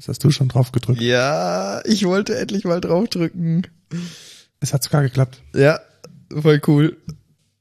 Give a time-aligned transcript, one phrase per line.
[0.00, 1.02] Das hast du schon drauf gedrückt.
[1.02, 3.66] Ja, ich wollte endlich mal draufdrücken.
[4.58, 5.42] Es hat sogar geklappt.
[5.54, 5.78] Ja,
[6.32, 6.96] voll cool.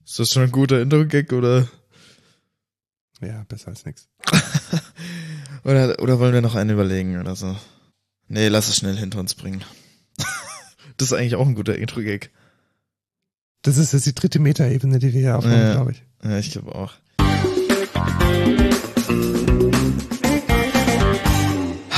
[0.06, 1.68] Ist das schon ein guter Intro-Gag oder?
[3.20, 4.08] Ja, besser als nix.
[5.66, 6.00] oder?
[6.02, 7.58] Oder wollen wir noch einen überlegen oder so?
[8.30, 9.66] Nee, lass es schnell hinter uns bringen.
[10.98, 12.32] das ist eigentlich auch ein guter Intro-Gag.
[13.64, 15.74] Das ist jetzt die dritte Metaebene, die wir hier aufnehmen, Ja.
[15.74, 16.04] glaube ich.
[16.24, 16.94] Ja, ich glaube auch.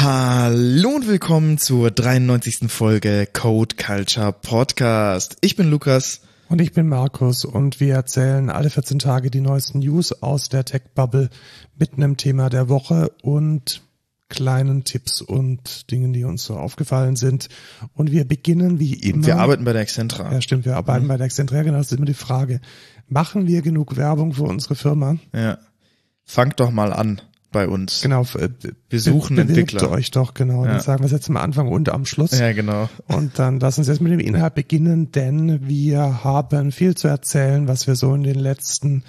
[0.03, 2.71] Hallo und willkommen zur 93.
[2.71, 5.37] Folge Code Culture Podcast.
[5.41, 6.21] Ich bin Lukas.
[6.49, 10.65] Und ich bin Markus und wir erzählen alle 14 Tage die neuesten News aus der
[10.65, 11.29] Tech-Bubble
[11.77, 13.83] mit einem Thema der Woche und
[14.27, 17.49] kleinen Tipps und Dingen, die uns so aufgefallen sind.
[17.93, 19.27] Und wir beginnen wie immer.
[19.27, 20.33] Wir arbeiten bei der Excentra.
[20.33, 21.61] Ja, stimmt, wir arbeiten bei der Exzentra.
[21.61, 22.59] Genau, das ist immer die Frage.
[23.07, 25.17] Machen wir genug Werbung für unsere Firma?
[25.31, 25.59] Ja.
[26.23, 28.01] Fangt doch mal an bei uns.
[28.01, 28.23] Genau.
[28.35, 28.49] äh,
[28.89, 29.91] Wir suchen bewirbt Entwickler.
[29.91, 30.65] euch doch, genau.
[30.65, 30.75] Ja.
[30.75, 32.37] Das sagen wir jetzt am Anfang und am Schluss.
[32.37, 32.89] Ja, genau.
[33.07, 37.67] Und dann lass uns jetzt mit dem Inhalt beginnen, denn wir haben viel zu erzählen,
[37.67, 39.03] was wir so in den letzten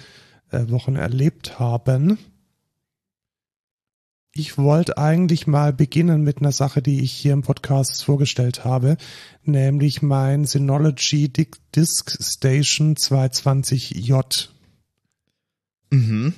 [0.51, 2.17] äh, Wochen erlebt haben.
[4.35, 8.97] Ich wollte eigentlich mal beginnen mit einer Sache, die ich hier im Podcast vorgestellt habe,
[9.43, 14.49] nämlich mein Synology Di- Disk Station 220J.
[15.91, 16.33] Mhm.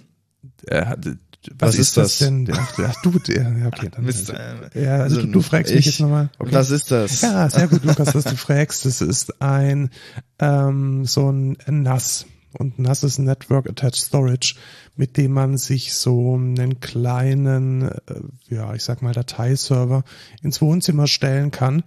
[1.60, 2.28] Was was, ist ist das, das?
[2.28, 2.50] denn?
[2.52, 4.06] Ach, du, ja, okay, dann.
[4.06, 6.30] Mist, äh, ja, also, du, du fragst mich ich- jetzt nochmal.
[6.40, 7.22] Was ist das?
[7.22, 8.86] Ja, sehr gut, Lukas, dass du fragst.
[8.86, 9.90] Das ist ein
[10.40, 12.26] ähm, so ein NAS.
[12.58, 14.56] Und NAS ist Network Attached Storage,
[14.96, 17.92] mit dem man sich so einen kleinen, äh,
[18.48, 20.06] ja, ich sag mal, Dateiserver
[20.42, 21.84] ins Wohnzimmer stellen kann.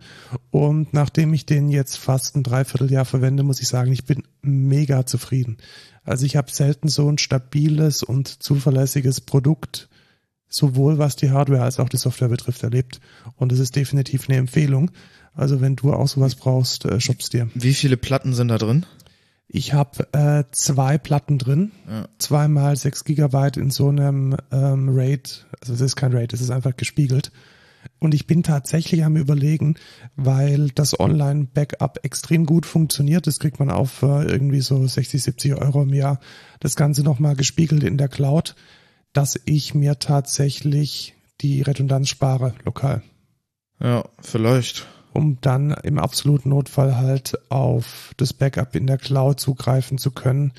[0.51, 5.07] Und nachdem ich den jetzt fast ein Dreivierteljahr verwende, muss ich sagen, ich bin mega
[5.07, 5.57] zufrieden.
[6.09, 9.89] Also ich habe selten so ein stabiles und zuverlässiges Produkt
[10.49, 13.01] sowohl was die Hardware als auch die Software betrifft, erlebt.
[13.37, 14.91] Und es ist definitiv eine Empfehlung.
[15.35, 17.51] Also wenn du auch sowas brauchst, äh, shopp's dir.
[17.55, 18.87] Wie viele Platten sind da drin?
[19.47, 22.09] Ich habe äh, zwei Platten drin, Ja.
[22.19, 25.47] zweimal sechs Gigabyte in so einem ähm, RAID.
[25.61, 27.31] Also es ist kein RAID, es ist einfach gespiegelt.
[28.01, 29.75] Und ich bin tatsächlich am überlegen,
[30.15, 33.27] weil das Online-Backup extrem gut funktioniert.
[33.27, 36.21] Das kriegt man auf äh, irgendwie so 60, 70 Euro im Jahr.
[36.61, 38.55] Das Ganze nochmal gespiegelt in der Cloud,
[39.13, 43.03] dass ich mir tatsächlich die Redundanz spare, lokal.
[43.81, 44.87] Ja, vielleicht.
[45.13, 50.53] Um dann im absoluten Notfall halt auf das Backup in der Cloud zugreifen zu können.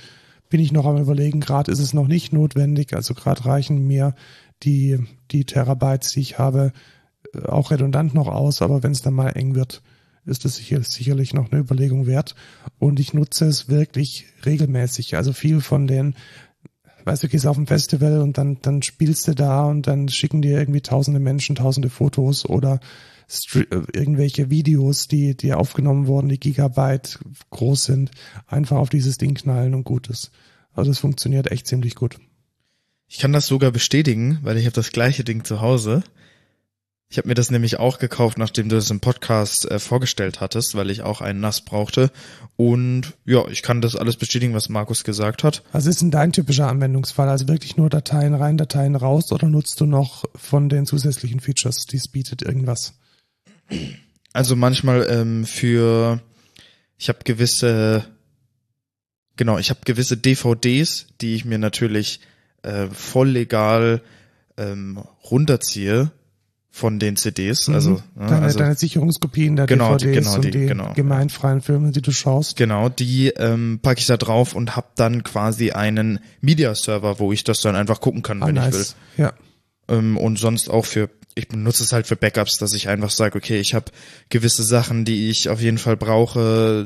[0.50, 2.94] Bin ich noch am überlegen, gerade ist es noch nicht notwendig.
[2.94, 4.16] Also gerade reichen mir
[4.64, 5.00] die,
[5.32, 6.74] die Terabytes, die ich habe,
[7.46, 9.82] auch redundant noch aus, aber wenn es dann mal eng wird,
[10.26, 12.36] ist es sicher, sicherlich noch eine Überlegung wert.
[12.78, 15.16] Und ich nutze es wirklich regelmäßig.
[15.16, 16.16] Also viel von den,
[17.06, 20.42] weißt du, gehst auf ein Festival und dann, dann spielst du da und dann schicken
[20.42, 22.80] dir irgendwie tausende Menschen tausende Fotos oder
[23.54, 23.60] äh,
[23.94, 27.20] irgendwelche Videos, die, die aufgenommen wurden, die Gigabyte
[27.52, 28.12] groß sind,
[28.48, 30.10] einfach auf dieses Ding knallen und gut.
[30.74, 32.18] Also es funktioniert echt ziemlich gut.
[33.08, 36.04] Ich kann das sogar bestätigen, weil ich habe das gleiche Ding zu Hause.
[37.12, 40.76] Ich habe mir das nämlich auch gekauft, nachdem du es im Podcast äh, vorgestellt hattest,
[40.76, 42.12] weil ich auch einen NAS brauchte.
[42.56, 45.64] Und ja, ich kann das alles bestätigen, was Markus gesagt hat.
[45.72, 47.28] Was ist denn dein typischer Anwendungsfall?
[47.28, 51.88] Also wirklich nur Dateien rein, Dateien raus oder nutzt du noch von den zusätzlichen Features,
[51.90, 52.94] die es bietet, irgendwas?
[54.32, 56.22] Also manchmal ähm, für,
[56.96, 58.06] ich habe gewisse,
[59.36, 62.20] genau, ich habe gewisse DVDs, die ich mir natürlich
[62.62, 64.04] äh, voll legal
[64.58, 66.12] ähm, runterziehe
[66.72, 67.68] von den CDs.
[67.68, 67.98] Also, Mhm.
[68.20, 70.94] ja, deine, also deine Sicherungskopien der Genau, die- DVDs genau, und die- die genau.
[70.94, 72.58] gemeinfreien Filme, die du schaust.
[72.58, 77.44] Genau, die ähm, packe ich da drauf und hab dann quasi einen Media-Server, wo ich
[77.44, 78.70] das dann einfach gucken kann, Ah, wenn ich will.
[78.72, 78.96] nice.
[79.18, 79.34] Ja.
[79.88, 83.38] Ähm, und sonst auch für, ich benutze es halt für Backups, dass ich einfach sage,
[83.40, 83.86] okay, ich habe
[84.30, 86.86] gewisse Sachen, die ich auf jeden Fall brauche,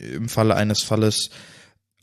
[0.00, 1.30] äh, im Falle eines Falles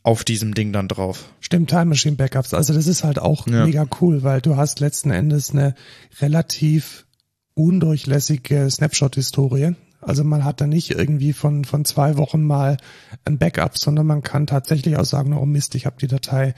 [0.04, 1.26] auf diesem Ding dann drauf.
[1.40, 2.54] Stimmt, Time Machine Backups.
[2.54, 3.64] Also das ist halt auch Ja.
[3.66, 5.74] mega cool, weil du hast letzten Endes eine
[6.20, 7.06] relativ
[7.54, 9.74] undurchlässige Snapshot-Historie.
[10.00, 12.76] Also man hat da nicht irgendwie von, von zwei Wochen mal
[13.24, 16.54] ein Backup, sondern man kann tatsächlich auch sagen, oh Mist, ich habe die Datei,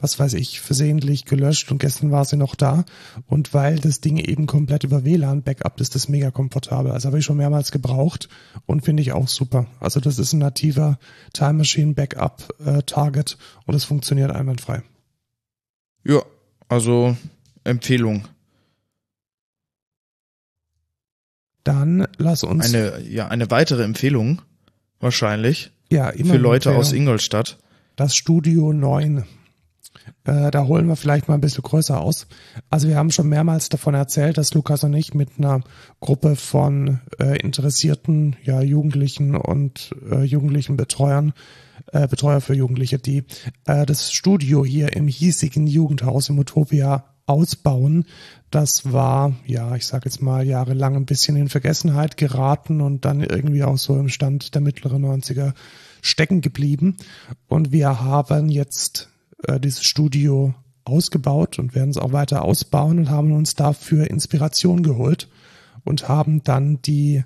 [0.00, 2.84] was weiß ich, versehentlich gelöscht und gestern war sie noch da.
[3.26, 6.92] Und weil das Ding eben komplett über WLAN Backup ist, das mega komfortabel.
[6.92, 8.28] Also habe ich schon mehrmals gebraucht
[8.66, 9.66] und finde ich auch super.
[9.80, 10.98] Also das ist ein nativer
[11.32, 14.82] Time Machine Backup äh, Target und es funktioniert einwandfrei.
[16.04, 16.22] Ja,
[16.68, 17.16] also
[17.64, 18.28] Empfehlung.
[21.64, 24.40] Dann lass uns Eine, ja, eine weitere Empfehlung
[25.00, 26.92] wahrscheinlich ja immer für Leute aus.
[26.92, 27.58] Ingolstadt.
[27.96, 29.24] das Studio 9.
[30.28, 32.26] Äh, da holen wir vielleicht mal ein bisschen größer aus.
[32.68, 35.62] Also wir haben schon mehrmals davon erzählt, dass Lukas und ich mit einer
[36.00, 41.32] Gruppe von äh, interessierten ja, Jugendlichen und äh, jugendlichen Betreuern,
[41.92, 43.24] äh, Betreuer für Jugendliche, die
[43.64, 48.04] äh, das Studio hier im hiesigen Jugendhaus im Utopia ausbauen.
[48.50, 53.22] Das war, ja, ich sage jetzt mal, jahrelang ein bisschen in Vergessenheit geraten und dann
[53.22, 55.54] irgendwie auch so im Stand der mittleren 90er
[56.02, 56.98] stecken geblieben.
[57.46, 59.07] Und wir haben jetzt
[59.44, 60.54] äh, dieses Studio
[60.84, 65.28] ausgebaut und werden es auch weiter ausbauen und haben uns dafür Inspiration geholt
[65.84, 67.24] und haben dann die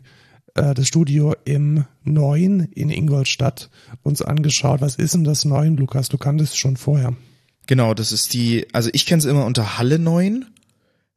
[0.54, 3.70] äh, das Studio im Neuen in Ingolstadt
[4.02, 4.80] uns angeschaut.
[4.80, 6.08] Was ist denn das Neuen, Lukas?
[6.08, 7.14] Du kanntest es schon vorher.
[7.66, 10.46] Genau, das ist die, also ich kenne es immer unter Halle 9.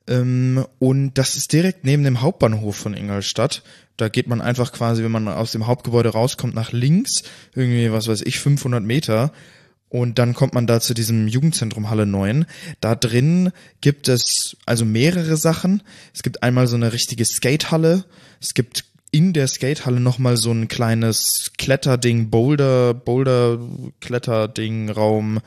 [0.08, 3.64] Ähm, und das ist direkt neben dem Hauptbahnhof von Ingolstadt.
[3.98, 7.24] Da geht man einfach quasi, wenn man aus dem Hauptgebäude rauskommt, nach links,
[7.56, 9.32] irgendwie, was weiß ich, 500 Meter.
[9.90, 12.46] Und dann kommt man da zu diesem Jugendzentrum Halle 9.
[12.82, 13.52] Da drin
[13.82, 15.84] gibt es also mehrere Sachen.
[16.14, 18.06] Es gibt einmal so eine richtige Skatehalle.
[18.42, 23.60] Es gibt in der Skatehalle nochmal so ein kleines Kletterding, Boulder, Boulder,
[24.02, 25.40] Kletterding, Raum.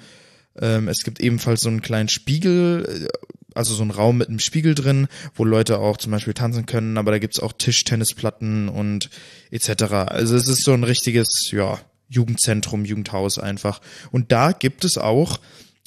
[0.58, 3.08] Ähm, es gibt ebenfalls so einen kleinen Spiegel,
[3.54, 6.96] also so einen Raum mit einem Spiegel drin, wo Leute auch zum Beispiel tanzen können,
[6.96, 9.10] aber da gibt's auch Tischtennisplatten und
[9.50, 9.82] etc.
[10.06, 13.80] Also es ist so ein richtiges, ja, Jugendzentrum, Jugendhaus einfach.
[14.10, 15.40] Und da gibt es auch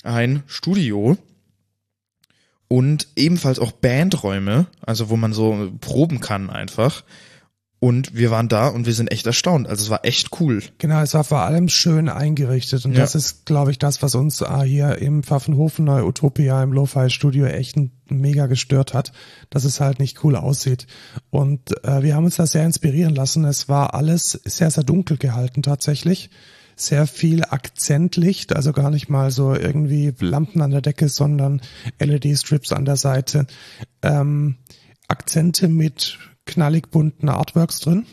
[0.04, 1.18] ein Studio
[2.68, 7.04] und ebenfalls auch Bandräume, also wo man so proben kann einfach.
[7.84, 9.68] Und wir waren da und wir sind echt erstaunt.
[9.68, 10.62] Also es war echt cool.
[10.78, 12.86] Genau, es war vor allem schön eingerichtet.
[12.86, 13.00] Und ja.
[13.00, 17.10] das ist, glaube ich, das, was uns äh, hier im Pfaffenhofen Neu Utopia im Lo-Fi
[17.10, 19.14] Studio echt mega gestört hat,
[19.50, 20.86] dass es halt nicht cool aussieht.
[21.32, 23.46] Und äh, wir haben uns da sehr inspirieren lassen.
[23.46, 26.30] Es war alles sehr, sehr dunkel gehalten tatsächlich.
[26.76, 31.62] Sehr viel Akzentlicht, also gar nicht mal so irgendwie Lampen an der Decke, sondern
[31.98, 33.48] LED-Strips an der Seite.
[34.04, 34.58] Ähm,
[35.08, 38.06] Akzente mit knallig bunten Artworks drin.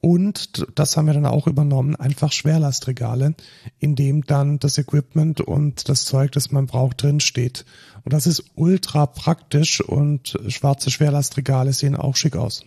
[0.00, 3.34] Und das haben wir dann auch übernommen, einfach Schwerlastregale,
[3.78, 7.64] in dem dann das Equipment und das Zeug, das man braucht, drin steht.
[8.04, 12.64] Und das ist ultra praktisch und schwarze Schwerlastregale sehen auch schick aus.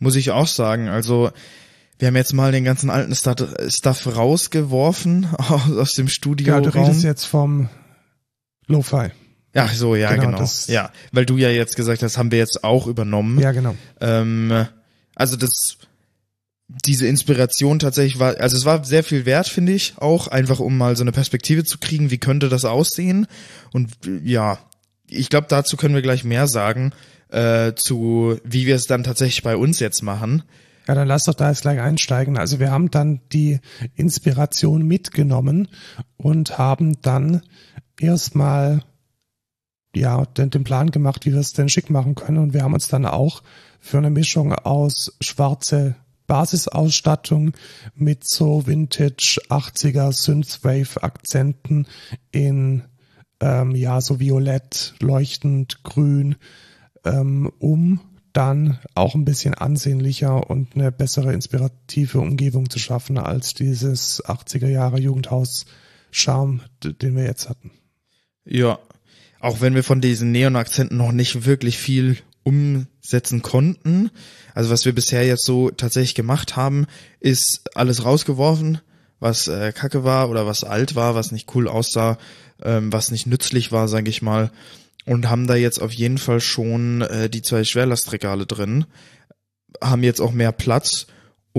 [0.00, 0.88] Muss ich auch sagen.
[0.88, 1.30] Also
[1.98, 6.54] wir haben jetzt mal den ganzen alten Stuff rausgeworfen aus dem Studio.
[6.54, 7.68] Ja, du redest jetzt vom
[8.66, 9.10] Lo-Fi.
[9.64, 10.38] Ach so, ja, genau.
[10.38, 10.48] genau.
[10.66, 13.38] Ja, weil du ja jetzt gesagt hast, haben wir jetzt auch übernommen.
[13.40, 13.74] Ja, genau.
[14.00, 14.66] Ähm,
[15.14, 15.78] also das,
[16.68, 20.76] diese Inspiration tatsächlich war, also es war sehr viel wert, finde ich, auch einfach um
[20.76, 23.26] mal so eine Perspektive zu kriegen, wie könnte das aussehen.
[23.72, 23.90] Und
[24.24, 24.58] ja,
[25.08, 26.92] ich glaube, dazu können wir gleich mehr sagen,
[27.30, 30.42] äh, zu wie wir es dann tatsächlich bei uns jetzt machen.
[30.86, 32.38] Ja, dann lass doch da jetzt gleich einsteigen.
[32.38, 33.60] Also wir haben dann die
[33.94, 35.68] Inspiration mitgenommen
[36.16, 37.42] und haben dann
[38.00, 38.82] erstmal
[39.94, 42.38] ja, den, den Plan gemacht, wie wir es denn schick machen können.
[42.38, 43.42] Und wir haben uns dann auch
[43.80, 45.96] für eine Mischung aus schwarze
[46.26, 47.52] Basisausstattung
[47.94, 51.86] mit so Vintage 80er Synthwave Akzenten
[52.30, 52.84] in
[53.40, 56.36] ähm, ja so violett, leuchtend, grün,
[57.04, 58.00] ähm, um
[58.32, 64.68] dann auch ein bisschen ansehnlicher und eine bessere inspirative Umgebung zu schaffen als dieses 80er
[64.68, 65.64] Jahre Jugendhaus
[66.10, 67.70] Charme, den wir jetzt hatten.
[68.44, 68.78] Ja,
[69.40, 74.10] auch wenn wir von diesen Neon-Akzenten noch nicht wirklich viel umsetzen konnten.
[74.54, 76.86] Also was wir bisher jetzt so tatsächlich gemacht haben,
[77.20, 78.80] ist alles rausgeworfen,
[79.20, 82.18] was äh, kacke war oder was alt war, was nicht cool aussah,
[82.62, 84.50] ähm, was nicht nützlich war, sage ich mal.
[85.04, 88.86] Und haben da jetzt auf jeden Fall schon äh, die zwei Schwerlastregale drin,
[89.82, 91.06] haben jetzt auch mehr Platz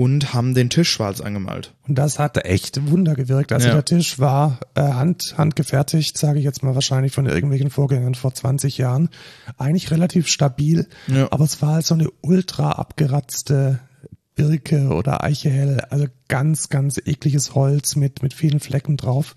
[0.00, 1.74] und haben den Tisch schwarz angemalt.
[1.86, 3.52] Und das hat echt Wunder gewirkt.
[3.52, 3.74] Also ja.
[3.74, 8.32] der Tisch war äh, hand, handgefertigt, sage ich jetzt mal wahrscheinlich von irgendwelchen Vorgängern vor
[8.32, 9.10] 20 Jahren.
[9.58, 11.30] Eigentlich relativ stabil, ja.
[11.30, 13.80] aber es war halt so eine ultra abgeratzte
[14.36, 19.34] Birke oder Eichehell, also ganz, ganz ekliges Holz mit, mit vielen Flecken drauf.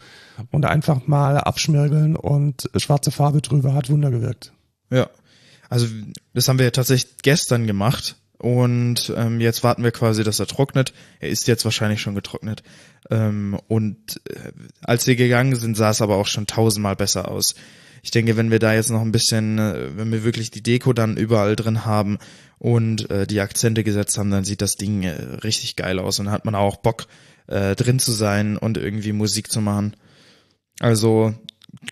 [0.49, 4.53] Und einfach mal abschmirgeln und schwarze Farbe drüber hat Wunder gewirkt.
[4.89, 5.09] Ja.
[5.69, 5.87] Also
[6.33, 10.47] das haben wir ja tatsächlich gestern gemacht und ähm, jetzt warten wir quasi, dass er
[10.47, 10.91] trocknet.
[11.21, 12.61] Er ist jetzt wahrscheinlich schon getrocknet.
[13.09, 17.55] Ähm, und äh, als wir gegangen sind, sah es aber auch schon tausendmal besser aus.
[18.01, 20.91] Ich denke, wenn wir da jetzt noch ein bisschen, äh, wenn wir wirklich die Deko
[20.91, 22.17] dann überall drin haben
[22.59, 25.11] und äh, die Akzente gesetzt haben, dann sieht das Ding äh,
[25.45, 27.07] richtig geil aus und hat man auch Bock
[27.47, 29.95] äh, drin zu sein und irgendwie Musik zu machen.
[30.81, 31.33] Also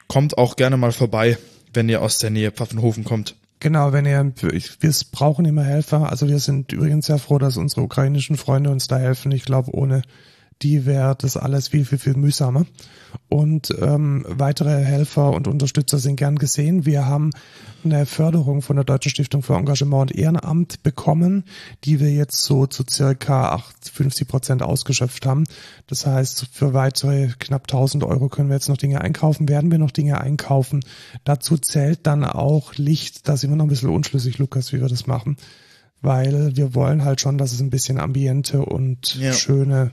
[0.10, 1.38] kommt auch gerne mal vorbei,
[1.74, 3.38] wenn ihr aus der Nähe Pfaffenhofen kommt.
[3.62, 4.34] Genau, wenn ihr,
[4.80, 6.10] wir brauchen immer Helfer.
[6.10, 9.32] Also wir sind übrigens sehr froh, dass unsere ukrainischen Freunde uns da helfen.
[9.32, 10.02] Ich glaube, ohne
[10.62, 12.66] die wäre das alles viel, viel, viel mühsamer.
[13.30, 16.86] Und ähm, weitere Helfer und Unterstützer sind gern gesehen.
[16.86, 17.32] Wir haben
[17.84, 21.46] eine Förderung von der Deutschen Stiftung für Engagement und Ehrenamt bekommen,
[21.84, 25.46] die wir jetzt so zu circa 50 Prozent ausgeschöpft haben.
[25.88, 29.78] Das heißt, für weitere knapp 1000 Euro können wir jetzt noch Dinge einkaufen, werden wir
[29.78, 30.82] noch Dinge einkaufen.
[31.24, 34.90] Dazu zählt dann auch Licht, da sind wir noch ein bisschen unschlüssig, Lukas, wie wir
[34.90, 35.38] das machen,
[36.02, 39.34] weil wir wollen halt schon, dass es ein bisschen Ambiente und ja.
[39.34, 39.92] schöne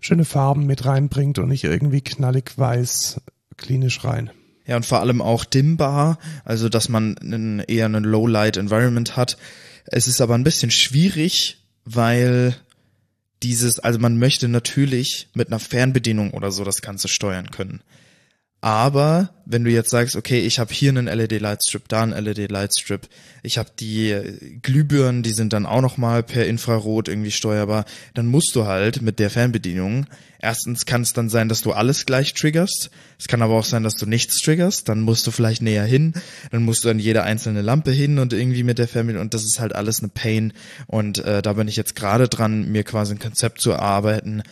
[0.00, 3.20] schöne Farben mit reinbringt und nicht irgendwie knallig weiß
[3.56, 4.30] klinisch rein.
[4.66, 9.36] Ja, und vor allem auch dimmbar, also dass man einen, eher einen Low-Light-Environment hat.
[9.86, 12.54] Es ist aber ein bisschen schwierig, weil
[13.42, 17.82] dieses, also man möchte natürlich mit einer Fernbedienung oder so das Ganze steuern können.
[18.60, 23.08] Aber wenn du jetzt sagst, okay, ich habe hier einen LED-Lightstrip, da einen LED-Lightstrip,
[23.44, 27.84] ich habe die Glühbirnen, die sind dann auch nochmal per Infrarot irgendwie steuerbar,
[28.14, 30.06] dann musst du halt mit der Fernbedienung,
[30.40, 33.84] erstens kann es dann sein, dass du alles gleich triggerst, es kann aber auch sein,
[33.84, 36.14] dass du nichts triggerst, dann musst du vielleicht näher hin,
[36.50, 39.44] dann musst du an jede einzelne Lampe hin und irgendwie mit der Fernbedienung und das
[39.44, 40.52] ist halt alles eine Pain
[40.88, 44.42] und äh, da bin ich jetzt gerade dran, mir quasi ein Konzept zu erarbeiten,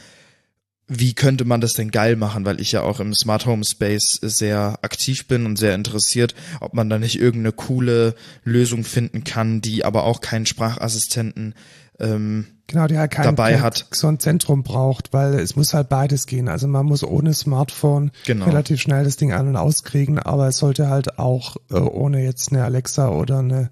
[0.88, 4.18] wie könnte man das denn geil machen, weil ich ja auch im Smart Home Space
[4.22, 8.14] sehr aktiv bin und sehr interessiert, ob man da nicht irgendeine coole
[8.44, 11.54] Lösung finden kann, die aber auch keinen Sprachassistenten
[11.98, 13.86] ähm, genau, der halt kein, dabei hat.
[13.90, 16.48] So ein Zentrum braucht, weil es muss halt beides gehen.
[16.48, 18.44] Also man muss ohne Smartphone genau.
[18.44, 22.52] relativ schnell das Ding an und auskriegen, aber es sollte halt auch äh, ohne jetzt
[22.52, 23.70] eine Alexa oder eine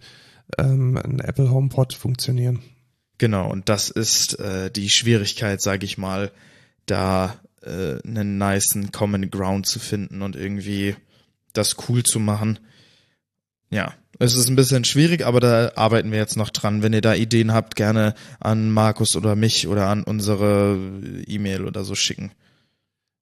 [0.58, 2.60] ähm, ein Apple HomePod funktionieren.
[3.18, 6.30] Genau, und das ist äh, die Schwierigkeit, sage ich mal,
[6.86, 10.96] da äh, einen niceen Common Ground zu finden und irgendwie
[11.52, 12.58] das cool zu machen.
[13.70, 16.82] Ja, es ist ein bisschen schwierig, aber da arbeiten wir jetzt noch dran.
[16.82, 20.78] Wenn ihr da Ideen habt, gerne an Markus oder mich oder an unsere
[21.26, 22.32] E-Mail oder so schicken.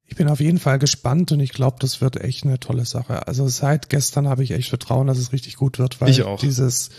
[0.05, 3.27] Ich bin auf jeden Fall gespannt und ich glaube, das wird echt eine tolle Sache.
[3.27, 6.39] Also seit gestern habe ich echt Vertrauen, dass es richtig gut wird, weil ich auch.
[6.39, 6.91] dieses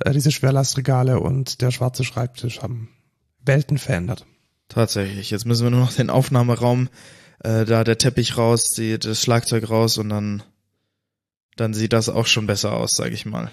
[0.00, 2.90] äh, diese Schwerlastregale und der schwarze Schreibtisch haben
[3.44, 4.26] Welten verändert.
[4.68, 5.30] Tatsächlich.
[5.30, 6.88] Jetzt müssen wir nur noch den Aufnahmeraum,
[7.40, 10.42] äh, da der Teppich raus, die, das Schlagzeug raus und dann,
[11.56, 13.50] dann sieht das auch schon besser aus, sage ich mal.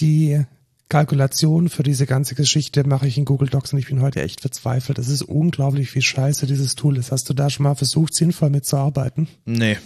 [0.00, 0.44] Die
[0.88, 4.42] Kalkulation für diese ganze Geschichte mache ich in Google Docs und ich bin heute echt
[4.42, 4.98] verzweifelt.
[4.98, 7.10] Es ist unglaublich, wie scheiße dieses Tool ist.
[7.10, 9.28] Hast du da schon mal versucht, sinnvoll mitzuarbeiten?
[9.44, 9.78] Nee.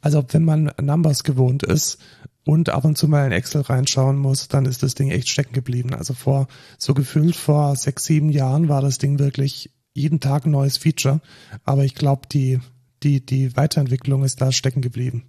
[0.00, 1.98] Also wenn man Numbers gewohnt ist
[2.44, 5.52] und ab und zu mal in Excel reinschauen muss, dann ist das Ding echt stecken
[5.52, 5.94] geblieben.
[5.94, 6.46] Also vor,
[6.78, 11.20] so gefühlt vor sechs, sieben Jahren war das Ding wirklich jeden Tag ein neues Feature,
[11.64, 12.60] aber ich glaube, die,
[13.02, 15.24] die, die Weiterentwicklung ist da stecken geblieben.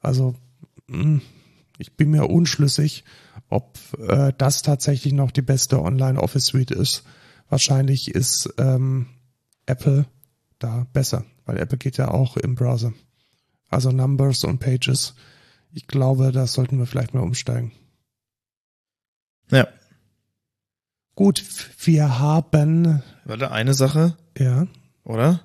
[0.00, 0.34] Also
[0.88, 1.20] hm,
[1.78, 3.04] ich bin mir unschlüssig,
[3.48, 7.04] ob äh, das tatsächlich noch die beste Online-Office-Suite ist.
[7.48, 9.06] Wahrscheinlich ist ähm,
[9.66, 10.06] Apple
[10.58, 12.92] da besser, weil Apple geht ja auch im Browser.
[13.68, 15.14] Also Numbers und Pages.
[15.72, 17.72] Ich glaube, da sollten wir vielleicht mal umsteigen.
[19.50, 19.68] Ja,
[21.16, 21.42] Gut,
[21.82, 23.02] wir haben.
[23.24, 24.14] Warte, eine Sache?
[24.36, 24.66] Ja.
[25.02, 25.40] Oder?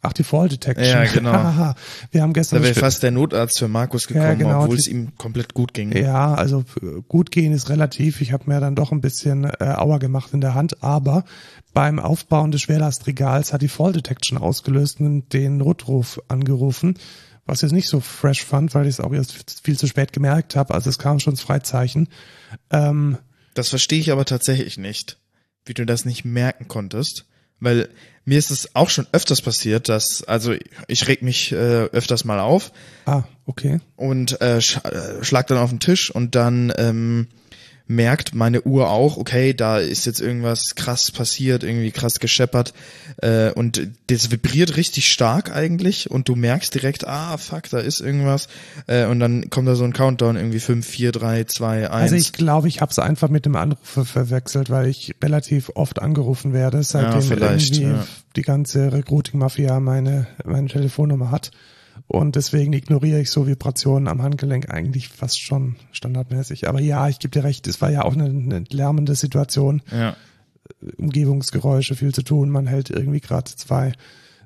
[0.00, 0.86] Ach, die Fall Detection.
[0.86, 1.32] Ja, genau.
[2.12, 2.60] wir haben gestern.
[2.60, 5.74] Da wäre fast der Notarzt für Markus gekommen, ja, genau, obwohl es ihm komplett gut
[5.74, 5.90] ging.
[5.96, 6.64] Ja, also
[7.08, 8.20] gut gehen ist relativ.
[8.20, 11.24] Ich habe mir dann doch ein bisschen äh, Auer gemacht in der Hand, aber
[11.74, 16.98] beim Aufbauen des Schwerlastregals hat die Fall Detection ausgelöst und den Notruf angerufen,
[17.46, 20.12] was ich jetzt nicht so fresh fand, weil ich es auch erst viel zu spät
[20.12, 20.72] gemerkt habe.
[20.72, 22.10] Also es kam schon das Freizeichen.
[22.70, 23.18] Ähm,
[23.58, 25.18] das verstehe ich aber tatsächlich nicht,
[25.64, 27.26] wie du das nicht merken konntest.
[27.58, 27.88] Weil
[28.24, 30.54] mir ist es auch schon öfters passiert, dass, also
[30.88, 32.70] ich reg mich äh, öfters mal auf.
[33.06, 33.80] Ah, okay.
[33.96, 37.28] Und äh, sch äh, schlag dann auf den Tisch und dann ähm,
[37.88, 42.74] merkt meine Uhr auch, okay, da ist jetzt irgendwas krass passiert, irgendwie krass gescheppert
[43.18, 48.00] äh, und das vibriert richtig stark eigentlich und du merkst direkt, ah, fuck, da ist
[48.00, 48.48] irgendwas
[48.86, 51.90] äh, und dann kommt da so ein Countdown, irgendwie 5, 4, 3, 2, 1.
[51.90, 56.02] Also ich glaube, ich habe es einfach mit dem Anrufer verwechselt, weil ich relativ oft
[56.02, 58.06] angerufen werde, seitdem ja, irgendwie ja.
[58.34, 61.52] die ganze Recruiting-Mafia meine, meine Telefonnummer hat.
[62.08, 66.68] Und deswegen ignoriere ich so Vibrationen am Handgelenk eigentlich fast schon standardmäßig.
[66.68, 69.82] Aber ja, ich gebe dir recht, es war ja auch eine, eine lärmende Situation.
[69.90, 70.16] Ja.
[70.98, 72.50] Umgebungsgeräusche, viel zu tun.
[72.50, 73.92] Man hält irgendwie gerade zwei,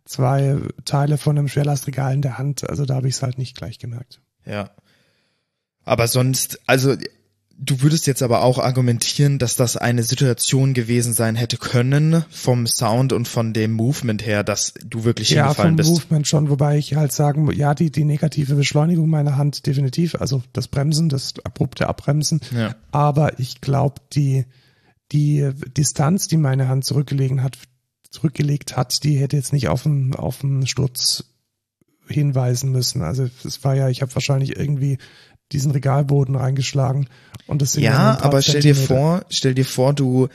[0.05, 2.69] zwei Teile von einem Schwerlastregal in der Hand.
[2.69, 4.21] Also da habe ich es halt nicht gleich gemerkt.
[4.47, 4.71] Ja.
[5.85, 6.97] Aber sonst, also
[7.62, 12.67] Du würdest jetzt aber auch argumentieren, dass das eine Situation gewesen sein hätte können vom
[12.67, 15.90] Sound und von dem Movement her, dass du wirklich ja, hingefallen bist.
[15.90, 19.67] Ja, vom Movement schon, wobei ich halt sagen, ja, die, die negative Beschleunigung meiner Hand
[19.67, 22.40] definitiv, also das Bremsen, das abrupte Abbremsen.
[22.57, 22.75] Ja.
[22.93, 24.47] Aber ich glaube, die,
[25.12, 27.59] die Distanz, die meine Hand zurückgelegen hat
[28.11, 31.25] zurückgelegt hat, die hätte jetzt nicht auf einen, auf einen Sturz
[32.09, 33.02] hinweisen müssen.
[33.02, 34.99] Also es war ja, ich habe wahrscheinlich irgendwie
[35.52, 37.09] diesen Regalboden reingeschlagen
[37.47, 40.28] und das sind ja, aber stell dir vor, stell dir vor, du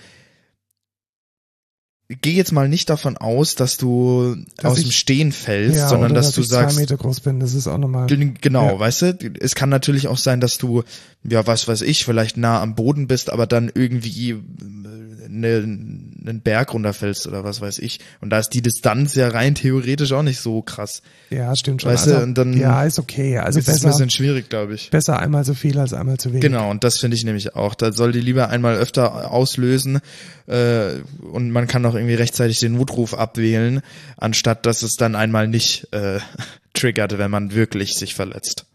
[2.07, 5.88] geh jetzt mal nicht davon aus, dass du dass aus ich, dem Stehen fällst, ja,
[5.88, 7.39] sondern dass, dass, du ich sagst, zwei Meter groß bin.
[7.39, 8.07] Das ist auch nochmal.
[8.07, 8.79] Genau, ja.
[8.79, 10.84] weißt du, es kann natürlich auch sein, dass du,
[11.24, 14.36] ja, was weiß ich, vielleicht nah am Boden bist, aber dann irgendwie
[15.25, 15.63] eine,
[16.27, 18.00] einen Berg runterfällst oder was weiß ich.
[18.22, 21.01] Und da ist die Distanz ja rein theoretisch auch nicht so krass.
[21.29, 21.91] Ja, stimmt schon.
[21.91, 23.38] Weißt also, du, und dann ja, ist okay.
[23.38, 24.89] Also ist besser, ein bisschen schwierig, glaube ich.
[24.89, 26.41] Besser einmal so viel als einmal zu wenig.
[26.41, 27.75] Genau, und das finde ich nämlich auch.
[27.75, 30.00] Da soll die lieber einmal öfter auslösen
[30.48, 30.96] äh,
[31.32, 33.82] und man kann auch irgendwie rechtzeitig den Notruf abwählen,
[34.17, 36.20] anstatt dass es dann einmal nicht äh,
[36.74, 38.65] triggert, wenn man wirklich sich verletzt.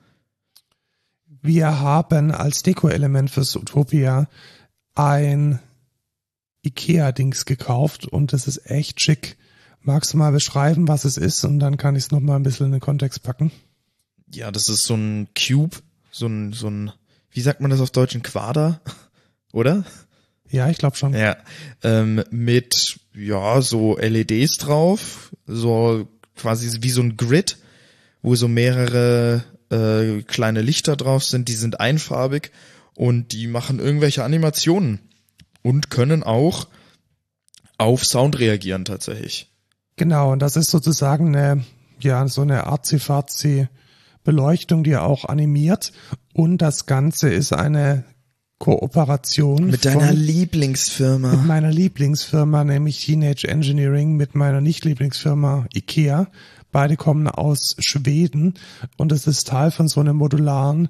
[1.43, 4.29] Wir haben als Deko-Element fürs Utopia
[4.95, 5.59] ein
[6.65, 9.37] Ikea-Dings gekauft und das ist echt schick.
[9.83, 12.67] Magst du mal beschreiben, was es ist und dann kann ich es nochmal ein bisschen
[12.67, 13.51] in den Kontext packen?
[14.33, 15.77] Ja, das ist so ein Cube,
[16.11, 16.93] so ein, so ein,
[17.31, 18.81] wie sagt man das auf Deutsch, ein Quader,
[19.53, 19.85] oder?
[20.51, 21.15] Ja, ich glaube schon.
[21.15, 21.37] Ja,
[21.83, 27.59] ähm, mit, ja, so LEDs drauf, so quasi wie so ein Grid,
[28.21, 32.51] wo so mehrere äh, kleine Lichter drauf sind, die sind einfarbig
[32.95, 35.10] und die machen irgendwelche Animationen
[35.63, 36.69] und können auch
[37.79, 39.51] auf Sound reagieren tatsächlich.
[39.97, 41.65] Genau, und das ist sozusagen eine,
[42.01, 43.69] ja, so eine arzi
[44.25, 45.93] Beleuchtung, die auch animiert.
[46.33, 48.05] Und das Ganze ist eine
[48.59, 49.67] Kooperation.
[49.67, 51.31] Mit deiner von, Lieblingsfirma.
[51.31, 56.29] Mit meiner Lieblingsfirma, nämlich Teenage Engineering, mit meiner Nicht-Lieblingsfirma IKEA.
[56.71, 58.55] Beide kommen aus Schweden
[58.97, 60.89] und es ist Teil von so einem modularen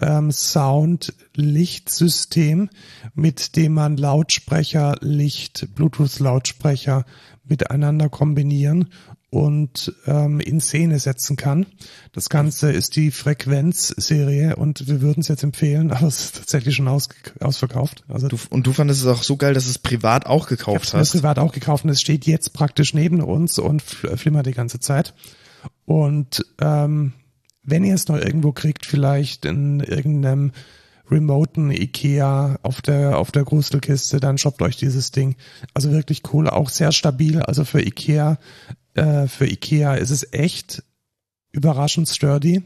[0.00, 2.70] ähm, Sound-Lichtsystem,
[3.14, 7.04] mit dem man Lautsprecher, Licht, Bluetooth-Lautsprecher
[7.44, 8.88] miteinander kombinieren
[9.34, 11.66] und ähm, in Szene setzen kann.
[12.12, 16.76] Das Ganze ist die Frequenz-Serie und wir würden es jetzt empfehlen, aber es ist tatsächlich
[16.76, 17.08] schon aus,
[17.40, 18.04] ausverkauft.
[18.08, 20.94] Also du, und du fandest es auch so geil, dass es privat auch gekauft ich
[20.94, 21.10] hast.
[21.10, 25.14] privat auch gekauft und es steht jetzt praktisch neben uns und flimmert die ganze Zeit.
[25.84, 27.12] Und ähm,
[27.64, 30.52] wenn ihr es noch irgendwo kriegt, vielleicht in irgendeinem
[31.10, 35.36] remoten Ikea auf der, auf der Grustelkiste, dann shoppt euch dieses Ding.
[35.74, 37.40] Also wirklich cool, auch sehr stabil.
[37.42, 38.38] Also für Ikea,
[38.94, 40.82] äh, für Ikea ist es echt
[41.52, 42.62] überraschend sturdy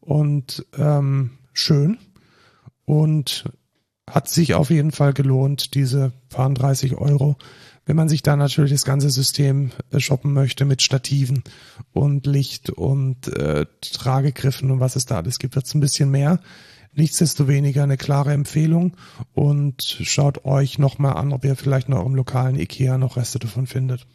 [0.00, 1.98] und ähm, schön
[2.84, 3.44] und
[4.08, 7.36] hat sich auf jeden Fall gelohnt, diese paar 30 Euro.
[7.88, 11.42] Wenn man sich da natürlich das ganze System äh, shoppen möchte mit Stativen
[11.94, 16.10] und Licht und äh, Tragegriffen und was es da alles gibt, wird es ein bisschen
[16.10, 16.38] mehr.
[16.92, 18.94] Nichtsdestoweniger eine klare Empfehlung
[19.32, 23.66] und schaut euch nochmal an, ob ihr vielleicht in eurem lokalen Ikea noch Reste davon
[23.66, 24.06] findet.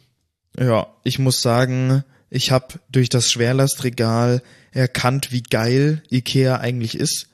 [0.56, 7.26] Ja, ich muss sagen, ich habe durch das Schwerlastregal erkannt, wie geil Ikea eigentlich ist,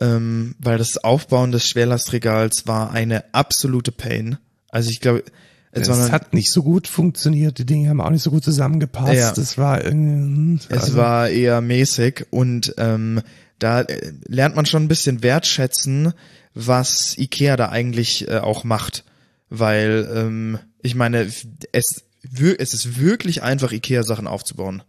[0.00, 4.38] ähm, weil das Aufbauen des Schwerlastregals war eine absolute Pain.
[4.68, 5.22] Also ich glaube,
[5.72, 9.14] es hat nicht so gut funktioniert, die Dinge haben auch nicht so gut zusammengepasst.
[9.14, 9.32] Ja.
[9.32, 10.72] Das war irgendwie.
[10.72, 13.22] Also es war eher mäßig und ähm,
[13.58, 16.12] da äh, lernt man schon ein bisschen wertschätzen,
[16.54, 19.04] was Ikea da eigentlich äh, auch macht.
[19.48, 24.82] Weil, ähm, ich meine, es, es ist wirklich einfach, Ikea-Sachen aufzubauen.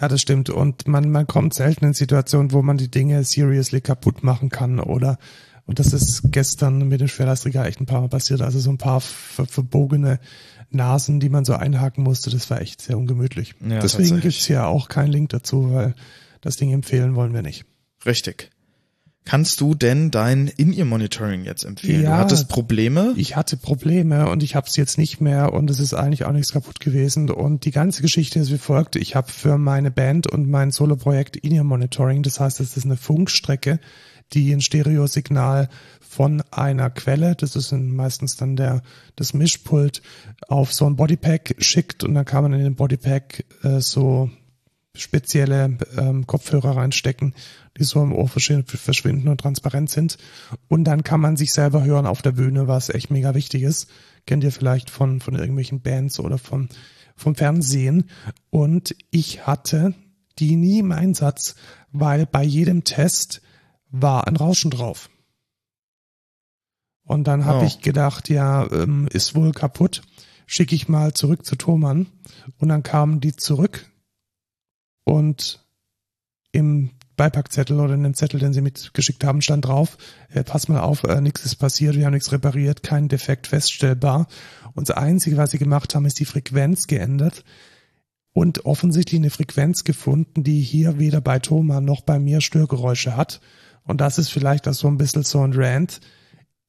[0.00, 0.50] Ja, das stimmt.
[0.50, 4.80] Und man, man kommt selten in Situationen, wo man die Dinge seriously kaputt machen kann
[4.80, 5.18] oder
[5.72, 8.42] und das ist gestern mit dem Schwerlastregal echt ein paar Mal passiert.
[8.42, 10.20] Also so ein paar ver verbogene
[10.68, 13.54] Nasen, die man so einhaken musste, das war echt sehr ungemütlich.
[13.66, 15.94] Ja, Deswegen gibt's hier auch keinen Link dazu, weil
[16.42, 17.64] das Ding empfehlen wollen wir nicht.
[18.04, 18.50] Richtig.
[19.24, 22.02] Kannst du denn dein In-Ear-Monitoring jetzt empfehlen?
[22.02, 23.14] Ja, du hattest Probleme?
[23.16, 26.32] Ich hatte Probleme und ich habe es jetzt nicht mehr und es ist eigentlich auch
[26.32, 27.30] nichts kaputt gewesen.
[27.30, 28.96] Und die ganze Geschichte ist wie folgt.
[28.96, 33.80] Ich habe für meine Band und mein Solo-Projekt In-Ear-Monitoring, das heißt, es ist eine Funkstrecke,
[34.32, 35.68] die ein Stereosignal
[36.00, 38.82] von einer Quelle, das ist meistens dann der
[39.16, 40.02] das Mischpult,
[40.48, 44.30] auf so ein Bodypack schickt und dann kann man in den Bodypack äh, so
[44.94, 47.34] spezielle ähm, Kopfhörer reinstecken,
[47.78, 50.18] die so im Ohr verschwinden und transparent sind.
[50.68, 53.88] Und dann kann man sich selber hören auf der Bühne, was echt mega wichtig ist.
[54.26, 56.68] Kennt ihr vielleicht von, von irgendwelchen Bands oder von,
[57.16, 58.10] vom Fernsehen.
[58.50, 59.94] Und ich hatte
[60.38, 61.56] die nie im Einsatz,
[61.92, 63.41] weil bei jedem Test
[63.92, 65.08] war ein Rauschen drauf.
[67.04, 67.66] Und dann habe oh.
[67.66, 70.02] ich gedacht, ja, ähm, ist wohl kaputt.
[70.46, 72.06] Schicke ich mal zurück zu Thomann.
[72.58, 73.90] Und dann kamen die zurück
[75.04, 75.64] und
[76.52, 79.98] im Beipackzettel oder in dem Zettel, den sie mitgeschickt haben, stand drauf,
[80.30, 84.26] äh, pass mal auf, äh, nichts ist passiert, wir haben nichts repariert, kein Defekt feststellbar.
[84.74, 87.44] Und das Einzige, was sie gemacht haben, ist die Frequenz geändert
[88.32, 93.40] und offensichtlich eine Frequenz gefunden, die hier weder bei Thomas noch bei mir Störgeräusche hat.
[93.84, 96.00] Und das ist vielleicht auch so ein bisschen so ein Rant.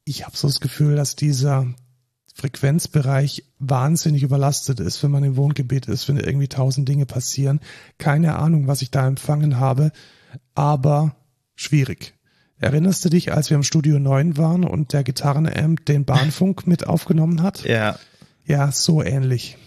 [0.05, 1.67] Ich habe so das Gefühl, dass dieser
[2.33, 7.59] Frequenzbereich wahnsinnig überlastet ist, wenn man im Wohngebiet ist, wenn irgendwie tausend Dinge passieren.
[7.99, 9.91] Keine Ahnung, was ich da empfangen habe,
[10.55, 11.15] aber
[11.55, 12.15] schwierig.
[12.57, 16.87] Erinnerst du dich, als wir im Studio 9 waren und der Gitarrenamp den Bahnfunk mit
[16.87, 17.63] aufgenommen hat?
[17.65, 17.99] Ja.
[18.45, 19.57] Ja, so ähnlich.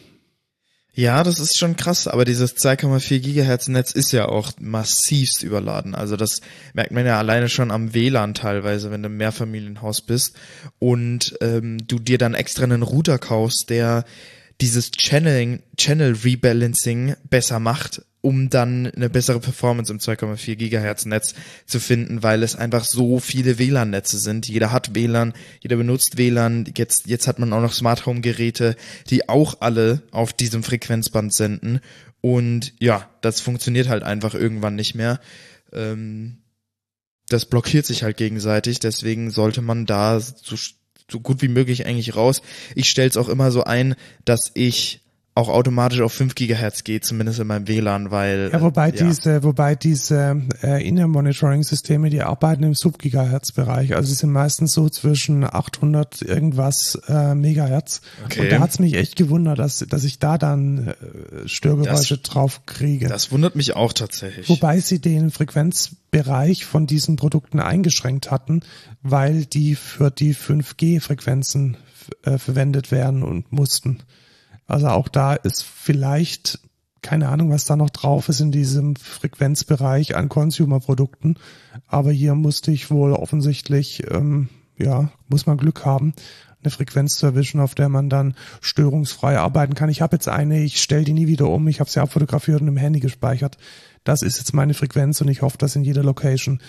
[0.98, 5.94] Ja, das ist schon krass, aber dieses 2,4 Gigahertz Netz ist ja auch massivst überladen.
[5.94, 6.40] Also das
[6.72, 10.37] merkt man ja alleine schon am WLAN teilweise, wenn du im Mehrfamilienhaus bist
[10.78, 14.06] und ähm, du dir dann extra einen Router kaufst, der
[14.62, 21.36] dieses Channeling, Channel Rebalancing besser macht um dann eine bessere Performance im 2,4 Gigahertz Netz
[21.64, 24.48] zu finden, weil es einfach so viele WLAN-Netze sind.
[24.48, 26.64] Jeder hat WLAN, jeder benutzt WLAN.
[26.76, 28.74] Jetzt, jetzt hat man auch noch Smart Home Geräte,
[29.10, 31.78] die auch alle auf diesem Frequenzband senden.
[32.20, 35.20] Und ja, das funktioniert halt einfach irgendwann nicht mehr.
[35.72, 36.38] Ähm,
[37.28, 38.80] das blockiert sich halt gegenseitig.
[38.80, 40.56] Deswegen sollte man da so,
[41.08, 42.42] so gut wie möglich eigentlich raus.
[42.74, 45.06] Ich stelle es auch immer so ein, dass ich
[45.37, 49.05] auch automatisch auf 5 Gigahertz geht, zumindest in meinem WLAN, weil ja, wobei ja.
[49.05, 55.44] diese, wobei diese äh, Inner-Monitoring-Systeme, die arbeiten im Sub-Gigahertz-Bereich, also sie sind meistens so zwischen
[55.44, 58.01] 800 irgendwas äh, Megahertz.
[58.25, 58.40] Okay.
[58.40, 62.64] Und da hat's mich echt gewundert, dass dass ich da dann äh, Störgeräusche das, drauf
[62.64, 63.09] kriege.
[63.09, 64.49] Das wundert mich auch tatsächlich.
[64.49, 68.62] Wobei sie den Frequenzbereich von diesen Produkten eingeschränkt hatten,
[69.03, 71.77] weil die für die 5G-Frequenzen
[72.22, 74.03] äh, verwendet werden und mussten.
[74.66, 76.61] Also auch da ist vielleicht
[77.07, 81.37] keine Ahnung, was da noch drauf ist in diesem Frequenzbereich an Consumer-Produkten.
[81.87, 86.14] Aber hier musste ich wohl offensichtlich, ähm, ja, muss man Glück haben,
[86.62, 89.88] eine Frequenz zu erwischen, auf der man dann störungsfrei arbeiten kann.
[89.88, 92.66] Ich habe jetzt eine, ich stelle die nie wieder um, ich habe sie abfotografiert und
[92.66, 93.57] im Handy gespeichert.
[94.02, 96.61] Das ist jetzt meine Frequenz und ich hoffe, dass in jeder Location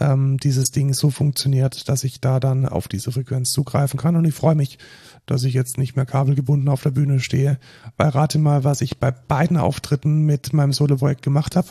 [0.00, 4.16] ähm, dieses Ding so funktioniert, dass ich da dann auf diese Frequenz zugreifen kann.
[4.16, 4.78] Und ich freue mich,
[5.26, 7.58] dass ich jetzt nicht mehr kabelgebunden auf der Bühne stehe.
[7.96, 11.68] Weil rate mal, was ich bei beiden Auftritten mit meinem Solo-Projekt gemacht habe.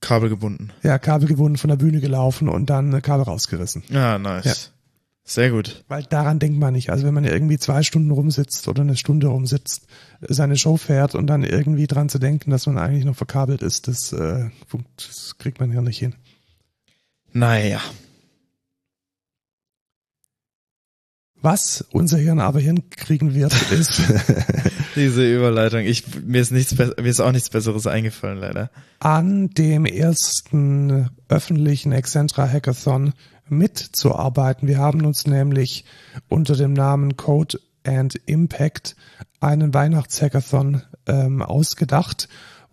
[0.00, 0.72] Kabelgebunden.
[0.82, 3.82] Ja, kabelgebunden von der Bühne gelaufen und dann Kabel rausgerissen.
[3.88, 4.44] Ja, nice.
[4.44, 4.52] Ja.
[5.26, 5.82] Sehr gut.
[5.88, 6.90] Weil daran denkt man nicht.
[6.90, 9.86] Also wenn man irgendwie zwei Stunden rumsitzt oder eine Stunde rumsitzt,
[10.20, 13.88] seine Show fährt und dann irgendwie dran zu denken, dass man eigentlich noch verkabelt ist,
[13.88, 14.50] das, äh,
[14.96, 16.14] das kriegt man ja nicht hin.
[17.32, 17.80] Naja.
[21.44, 24.00] Was unser Hirn aber hinkriegen wird, ist
[24.96, 25.80] diese Überleitung.
[25.80, 28.70] Ich mir ist nichts mir ist auch nichts Besseres eingefallen leider.
[28.98, 33.12] An dem ersten öffentlichen Excentra Hackathon
[33.46, 34.68] mitzuarbeiten.
[34.68, 35.84] Wir haben uns nämlich
[36.30, 38.96] unter dem Namen Code and Impact
[39.40, 42.26] einen Weihnachtshackathon ähm, ausgedacht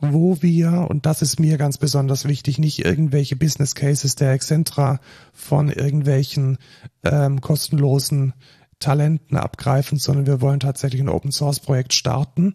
[0.03, 4.99] wo wir, und das ist mir ganz besonders wichtig, nicht irgendwelche Business Cases der Excentra
[5.31, 6.57] von irgendwelchen
[7.03, 8.33] ähm, kostenlosen
[8.81, 12.53] Talenten abgreifen, sondern wir wollen tatsächlich ein Open Source Projekt starten.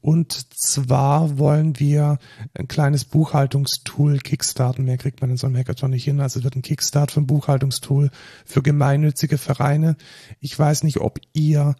[0.00, 2.18] Und zwar wollen wir
[2.54, 4.84] ein kleines Buchhaltungstool kickstarten.
[4.84, 6.20] Mehr kriegt man in so einem Hackathon nicht hin.
[6.20, 8.10] Also es wird ein Kickstart für ein Buchhaltungstool
[8.44, 9.96] für gemeinnützige Vereine.
[10.40, 11.76] Ich weiß nicht, ob ihr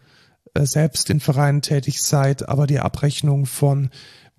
[0.53, 3.89] äh, selbst in Vereinen tätig seid, aber die Abrechnung von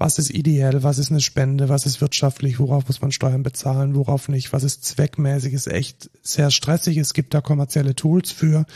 [0.03, 3.95] was ist ideell, was ist eine Spende, was ist wirtschaftlich, worauf muss man Steuern bezahlen,
[3.95, 6.97] worauf nicht, was ist zweckmäßig, ist echt sehr stressig.
[6.97, 8.67] Es gibt da kommerzielle Tools für,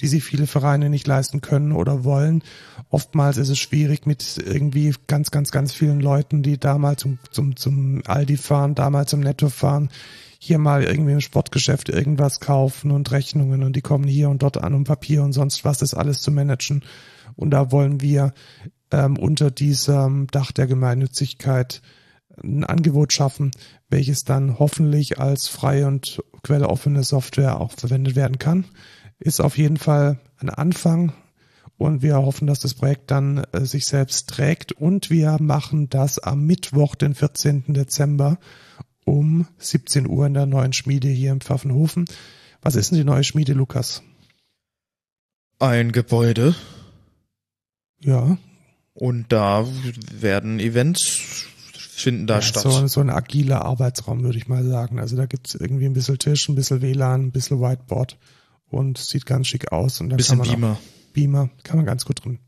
[0.00, 2.42] die sich viele Vereine nicht leisten können oder wollen.
[2.90, 7.56] Oftmals ist es schwierig mit irgendwie ganz, ganz, ganz vielen Leuten, die damals zum, zum,
[7.56, 9.90] zum Aldi fahren, damals zum Netto fahren,
[10.38, 14.58] hier mal irgendwie im Sportgeschäft irgendwas kaufen und Rechnungen und die kommen hier und dort
[14.58, 16.82] an um Papier und sonst was, das alles zu managen.
[17.36, 18.34] Und da wollen wir
[18.90, 21.80] ähm, unter diesem Dach der Gemeinnützigkeit
[22.42, 23.50] ein Angebot schaffen,
[23.88, 28.64] welches dann hoffentlich als freie und quelleoffene Software auch verwendet werden kann.
[29.22, 31.12] Ist auf jeden Fall ein Anfang
[31.78, 36.18] und wir hoffen, dass das Projekt dann äh, sich selbst trägt und wir machen das
[36.18, 37.66] am Mittwoch, den 14.
[37.68, 38.38] Dezember
[39.04, 42.06] um 17 Uhr in der neuen Schmiede hier im Pfaffenhofen.
[42.62, 44.02] Was ist denn die neue Schmiede, Lukas?
[45.60, 46.56] Ein Gebäude.
[48.00, 48.38] Ja,
[48.92, 49.64] und da
[50.12, 51.46] werden Events
[51.92, 52.64] finden da ja, statt.
[52.64, 54.98] So, so ein agiler Arbeitsraum, würde ich mal sagen.
[54.98, 58.18] Also da gibt's irgendwie ein bisschen Tisch, ein bisschen WLAN, ein bisschen Whiteboard
[58.72, 60.00] und sieht ganz schick aus.
[60.00, 60.80] Und da bisschen kann man Beamer.
[61.12, 62.38] Beamer, kann man ganz gut drin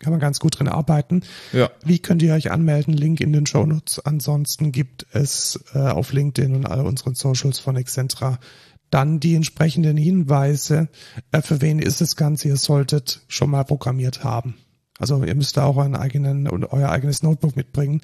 [0.00, 1.22] Kann man ganz gut drin arbeiten.
[1.52, 1.70] Ja.
[1.84, 2.94] Wie könnt ihr euch anmelden?
[2.94, 4.00] Link in den Show Notes.
[4.00, 8.38] Ansonsten gibt es äh, auf LinkedIn und all unseren Socials von Excentra
[8.94, 10.88] dann die entsprechenden Hinweise,
[11.32, 14.54] äh, für wen ist das Ganze, ihr solltet schon mal programmiert haben.
[15.00, 18.02] Also ihr müsst da auch einen eigenen und euer eigenes Notebook mitbringen.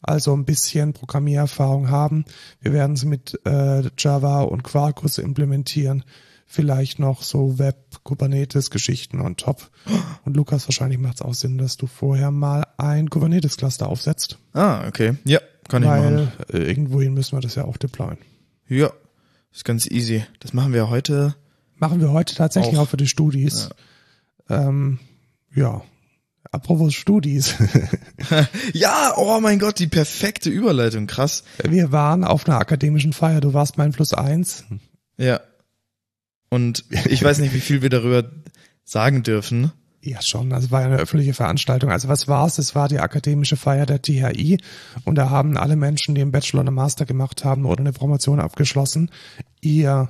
[0.00, 2.24] Also ein bisschen Programmiererfahrung haben.
[2.60, 6.04] Wir werden es mit äh, Java und Quarkus implementieren.
[6.52, 9.70] Vielleicht noch so Web, Kubernetes-Geschichten on top.
[10.24, 14.36] Und Lukas, wahrscheinlich macht es auch Sinn, dass du vorher mal ein Kubernetes-Cluster aufsetzt.
[14.52, 15.14] Ah, okay.
[15.24, 16.32] Ja, kann ich weil machen.
[16.52, 18.18] äh, irgendwohin müssen wir das ja auch deployen.
[18.66, 18.90] Ja,
[19.52, 20.24] ist ganz easy.
[20.40, 21.36] Das machen wir heute.
[21.76, 22.82] Machen wir heute tatsächlich Auch.
[22.82, 23.70] auch, für die Studis.
[24.48, 24.66] Ja.
[24.68, 24.98] Ähm,
[25.54, 25.82] ja.
[26.50, 27.54] Apropos Studis.
[28.72, 31.44] Ja, oh mein Gott, die perfekte Überleitung, krass.
[31.62, 33.40] Wir waren auf einer akademischen Feier.
[33.40, 34.64] Du warst mein Plus eins.
[35.16, 35.40] Ja.
[36.50, 38.30] Und ich weiß nicht, wie viel wir darüber
[38.84, 39.72] sagen dürfen.
[40.02, 40.52] Ja, schon.
[40.54, 41.90] Also war ja eine öffentliche Veranstaltung.
[41.90, 42.58] Also was war's?
[42.58, 44.58] Es war die akademische Feier der THI
[45.04, 47.92] und da haben alle Menschen, die einen Bachelor und einen Master gemacht haben oder eine
[47.92, 49.10] Promotion abgeschlossen,
[49.60, 50.08] ihr,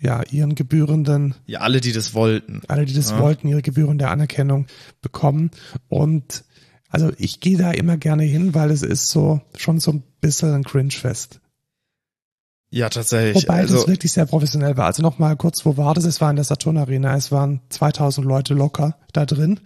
[0.00, 2.62] ja, ihren gebührenden, Ja, alle, die das wollten.
[2.68, 3.18] alle, die das Ja.
[3.20, 4.66] wollten, ihre gebührende Anerkennung
[5.02, 5.50] bekommen.
[5.88, 6.44] Und
[6.88, 10.54] also ich gehe da immer gerne hin, weil es ist so schon so ein bisschen
[10.54, 11.40] ein Cringe-Fest.
[12.72, 13.44] Ja, tatsächlich.
[13.44, 14.86] Wobei also, das wirklich sehr professionell war.
[14.86, 16.06] Also nochmal kurz, wo war das?
[16.06, 17.14] Es war in der Saturn Arena.
[17.14, 19.60] Es waren 2000 Leute locker da drin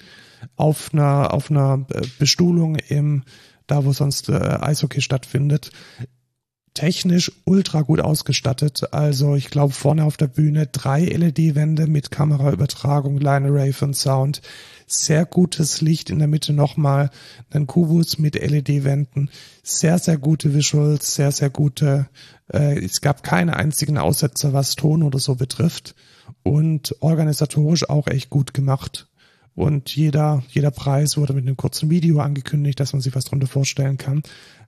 [0.56, 3.22] auf einer, auf einer äh, Bestuhlung im,
[3.68, 5.70] da wo sonst äh, Eishockey stattfindet.
[6.76, 8.92] Technisch ultra gut ausgestattet.
[8.92, 14.42] Also ich glaube vorne auf der Bühne drei LED-Wände mit Kameraübertragung, Line Array den Sound.
[14.86, 17.10] Sehr gutes Licht in der Mitte nochmal.
[17.48, 19.30] Ein Kubus mit LED-Wänden.
[19.62, 22.08] Sehr, sehr gute Visuals, sehr, sehr gute
[22.52, 25.94] äh, es gab keine einzigen Aussetzer, was Ton oder so betrifft.
[26.42, 29.08] Und organisatorisch auch echt gut gemacht.
[29.54, 33.46] Und jeder, jeder Preis wurde mit einem kurzen Video angekündigt, dass man sich was drunter
[33.46, 34.22] vorstellen kann.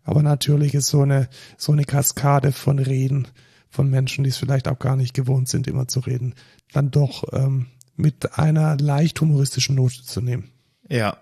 [0.08, 3.28] Aber natürlich ist so eine, so eine Kaskade von Reden
[3.68, 6.34] von Menschen, die es vielleicht auch gar nicht gewohnt sind, immer zu reden,
[6.72, 10.50] dann doch ähm, mit einer leicht humoristischen Note zu nehmen.
[10.88, 11.18] ja.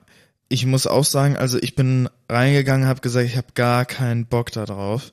[0.49, 4.53] Ich muss auch sagen, also ich bin reingegangen, habe gesagt, ich habe gar keinen Bock
[4.53, 5.13] da drauf.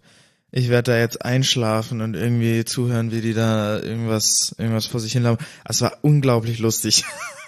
[0.51, 5.13] Ich werde da jetzt einschlafen und irgendwie zuhören, wie die da irgendwas, irgendwas vor sich
[5.13, 5.43] hin labern.
[5.67, 7.03] Es war unglaublich lustig.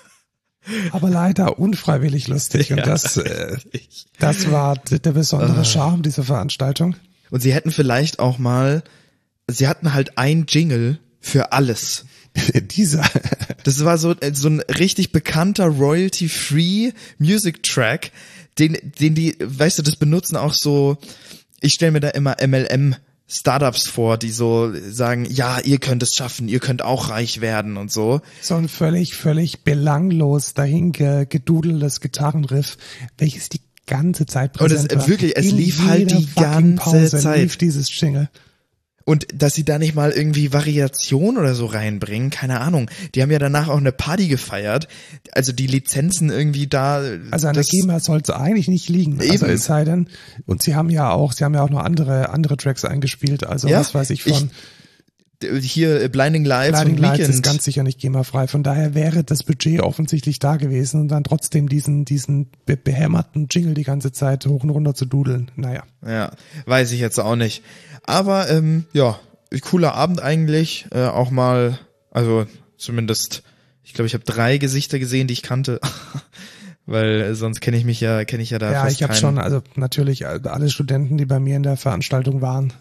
[0.91, 2.71] Aber leider unfreiwillig lustig.
[2.71, 2.85] Und Ja.
[2.85, 3.57] das, äh,
[4.19, 6.95] das war der besondere Charme dieser Veranstaltung.
[7.29, 8.83] Und sie hätten vielleicht auch mal,
[9.49, 12.05] sie hatten halt ein Jingle für alles.
[12.53, 13.03] Dieser,
[13.63, 18.11] Das war so, äh, so ein richtig bekannter Royalty-Free Music-Track,
[18.59, 20.97] den, den die, weißt du, das benutzen auch so,
[21.61, 22.95] ich stelle mir da immer MLM
[23.27, 27.75] Startups vor, die so sagen, ja, ihr könnt es schaffen, ihr könnt auch reich werden
[27.77, 28.21] und so.
[28.41, 32.77] so ein völlig, völlig belanglos dahin ge- gedudeltes Gitarrenriff,
[33.17, 35.07] welches die ganze Zeit Und es- präsent war.
[35.07, 37.41] wirklich, es In lief halt die ganze Pause Zeit.
[37.41, 38.29] lief dieses Jingle.
[39.07, 42.89] Und dass sie da nicht mal irgendwie Variation oder so reinbringen, keine Ahnung.
[43.13, 44.87] Die haben ja danach auch eine Party gefeiert.
[45.31, 47.03] Also die Lizenzen irgendwie da.
[47.29, 49.19] Also an der das- GEMA soll es eigentlich nicht liegen.
[49.21, 49.53] Also Eben.
[49.53, 50.07] es sei denn,
[50.47, 53.45] und sie haben ja auch, sie haben ja auch noch andere, andere Tracks eingespielt.
[53.45, 54.49] Also Ja, was weiß ich von
[55.41, 57.33] hier äh, Blinding Lights Blinding und Lights Weekend.
[57.33, 58.47] ist ganz sicher nicht GEMA-frei.
[58.47, 63.47] Von daher wäre das Budget offensichtlich da gewesen und dann trotzdem diesen, diesen be behämmerten
[63.49, 65.51] Jingle die ganze Zeit hoch und runter zu dudeln.
[65.55, 65.83] Naja.
[66.05, 66.31] Ja,
[66.65, 67.63] weiß ich jetzt auch nicht.
[68.03, 69.19] Aber ähm, ja,
[69.61, 70.87] cooler Abend eigentlich.
[70.91, 71.79] Äh, auch mal,
[72.11, 72.45] also
[72.77, 73.43] zumindest,
[73.83, 75.79] ich glaube, ich habe drei Gesichter gesehen, die ich kannte.
[76.85, 79.39] Weil äh, sonst kenne ich mich ja, kenne ich ja da Ja, ich habe schon,
[79.39, 82.73] also natürlich äh, alle Studenten, die bei mir in der Veranstaltung waren,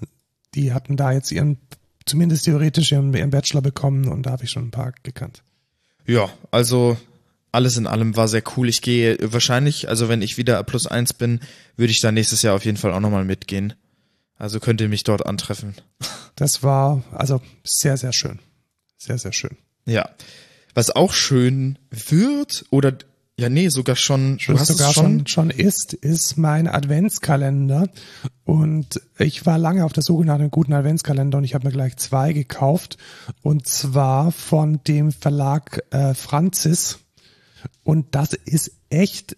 [0.54, 1.58] die hatten da jetzt ihren,
[2.06, 5.42] zumindest theoretisch ihren, ihren Bachelor bekommen und da habe ich schon ein paar gekannt.
[6.06, 6.96] Ja, also
[7.52, 8.68] alles in allem war sehr cool.
[8.68, 11.40] Ich gehe wahrscheinlich, also wenn ich wieder plus eins bin,
[11.76, 13.74] würde ich da nächstes Jahr auf jeden Fall auch nochmal mitgehen.
[14.36, 15.74] Also könnt ihr mich dort antreffen.
[16.34, 18.40] Das war also sehr, sehr schön.
[18.98, 19.56] Sehr, sehr schön.
[19.86, 20.10] Ja.
[20.74, 22.96] Was auch schön wird, oder
[23.38, 27.88] ja, nee, sogar schon, du Was hast sogar schon, schon, ist, ist mein Adventskalender.
[28.44, 31.72] Und ich war lange auf der Suche nach einem guten Adventskalender und ich habe mir
[31.72, 32.96] gleich zwei gekauft.
[33.42, 37.00] Und zwar von dem Verlag äh, Franzis.
[37.82, 39.36] Und das ist echt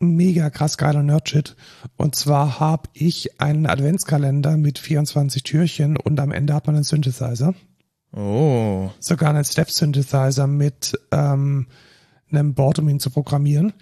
[0.00, 1.54] mega krass geiler Nerdshit.
[1.96, 6.84] Und zwar habe ich einen Adventskalender mit 24 Türchen und am Ende hat man einen
[6.84, 7.54] Synthesizer.
[8.12, 8.90] Oh.
[8.98, 11.68] Sogar einen Step-Synthesizer mit ähm,
[12.32, 13.72] einem Board, um ihn zu programmieren.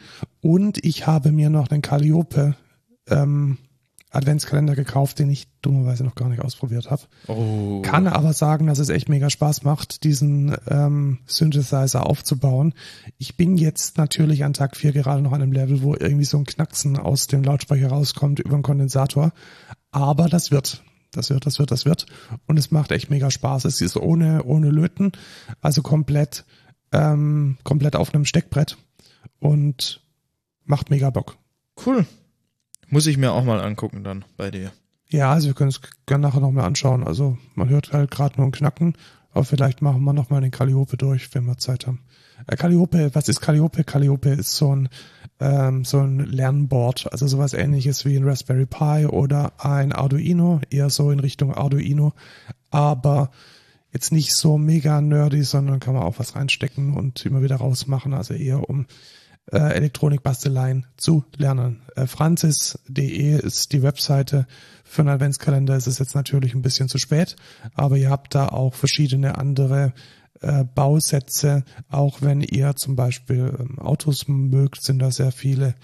[0.40, 2.56] Und ich habe mir noch einen Calliope
[3.08, 3.58] ähm,
[4.10, 7.02] Adventskalender gekauft, den ich dummerweise noch gar nicht ausprobiert habe.
[7.26, 7.82] Oh.
[7.82, 12.72] Kann aber sagen, dass es echt mega Spaß macht, diesen ähm, Synthesizer aufzubauen.
[13.18, 16.38] Ich bin jetzt natürlich an Tag 4 gerade noch an einem Level, wo irgendwie so
[16.38, 19.32] ein Knacksen aus dem Lautsprecher rauskommt über den Kondensator.
[19.90, 20.82] Aber das wird.
[21.12, 22.06] Das wird, das wird, das wird.
[22.46, 23.64] Und es macht echt mega Spaß.
[23.64, 25.12] Es ist ohne, ohne Löten,
[25.60, 26.44] also komplett,
[26.92, 28.76] ähm, komplett auf einem Steckbrett
[29.40, 30.02] und
[30.64, 31.36] macht mega Bock.
[31.84, 32.06] Cool.
[32.88, 34.72] Muss ich mir auch mal angucken dann bei dir.
[35.10, 37.04] Ja, also wir können es gerne nachher nochmal anschauen.
[37.04, 38.94] Also man hört halt gerade nur ein Knacken,
[39.30, 42.00] aber vielleicht machen wir nochmal den Calliope durch, wenn wir Zeit haben.
[42.46, 43.84] Äh, Calliope, was ist Calliope?
[43.84, 44.88] Calliope ist so ein,
[45.40, 50.90] ähm, so ein Lernboard, also sowas ähnliches wie ein Raspberry Pi oder ein Arduino, eher
[50.90, 52.12] so in Richtung Arduino,
[52.70, 53.30] aber
[53.92, 58.14] jetzt nicht so mega nerdy, sondern kann man auch was reinstecken und immer wieder rausmachen,
[58.14, 58.86] also eher um
[59.50, 61.82] äh, Elektronikbasteleien zu lernen.
[61.96, 64.46] Äh, Francis.de ist die Webseite
[64.84, 65.74] für einen Adventskalender.
[65.74, 67.36] Es ist jetzt natürlich ein bisschen zu spät,
[67.74, 69.94] aber ihr habt da auch verschiedene andere
[70.40, 71.64] äh, Bausätze.
[71.88, 75.74] Auch wenn ihr zum Beispiel ähm, Autos mögt, sind da sehr viele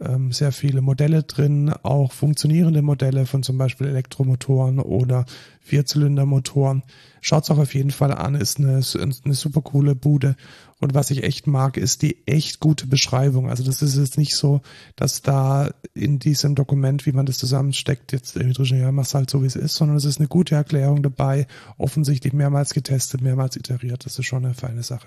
[0.00, 5.26] ähm, sehr viele Modelle drin, auch funktionierende Modelle von zum Beispiel Elektromotoren oder
[5.60, 6.82] Vierzylindermotoren.
[7.24, 8.82] Schaut's auch auf jeden Fall an, ist eine,
[9.24, 10.34] eine super coole Bude.
[10.80, 13.48] Und was ich echt mag, ist die echt gute Beschreibung.
[13.48, 14.60] Also das ist jetzt nicht so,
[14.96, 19.30] dass da in diesem Dokument, wie man das zusammensteckt, jetzt irgendwie drin, ja, mach's halt
[19.30, 21.46] so, wie es ist, sondern es ist eine gute Erklärung dabei,
[21.78, 24.04] offensichtlich mehrmals getestet, mehrmals iteriert.
[24.04, 25.06] Das ist schon eine feine Sache.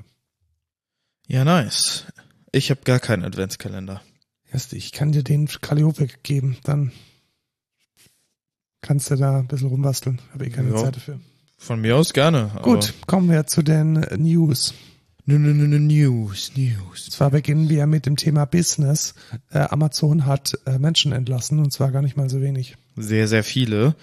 [1.27, 2.05] Ja, nice.
[2.53, 4.01] Ich habe gar keinen Adventskalender.
[4.53, 6.93] Erst ich kann dir den Calliope geben, dann
[8.79, 10.21] kannst du da ein bisschen rumbasteln.
[10.31, 10.77] Habe eh keine Ja.
[10.77, 11.19] Zeit dafür.
[11.57, 12.51] Von mir aus gerne.
[12.61, 14.73] Gut, kommen wir zu den News.
[15.27, 17.05] News, News.
[17.05, 19.15] Und zwar beginnen wir mit dem Thema Business.
[19.49, 22.77] Äh, Amazon hat äh, Menschen entlassen und zwar gar nicht mal so wenig.
[22.95, 23.95] Sehr, sehr viele.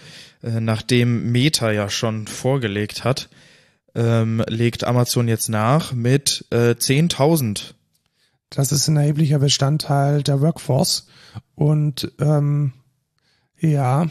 [0.42, 3.28] Äh, nachdem Meta ja schon vorgelegt hat,
[3.94, 7.74] ähm, legt Amazon jetzt nach mit äh, 10.000.
[8.50, 11.06] Das ist ein erheblicher Bestandteil der Workforce.
[11.54, 12.72] Und ähm,
[13.60, 14.08] ja,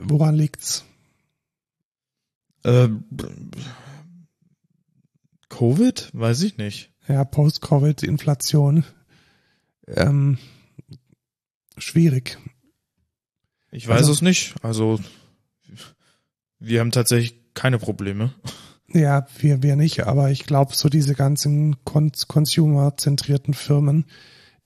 [0.00, 0.84] woran liegt's?
[2.66, 2.88] Äh,
[5.48, 6.10] Covid?
[6.12, 6.90] Weiß ich nicht.
[7.08, 8.84] Ja, Post-Covid, Inflation.
[9.86, 10.38] Ähm,
[11.78, 12.38] schwierig.
[13.70, 14.54] Ich weiß Also- es nicht.
[14.62, 14.98] Also
[16.58, 18.32] wir haben tatsächlich keine Probleme.
[18.88, 24.04] Ja, wir, wir nicht, aber ich glaube, so diese ganzen Con consumer-zentrierten Firmen,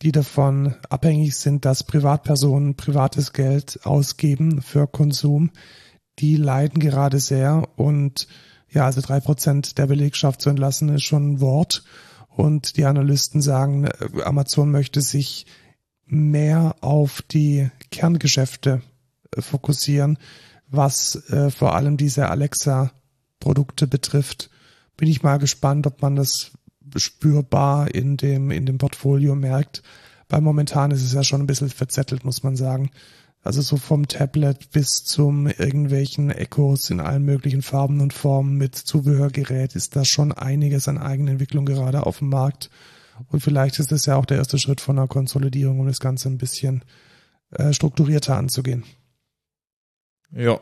[0.03, 5.51] die davon abhängig sind, dass Privatpersonen privates Geld ausgeben für Konsum,
[6.21, 8.29] die leiden gerade sehr und
[8.69, 11.83] ja, also drei Prozent der Belegschaft zu entlassen ist schon ein Wort
[12.29, 15.47] und die Analysten sagen, äh, Amazon möchte sich
[16.07, 18.83] mehr auf die Kerngeschäfte
[19.37, 20.19] äh, fokussieren,
[20.69, 22.93] was äh, vor allem diese Alexa
[23.41, 24.51] Produkte betrifft,
[24.97, 26.53] bin ich mal gespannt, ob man das
[26.97, 29.83] spürbar in dem, in dem Portfolio merkt.
[30.29, 32.91] Weil momentan ist es ja schon ein bisschen verzettelt, muss man sagen.
[33.43, 38.75] Also so vom Tablet bis zum irgendwelchen Echos in allen möglichen Farben und Formen mit
[38.75, 42.69] Zubehörgerät ist da schon einiges an Eigenentwicklung gerade auf dem Markt.
[43.29, 46.29] Und vielleicht ist es ja auch der erste Schritt von einer Konsolidierung, um das Ganze
[46.29, 46.85] ein bisschen
[47.51, 48.85] äh, strukturierter anzugehen.
[50.33, 50.61] Ja.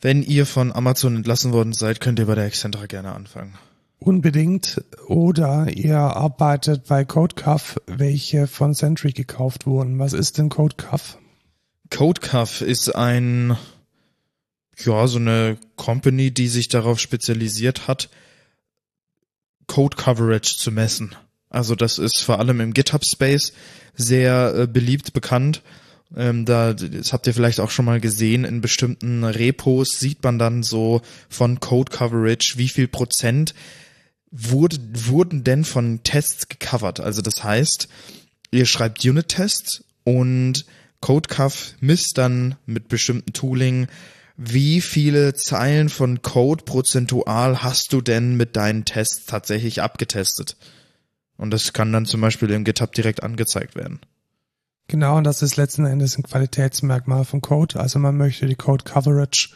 [0.00, 3.58] Wenn ihr von Amazon entlassen worden seid, könnt ihr bei der Excentra gerne anfangen.
[4.00, 4.82] Unbedingt.
[5.06, 9.98] Oder ihr arbeitet bei CodeCuff, welche von Sentry gekauft wurden.
[9.98, 11.18] Was ist denn CodeCuff?
[11.90, 13.58] CodeCuff ist ein,
[14.78, 18.08] ja, so eine Company, die sich darauf spezialisiert hat,
[19.66, 21.14] Code Coverage zu messen.
[21.50, 23.52] Also das ist vor allem im GitHub Space
[23.94, 25.62] sehr äh, beliebt bekannt.
[26.16, 30.38] Ähm, da, das habt ihr vielleicht auch schon mal gesehen, in bestimmten Repos sieht man
[30.38, 33.54] dann so von Code Coverage, wie viel Prozent
[34.30, 37.00] wurde, wurden denn von Tests gecovert.
[37.00, 37.88] Also das heißt,
[38.50, 40.64] ihr schreibt Unit-Tests und
[41.00, 43.88] CodeCuff misst dann mit bestimmten Tooling,
[44.36, 50.56] wie viele Zeilen von Code prozentual hast du denn mit deinen Tests tatsächlich abgetestet?
[51.36, 54.00] Und das kann dann zum Beispiel im GitHub direkt angezeigt werden.
[54.88, 57.78] Genau, und das ist letzten Endes ein Qualitätsmerkmal von Code.
[57.78, 59.50] Also man möchte die Code Coverage,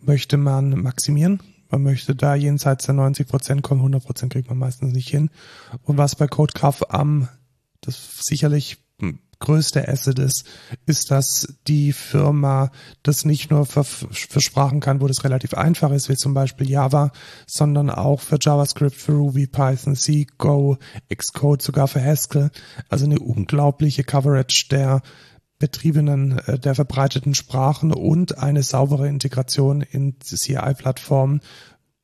[0.00, 1.42] möchte man maximieren.
[1.70, 5.30] Man möchte da jenseits der 90 Prozent kommen, 100 Prozent kriegt man meistens nicht hin.
[5.82, 7.28] Und was bei CodeCuff am,
[7.80, 8.78] das sicherlich
[9.40, 10.44] größte Asset ist,
[10.86, 12.70] ist, dass die Firma
[13.02, 16.68] das nicht nur für, für Sprachen kann, wo das relativ einfach ist, wie zum Beispiel
[16.68, 17.12] Java,
[17.46, 20.78] sondern auch für JavaScript, für Ruby, Python, C, Go,
[21.14, 22.50] Xcode, sogar für Haskell.
[22.88, 25.02] Also eine unglaubliche Coverage der
[25.58, 31.40] betriebenen, äh, der verbreiteten Sprachen und eine saubere Integration in CI-Plattformen.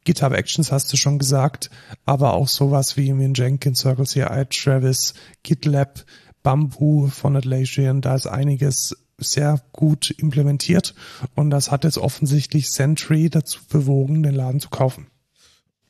[0.04, 1.70] GitHub Actions hast du schon gesagt,
[2.04, 6.04] aber auch sowas wie in Jenkins, Circle CI, Travis, GitLab,
[6.42, 10.94] Bamboo von Atlassian, da ist einiges sehr gut implementiert
[11.34, 15.06] und das hat jetzt offensichtlich Sentry dazu bewogen, den Laden zu kaufen.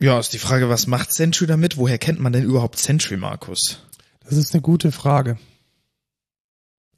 [0.01, 1.77] Ja, ist die Frage, was macht Sentry damit?
[1.77, 3.83] Woher kennt man denn überhaupt Sentry, Markus?
[4.25, 5.39] Das ist eine gute Frage.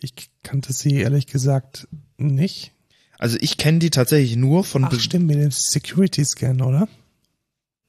[0.00, 1.88] Ich kannte sie ehrlich gesagt
[2.18, 2.72] nicht.
[3.18, 4.84] Also ich kenne die tatsächlich nur von.
[4.84, 6.88] Ach stimmt, mit dem Security Scan, oder?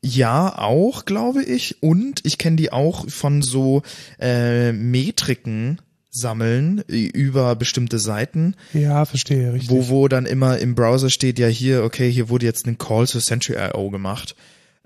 [0.04, 1.82] Ja, auch, glaube ich.
[1.82, 3.82] Und ich kenne die auch von so
[4.20, 5.80] äh, Metriken
[6.10, 8.56] sammeln über bestimmte Seiten.
[8.74, 9.70] Ja, verstehe, richtig.
[9.70, 13.06] Wo, wo dann immer im Browser steht, ja hier, okay, hier wurde jetzt ein Call
[13.06, 14.36] to Sentry.io gemacht.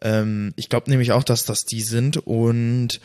[0.02, 3.00] Ähm, ich glaube nämlich auch, dass das die sind und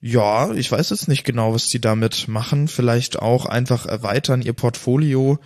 [0.00, 2.68] ja, ich weiß jetzt nicht genau, was die damit machen.
[2.68, 5.38] Vielleicht auch einfach erweitern ihr Portfolio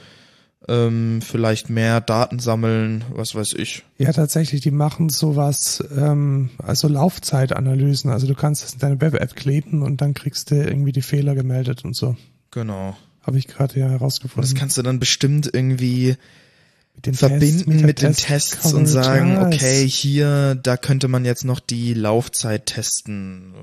[0.68, 3.82] ähm, vielleicht mehr Daten sammeln, was weiß ich.
[3.98, 8.10] Ja, tatsächlich, die machen sowas, ähm, also Laufzeitanalysen.
[8.10, 11.34] Also du kannst es in deine Web-App kleben und dann kriegst du irgendwie die Fehler
[11.34, 12.16] gemeldet und so.
[12.50, 12.96] Genau.
[13.22, 14.50] Habe ich gerade ja herausgefunden.
[14.50, 16.16] Das kannst du dann bestimmt irgendwie
[17.04, 21.44] mit verbinden Test, mit, mit den Tests und sagen, okay, hier, da könnte man jetzt
[21.44, 23.54] noch die Laufzeit testen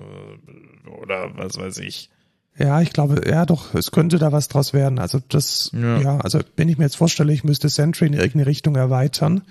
[1.01, 2.09] oder was weiß ich.
[2.57, 4.99] Ja, ich glaube, ja doch, es könnte da was draus werden.
[4.99, 5.99] Also das, ja.
[5.99, 9.43] ja, also wenn ich mir jetzt vorstelle, ich müsste Sentry in irgendeine Richtung erweitern,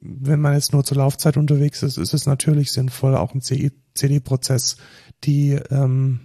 [0.00, 4.76] wenn man jetzt nur zur Laufzeit unterwegs ist, ist es natürlich sinnvoll, auch im CD-Prozess
[5.24, 6.20] die, ähm,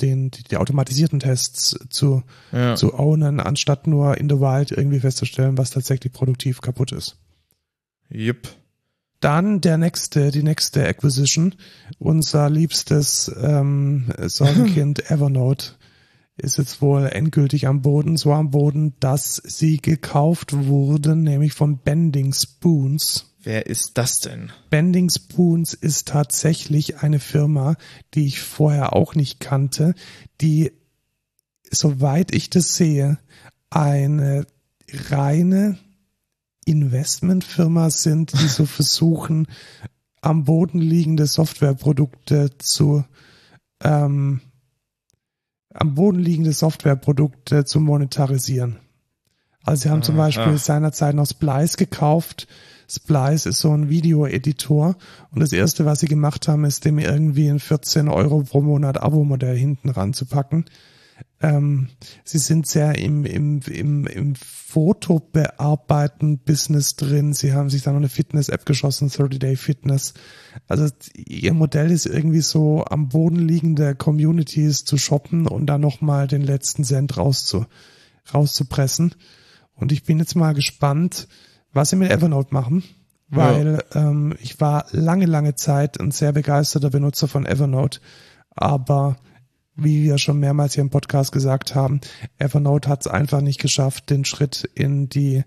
[0.00, 2.22] den, die, die automatisierten Tests zu,
[2.52, 2.74] ja.
[2.74, 7.18] zu ownen, anstatt nur in the wild irgendwie festzustellen, was tatsächlich produktiv kaputt ist.
[8.10, 8.48] Yep.
[9.24, 11.54] Dann der nächste, die nächste Acquisition,
[11.98, 15.76] unser liebstes ähm, Sorgenkind Evernote
[16.36, 21.78] ist jetzt wohl endgültig am Boden, so am Boden, dass sie gekauft wurden, nämlich von
[21.78, 23.34] Bending Spoons.
[23.42, 24.52] Wer ist das denn?
[24.68, 27.76] Bending Spoons ist tatsächlich eine Firma,
[28.12, 29.94] die ich vorher auch nicht kannte,
[30.42, 30.70] die,
[31.70, 33.16] soweit ich das sehe,
[33.70, 34.46] eine
[35.08, 35.78] reine
[36.64, 39.46] Investmentfirma sind, die so versuchen,
[40.20, 43.04] am Boden liegende Softwareprodukte zu
[43.82, 44.40] ähm,
[45.74, 48.78] am Boden liegende Softwareprodukte zu monetarisieren.
[49.64, 50.58] Also sie haben zum ah, Beispiel ah.
[50.58, 52.46] seinerzeit noch Splice gekauft.
[52.88, 54.96] Splice ist so ein Videoeditor
[55.30, 59.02] und das erste, was sie gemacht haben, ist dem irgendwie ein 14 Euro pro Monat
[59.02, 60.66] Abo-Modell hinten ranzupacken.
[61.44, 61.88] Ähm,
[62.24, 67.34] sie sind sehr im, im, im, im Fotobearbeiten Business drin.
[67.34, 70.14] Sie haben sich da noch eine Fitness-App geschossen, 30-Day Fitness.
[70.68, 76.28] Also ihr Modell ist irgendwie so am Boden liegende Communities zu shoppen und dann nochmal
[76.28, 77.66] den letzten Cent rauszu,
[78.32, 79.14] rauszupressen.
[79.74, 81.28] Und ich bin jetzt mal gespannt,
[81.72, 82.84] was sie mit Evernote machen,
[83.28, 84.08] weil ja.
[84.08, 88.00] ähm, ich war lange, lange Zeit ein sehr begeisterter Benutzer von Evernote,
[88.50, 89.16] aber
[89.76, 92.00] wie wir schon mehrmals hier im Podcast gesagt haben,
[92.38, 95.44] Evernote hat es einfach nicht geschafft, den Schritt in die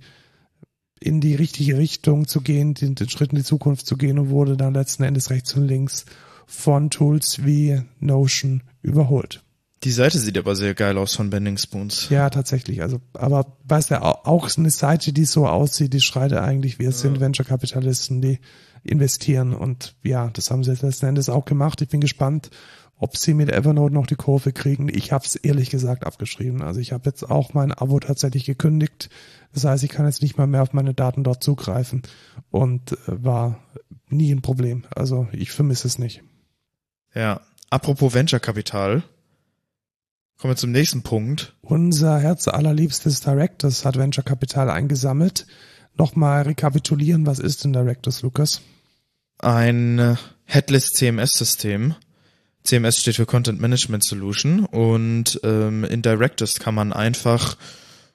[0.99, 4.29] in die richtige Richtung zu gehen, den, den Schritt in die Zukunft zu gehen und
[4.29, 6.05] wurde dann letzten Endes rechts und links
[6.47, 9.43] von Tools wie Notion überholt.
[9.83, 12.09] Die Seite sieht aber sehr geil aus von Bending Spoons.
[12.09, 12.81] Ja, tatsächlich.
[12.81, 16.91] Also, aber weißt du, auch eine Seite, die so aussieht, die schreit eigentlich, wir ja.
[16.91, 18.39] sind Venture-Kapitalisten, die
[18.83, 21.81] investieren und ja, das haben sie letzten Endes auch gemacht.
[21.81, 22.49] Ich bin gespannt,
[22.99, 24.89] ob sie mit Evernote noch die Kurve kriegen.
[24.89, 26.61] Ich habe es ehrlich gesagt abgeschrieben.
[26.61, 29.09] Also ich habe jetzt auch mein Abo tatsächlich gekündigt.
[29.53, 32.01] Das heißt, ich kann jetzt nicht mal mehr auf meine Daten dort zugreifen
[32.49, 33.59] und äh, war
[34.09, 34.85] nie ein Problem.
[34.95, 36.23] Also ich vermisse es nicht.
[37.13, 39.03] Ja, apropos Venture Kapital.
[40.37, 41.55] Kommen wir zum nächsten Punkt.
[41.61, 45.47] Unser Herz allerliebstes Directors hat Venture Kapital eingesammelt.
[45.95, 48.61] Nochmal rekapitulieren, was ist denn Directors, Lukas?
[49.39, 51.95] Ein Headless CMS-System,
[52.67, 57.57] CMS steht für Content Management Solution und ähm, in Directors kann man einfach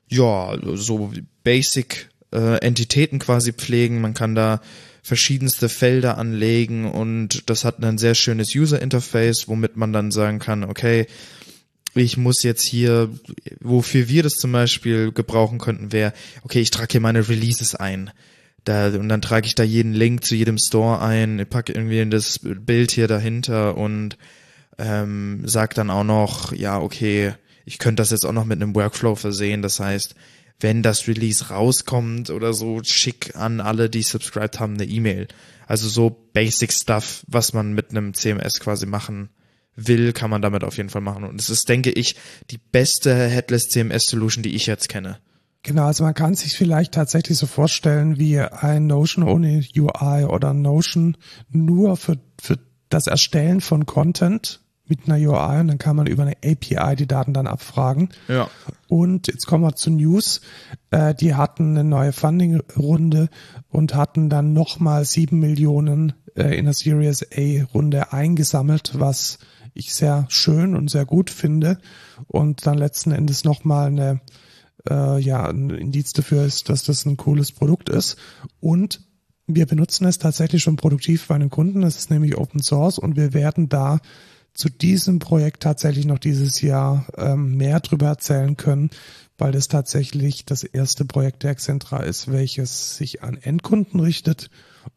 [0.08, 1.10] ja so
[1.42, 4.00] Basic äh, Entitäten quasi pflegen.
[4.00, 4.60] Man kann da
[5.02, 10.38] verschiedenste Felder anlegen und das hat ein sehr schönes User Interface, womit man dann sagen
[10.38, 11.06] kann, okay,
[11.94, 13.10] ich muss jetzt hier,
[13.60, 18.10] wofür wir das zum Beispiel gebrauchen könnten, wäre, okay, ich trage hier meine Releases ein.
[18.64, 22.10] Da, und dann trage ich da jeden Link zu jedem Store ein, packe irgendwie in
[22.10, 24.16] das Bild hier dahinter und
[24.82, 28.74] ähm, sagt dann auch noch, ja, okay, ich könnte das jetzt auch noch mit einem
[28.74, 29.62] Workflow versehen.
[29.62, 30.16] Das heißt,
[30.58, 35.28] wenn das Release rauskommt oder so, schick an alle, die subscribed haben, eine E-Mail.
[35.66, 39.30] Also so Basic Stuff, was man mit einem CMS quasi machen
[39.76, 41.24] will, kann man damit auf jeden Fall machen.
[41.24, 42.16] Und es ist, denke ich,
[42.50, 45.18] die beste Headless CMS Solution, die ich jetzt kenne.
[45.62, 50.52] Genau, also man kann sich vielleicht tatsächlich so vorstellen wie ein Notion ohne UI oder
[50.52, 51.16] Notion
[51.50, 52.58] nur für, für
[52.88, 54.61] das Erstellen von Content
[54.92, 58.10] mit einer UI und dann kann man über eine API die Daten dann abfragen.
[58.28, 58.50] Ja.
[58.88, 60.42] Und jetzt kommen wir zu News.
[60.90, 63.30] Äh, die hatten eine neue Funding-Runde
[63.70, 69.38] und hatten dann nochmal sieben Millionen äh, in der Series A-Runde eingesammelt, was
[69.72, 71.78] ich sehr schön und sehr gut finde.
[72.26, 74.20] Und dann letzten Endes nochmal eine
[74.90, 78.16] äh, ja, ein Indiz dafür ist, dass das ein cooles Produkt ist.
[78.60, 79.00] Und
[79.46, 81.82] wir benutzen es tatsächlich schon produktiv bei einem Kunden.
[81.82, 84.00] Es ist nämlich Open Source und wir werden da
[84.54, 88.90] zu diesem Projekt tatsächlich noch dieses Jahr ähm, mehr drüber erzählen können,
[89.38, 94.50] weil das tatsächlich das erste Projekt der Excentra ist, welches sich an Endkunden richtet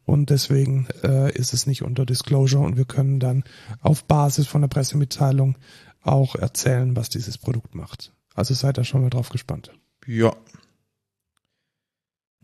[0.04, 3.44] und deswegen äh, ist es nicht unter Disclosure und wir können dann
[3.80, 5.56] auf Basis von der Pressemitteilung
[6.02, 8.12] auch erzählen, was dieses Produkt macht.
[8.34, 9.72] Also seid da schon mal drauf gespannt.
[10.06, 10.36] Ja.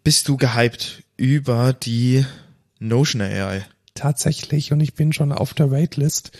[0.02, 2.26] Bist du gehypt über die
[2.80, 3.64] Notion AI?
[3.94, 6.32] Tatsächlich und ich bin schon auf der Waitlist.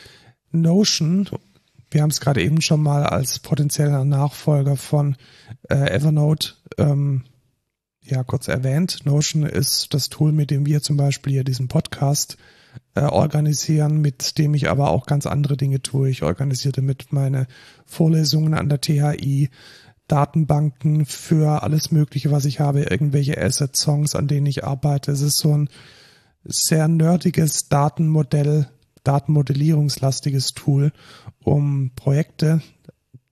[0.52, 1.28] Notion,
[1.90, 5.16] wir haben es gerade eben schon mal als potenzieller Nachfolger von
[5.68, 7.24] äh, Evernote ähm,
[8.02, 9.04] ja kurz erwähnt.
[9.04, 12.36] Notion ist das Tool, mit dem wir zum Beispiel hier diesen Podcast
[12.94, 16.08] äh, organisieren, mit dem ich aber auch ganz andere Dinge tue.
[16.08, 17.46] Ich organisierte mit meine
[17.86, 19.50] Vorlesungen an der THI,
[20.08, 25.12] Datenbanken für alles Mögliche, was ich habe, irgendwelche Asset-Songs, an denen ich arbeite.
[25.12, 25.68] Es ist so ein
[26.44, 28.68] sehr nerdiges Datenmodell,
[29.04, 30.92] Datenmodellierungslastiges Tool,
[31.40, 32.62] um Projekte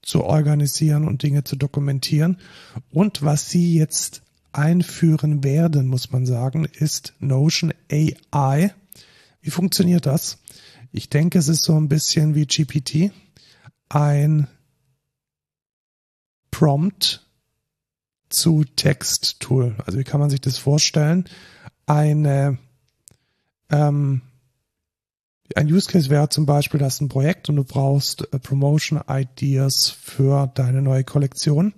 [0.03, 2.39] zu organisieren und Dinge zu dokumentieren.
[2.91, 8.75] Und was Sie jetzt einführen werden, muss man sagen, ist Notion AI.
[9.41, 10.39] Wie funktioniert das?
[10.93, 13.13] Ich denke, es ist so ein bisschen wie GPT.
[13.89, 14.49] Ein
[16.51, 17.27] Prompt
[18.29, 19.77] zu Text-Tool.
[19.85, 21.25] Also wie kann man sich das vorstellen?
[21.87, 22.59] Eine
[23.71, 24.23] ähm,
[25.57, 29.89] ein Use Case wäre zum Beispiel, dass ein Projekt und du brauchst äh, Promotion Ideas
[29.89, 31.75] für deine neue Kollektion.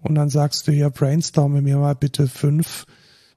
[0.00, 2.86] Und dann sagst du hier, brainstorme mir mal bitte fünf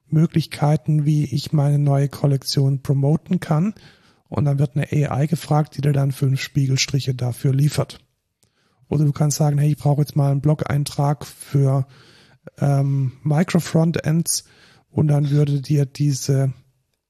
[0.06, 3.74] Möglichkeiten, wie ich meine neue Kollektion promoten kann.
[4.28, 7.98] Und dann wird eine AI gefragt, die dir dann fünf Spiegelstriche dafür liefert.
[8.88, 11.86] Oder du kannst sagen, hey, ich brauche jetzt mal einen Blog-Eintrag für
[12.58, 14.44] ähm, Micro-Frontends
[14.90, 16.52] und dann würde dir diese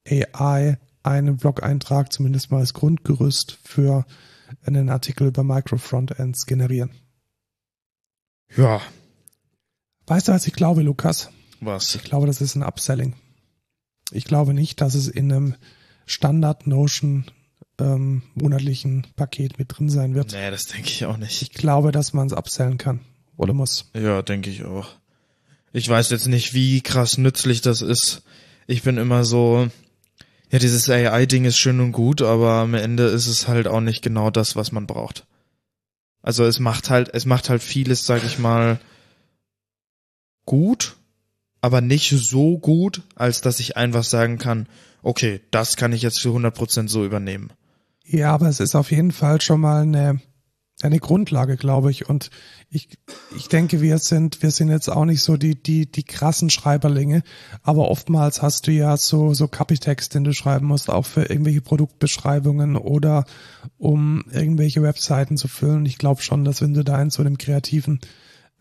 [0.08, 4.06] AI einen Blog-Eintrag zumindest mal als Grundgerüst für
[4.64, 6.90] einen Artikel über Micro-Frontends generieren.
[8.56, 8.82] Ja,
[10.06, 11.30] Weißt du, was ich glaube, Lukas?
[11.60, 11.94] Was?
[11.94, 13.14] Ich glaube, das ist ein Upselling.
[14.10, 15.54] Ich glaube nicht, dass es in einem
[16.06, 17.24] Standard Notion
[17.78, 20.32] ähm, monatlichen Paket mit drin sein wird.
[20.32, 21.40] Nee, das denke ich auch nicht.
[21.40, 23.00] Ich glaube, dass man es upsellen kann
[23.36, 23.90] oder muss.
[23.94, 24.88] Ja, denke ich auch.
[25.72, 28.22] Ich weiß jetzt nicht, wie krass nützlich das ist.
[28.66, 29.68] Ich bin immer so,
[30.52, 34.02] ja, dieses AI-Ding ist schön und gut, aber am Ende ist es halt auch nicht
[34.02, 35.26] genau das, was man braucht.
[36.20, 38.78] Also es macht halt, es macht halt vieles, sag ich mal,
[40.44, 40.96] gut,
[41.62, 44.68] aber nicht so gut, als dass ich einfach sagen kann,
[45.02, 47.50] okay, das kann ich jetzt für 100% so übernehmen.
[48.04, 50.20] Ja, aber es ist auf jeden Fall schon mal eine,
[50.84, 52.08] eine Grundlage, glaube ich.
[52.08, 52.30] Und
[52.70, 52.88] ich,
[53.36, 57.22] ich denke, wir sind, wir sind jetzt auch nicht so die, die, die krassen Schreiberlinge,
[57.62, 61.60] aber oftmals hast du ja so, so Kapitext, den du schreiben musst, auch für irgendwelche
[61.60, 63.24] Produktbeschreibungen oder
[63.78, 65.86] um irgendwelche Webseiten zu füllen.
[65.86, 68.00] Ich glaube schon, dass wenn du da in so einem kreativen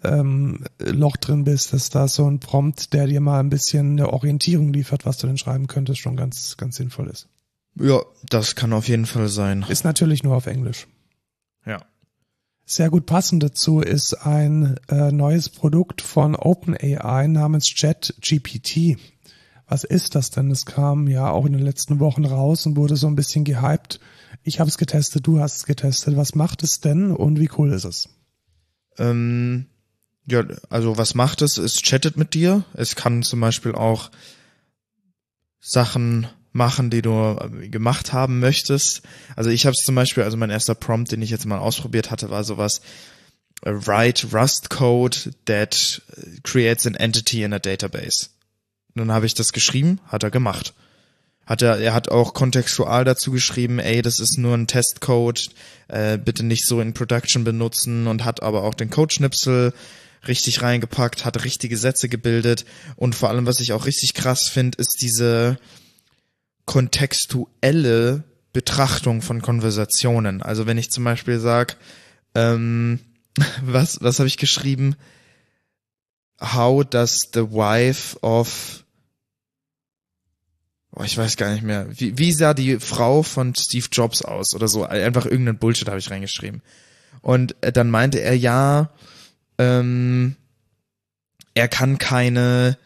[0.04, 4.12] ähm, Loch drin bist, dass da so ein Prompt, der dir mal ein bisschen eine
[4.12, 7.28] Orientierung liefert, was du denn schreiben könntest, schon ganz, ganz sinnvoll ist.
[7.76, 9.66] Ja, das kann auf jeden Fall sein.
[9.70, 10.88] Ist natürlich nur auf Englisch.
[12.72, 18.98] Sehr gut passend dazu ist ein äh, neues Produkt von OpenAI namens ChatGPT.
[19.68, 20.50] Was ist das denn?
[20.52, 24.00] Es kam ja auch in den letzten Wochen raus und wurde so ein bisschen gehypt.
[24.44, 26.16] Ich habe es getestet, du hast es getestet.
[26.16, 28.08] Was macht es denn und wie cool ist es?
[28.98, 29.66] Ähm,
[30.26, 31.58] ja, also was macht es?
[31.58, 32.64] Es chattet mit dir.
[32.74, 34.12] Es kann zum Beispiel auch
[35.60, 39.02] Sachen machen, die du äh, gemacht haben möchtest.
[39.36, 42.12] Also ich habe es zum Beispiel, also mein erster Prompt, den ich jetzt mal ausprobiert
[42.12, 42.82] hatte, war sowas,
[43.64, 46.02] äh, write Rust code that
[46.44, 48.30] creates an entity in a database.
[48.94, 50.74] Nun habe ich das geschrieben, hat er gemacht.
[51.46, 55.50] Hat er, er hat auch kontextual dazu geschrieben, ey, das ist nur ein Testcode,
[55.88, 59.74] äh, bitte nicht so in Production benutzen und hat aber auch den Codeschnipsel
[60.28, 64.78] richtig reingepackt, hat richtige Sätze gebildet und vor allem, was ich auch richtig krass finde,
[64.78, 65.58] ist diese
[66.66, 70.42] kontextuelle Betrachtung von Konversationen.
[70.42, 71.76] Also wenn ich zum Beispiel sage,
[72.36, 73.00] ähm,
[73.64, 74.96] was, was habe ich geschrieben?
[76.40, 78.84] How does the wife of
[80.96, 81.88] oh, ich weiß gar nicht mehr.
[81.92, 84.84] Wie, wie sah die Frau von Steve Jobs aus oder so?
[84.84, 86.62] Einfach irgendeinen Bullshit habe ich reingeschrieben.
[87.22, 88.90] Und äh, dann meinte er, ja,
[89.58, 90.36] ähm,
[91.54, 92.78] er kann keine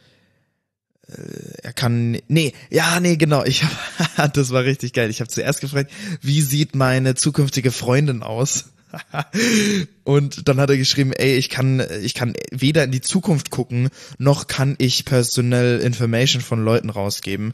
[1.61, 5.61] er kann nee ja nee genau ich hab, das war richtig geil ich habe zuerst
[5.61, 5.91] gefragt
[6.21, 8.65] wie sieht meine zukünftige Freundin aus
[10.03, 13.89] und dann hat er geschrieben, ey, ich kann, ich kann weder in die Zukunft gucken,
[14.17, 17.53] noch kann ich personal Information von Leuten rausgeben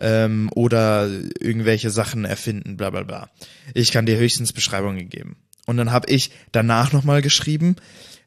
[0.00, 1.08] ähm, oder
[1.40, 3.30] irgendwelche Sachen erfinden, bla bla bla.
[3.74, 5.36] Ich kann dir höchstens Beschreibungen geben.
[5.66, 7.76] Und dann habe ich danach nochmal geschrieben,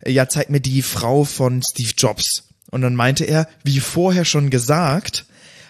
[0.05, 2.43] ja, zeig mir die Frau von Steve Jobs.
[2.71, 5.25] Und dann meinte er, wie vorher schon gesagt,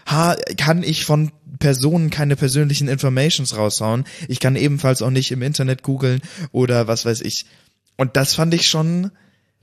[0.08, 4.06] ha, kann ich von Personen keine persönlichen Informations raushauen.
[4.28, 6.22] Ich kann ebenfalls auch nicht im Internet googeln
[6.52, 7.46] oder was weiß ich.
[7.98, 9.12] Und das fand ich schon,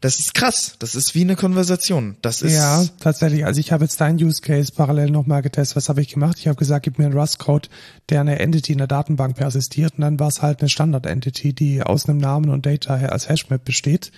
[0.00, 0.74] das ist krass.
[0.80, 2.16] Das ist wie eine Konversation.
[2.22, 3.46] Das ist ja tatsächlich.
[3.46, 5.76] Also ich habe jetzt dein Use Case parallel nochmal getestet.
[5.76, 6.38] Was habe ich gemacht?
[6.40, 7.68] Ich habe gesagt, gib mir einen Rust-Code,
[8.08, 9.94] der eine Entity in der Datenbank persistiert.
[9.96, 13.64] Und dann war es halt eine Standard-Entity, die aus einem Namen und Data als Hashmap
[13.64, 14.10] besteht.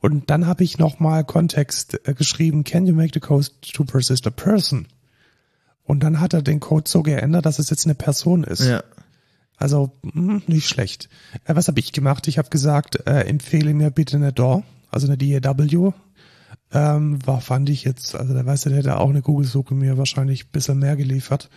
[0.00, 4.26] Und dann habe ich nochmal Kontext äh, geschrieben, can you make the code to persist
[4.26, 4.86] a person?
[5.84, 8.64] Und dann hat er den Code so geändert, dass es jetzt eine Person ist.
[8.64, 8.82] Ja.
[9.56, 11.08] Also mh, hm, nicht schlecht.
[11.44, 12.28] Äh, was habe ich gemacht?
[12.28, 15.92] Ich habe gesagt, äh, empfehle mir bitte eine DAW, also eine DAW.
[16.72, 20.46] Ähm, war, fand ich jetzt, also der weiß, der hätte auch eine Google-Suche mir wahrscheinlich
[20.46, 21.48] ein bisschen mehr geliefert.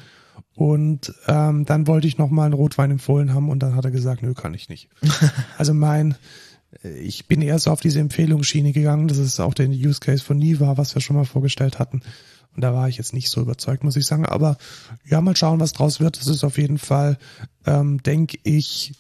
[0.56, 4.22] Und ähm, dann wollte ich nochmal einen Rotwein empfohlen haben und dann hat er gesagt,
[4.22, 4.90] nö, kann ich nicht.
[5.58, 6.16] also mein,
[6.84, 9.08] ich bin eher so auf diese Empfehlungsschiene gegangen.
[9.08, 12.02] Das ist auch der Use Case von Niva, was wir schon mal vorgestellt hatten.
[12.56, 14.26] Und da war ich jetzt nicht so überzeugt, muss ich sagen.
[14.26, 14.58] Aber
[15.06, 16.20] ja, mal schauen, was draus wird.
[16.20, 17.18] Das ist auf jeden Fall,
[17.66, 18.94] ähm, denke ich,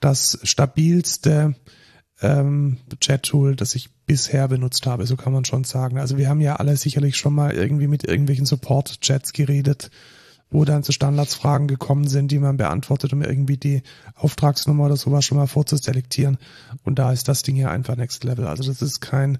[0.00, 1.54] das stabilste
[2.20, 5.06] ähm, Chat-Tool, das ich bisher benutzt habe.
[5.06, 5.98] So kann man schon sagen.
[5.98, 9.90] Also wir haben ja alle sicherlich schon mal irgendwie mit irgendwelchen Support-Chats geredet,
[10.52, 13.82] wo dann zu Standardsfragen gekommen sind, die man beantwortet, um irgendwie die
[14.14, 16.38] Auftragsnummer oder sowas schon mal vorzuselektieren.
[16.84, 18.46] Und da ist das Ding hier einfach Next Level.
[18.46, 19.38] Also das ist kein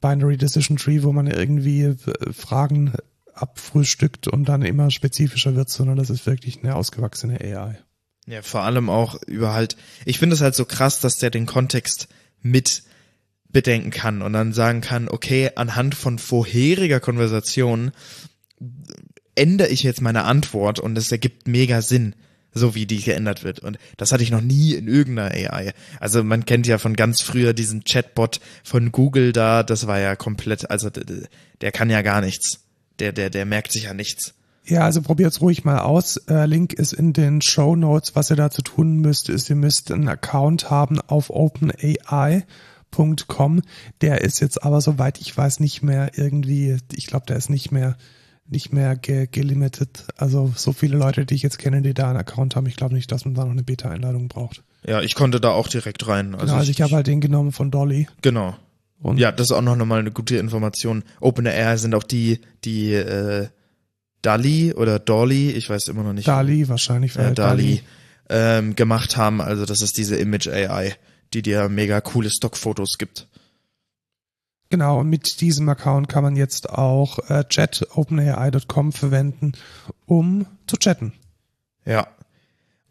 [0.00, 1.96] Binary Decision Tree, wo man irgendwie äh,
[2.32, 2.92] Fragen
[3.32, 7.78] abfrühstückt und dann immer spezifischer wird, sondern das ist wirklich eine ausgewachsene AI.
[8.26, 11.46] Ja, vor allem auch über halt, ich finde es halt so krass, dass der den
[11.46, 12.08] Kontext
[12.42, 12.82] mit
[13.48, 17.92] bedenken kann und dann sagen kann, okay, anhand von vorheriger Konversation
[19.38, 22.14] ändere ich jetzt meine Antwort und es ergibt mega Sinn
[22.54, 23.60] so wie die geändert wird.
[23.60, 25.72] Und das hatte ich noch nie in irgendeiner AI.
[26.00, 30.16] Also man kennt ja von ganz früher diesen Chatbot von Google da, das war ja
[30.16, 30.90] komplett, also
[31.60, 32.60] der kann ja gar nichts.
[32.98, 34.34] Der, der, der merkt sich ja nichts.
[34.64, 36.18] Ja, also probiert's ruhig mal aus.
[36.28, 38.16] Äh, Link ist in den Show Notes.
[38.16, 42.42] Was ihr dazu tun müsst, ist, ihr müsst einen Account haben auf OpenAI.com.
[44.02, 47.70] Der ist jetzt aber, soweit ich weiß, nicht mehr irgendwie, ich glaube, der ist nicht
[47.72, 47.96] mehr
[48.50, 50.04] nicht mehr ge gelimited.
[50.16, 52.94] Also so viele Leute, die ich jetzt kenne, die da einen Account haben, ich glaube
[52.94, 54.62] nicht, dass man da noch eine Beta-Einladung braucht.
[54.86, 56.34] Ja, ich konnte da auch direkt rein.
[56.34, 58.08] Also, genau, also ich, ich habe halt den genommen von Dolly.
[58.22, 58.56] Genau.
[59.00, 61.04] Und ja, das ist auch noch mal eine gute Information.
[61.20, 63.48] OpenAI sind auch die, die äh,
[64.22, 66.26] Dali oder Dolly, ich weiß immer noch nicht.
[66.26, 67.16] Dali wahrscheinlich.
[67.16, 67.82] Äh, Dali, Dali.
[68.30, 69.40] Ähm, gemacht haben.
[69.40, 70.96] Also das ist diese Image AI,
[71.32, 73.28] die dir mega coole Stockfotos gibt.
[74.70, 79.52] Genau, und mit diesem Account kann man jetzt auch äh, chat openai.com verwenden,
[80.04, 81.14] um zu chatten.
[81.86, 82.08] Ja.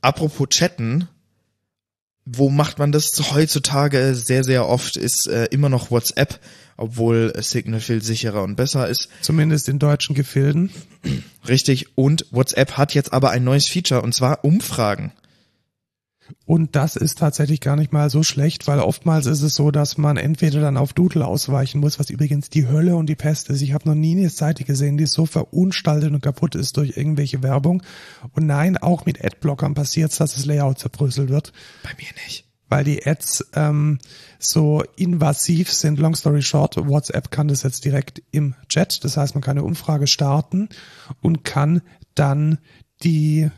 [0.02, 1.08] Apropos chatten,
[2.26, 6.40] wo macht man das heutzutage sehr, sehr oft, ist äh, immer noch WhatsApp,
[6.78, 9.10] obwohl Signal viel sicherer und besser ist.
[9.22, 10.72] Zumindest in deutschen Gefilden.
[11.48, 11.96] Richtig.
[11.96, 15.12] Und WhatsApp hat jetzt aber ein neues Feature, und zwar Umfragen.
[16.46, 19.98] Und das ist tatsächlich gar nicht mal so schlecht, weil oftmals ist es so, dass
[19.98, 23.62] man entweder dann auf Doodle ausweichen muss, was übrigens die Hölle und die Pest ist.
[23.62, 27.44] Ich habe noch nie eine Seite gesehen, die so verunstaltet und kaputt ist durch irgendwelche
[27.44, 27.84] Werbung.
[28.34, 31.54] Und nein, auch mit Adblockern passiert es, dass das Layout zerbröselt wird.
[31.84, 32.46] Bei mir nicht.
[32.70, 34.00] Weil die Ads ähm,
[34.40, 36.00] so invasiv sind.
[36.00, 39.04] Long story short, WhatsApp kann das jetzt direkt im Chat.
[39.04, 40.68] Das heißt, man kann eine Umfrage starten
[41.22, 41.82] und kann
[42.16, 42.58] dann
[43.04, 43.50] die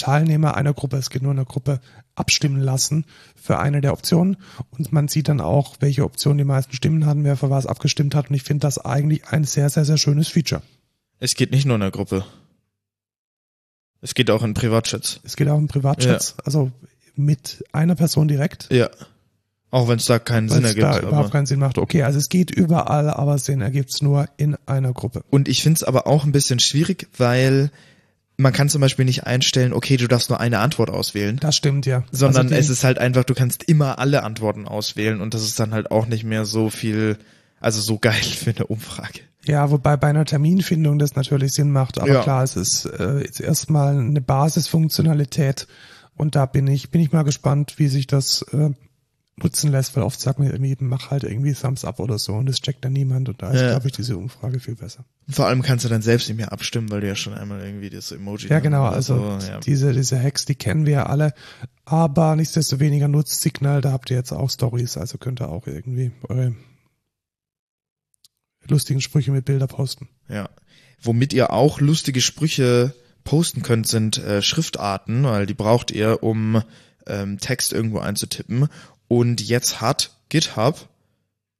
[0.00, 1.80] Teilnehmer einer Gruppe, es geht nur eine Gruppe,
[2.14, 4.36] abstimmen lassen für eine der Optionen.
[4.70, 8.14] Und man sieht dann auch, welche Option die meisten Stimmen hatten, wer für was abgestimmt
[8.14, 8.28] hat.
[8.28, 10.62] Und ich finde das eigentlich ein sehr, sehr, sehr schönes Feature.
[11.18, 12.24] Es geht nicht nur in der Gruppe.
[14.00, 15.20] Es geht auch in Privatchats.
[15.24, 16.70] Es geht auch in Privatchats, also
[17.16, 18.68] mit einer Person direkt.
[18.72, 18.88] Ja.
[19.70, 20.84] Auch wenn es da keinen Sinn es ergibt.
[20.84, 21.78] da aber- überhaupt keinen Sinn macht.
[21.78, 25.22] Okay, also es geht überall, aber Sinn ergibt's nur in einer Gruppe.
[25.30, 27.70] Und ich find's aber auch ein bisschen schwierig, weil
[28.40, 31.38] man kann zum Beispiel nicht einstellen, okay, du darfst nur eine Antwort auswählen.
[31.40, 32.04] Das stimmt ja.
[32.10, 35.60] sondern also es ist halt einfach, du kannst immer alle Antworten auswählen und das ist
[35.60, 37.18] dann halt auch nicht mehr so viel,
[37.60, 39.20] also so geil für eine Umfrage.
[39.44, 41.98] Ja, wobei bei einer Terminfindung das natürlich Sinn macht.
[41.98, 42.22] Aber Ja.
[42.22, 45.66] klar, es ist äh, jetzt erstmal eine Basisfunktionalität
[46.16, 48.70] und da bin ich, bin ich mal gespannt, wie sich das äh,
[49.42, 52.46] nutzen lässt, weil oft sagt man irgendwie, mach halt irgendwie Thumbs up oder so und
[52.46, 53.70] das checkt dann niemand und da ist, Ja.
[53.70, 55.04] glaube ich, diese Umfrage viel besser.
[55.28, 57.90] Vor allem kannst du dann selbst nicht mehr abstimmen, weil du ja schon einmal irgendwie
[57.90, 59.60] das Emoji Ja, genau, also so, ja.
[59.60, 61.32] diese, diese Hacks, die kennen wir ja alle,
[61.84, 66.12] aber nichtsdestoweniger nutzt Signal, da habt ihr jetzt auch Stories, also könnt ihr auch irgendwie
[66.28, 66.54] eure
[68.68, 70.08] lustigen Sprüche mit Bilder posten.
[70.28, 70.48] Ja.
[71.02, 76.62] Womit ihr auch lustige Sprüche posten könnt, sind äh, Schriftarten, weil die braucht ihr, um
[77.06, 78.68] ähm, Text irgendwo einzutippen.
[79.10, 80.88] Und jetzt hat GitHub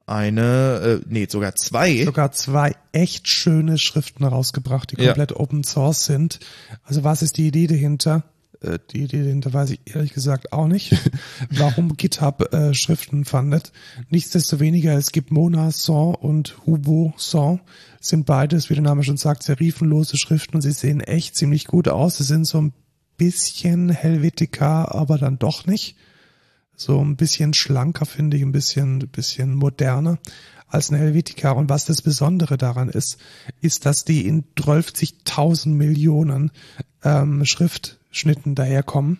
[0.06, 2.04] eine, äh, nee, sogar zwei.
[2.04, 5.08] sogar zwei echt schöne Schriften rausgebracht, die Ja.
[5.08, 6.38] komplett Open Source sind.
[6.84, 8.22] Also was ist die Idee dahinter?
[8.60, 10.92] Äh, Die Idee dahinter weiß ich ehrlich gesagt auch nicht,
[11.50, 13.72] warum GitHub äh, Schriften fandet.
[14.10, 17.60] Nichtsdestoweniger, es gibt Mona Son und Hubo Son,
[18.00, 21.88] sind beides, wie der Name schon sagt, serifenlose Schriften und sie sehen echt ziemlich gut
[21.88, 22.18] aus.
[22.18, 22.72] Sie sind so ein
[23.16, 25.96] bisschen Helvetica, aber dann doch nicht
[26.80, 30.18] so ein bisschen schlanker, finde ich, ein bisschen, bisschen moderner
[30.66, 31.50] als ein Helvetica.
[31.50, 33.18] Und was das Besondere daran ist,
[33.60, 36.50] ist, dass die in 12.000 Millionen
[37.04, 39.18] ähm, Schriftschnitten daherkommen.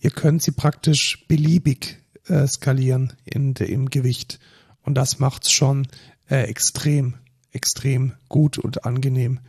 [0.00, 4.38] Ihr könnt sie praktisch beliebig äh, skalieren in im Gewicht.
[4.82, 5.86] Und das macht's schon
[6.28, 7.14] äh, extrem,
[7.52, 9.40] extrem gut und angenehm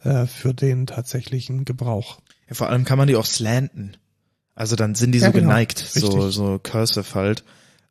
[0.00, 2.20] äh, für den tatsächlichen Gebrauch.
[2.48, 3.96] Ja, vor allem kann man die auch slanten.
[4.58, 5.50] Also dann sind die Ja, so genau.
[5.50, 6.34] geneigt, so, Richtig.
[6.34, 7.44] so cursive halt.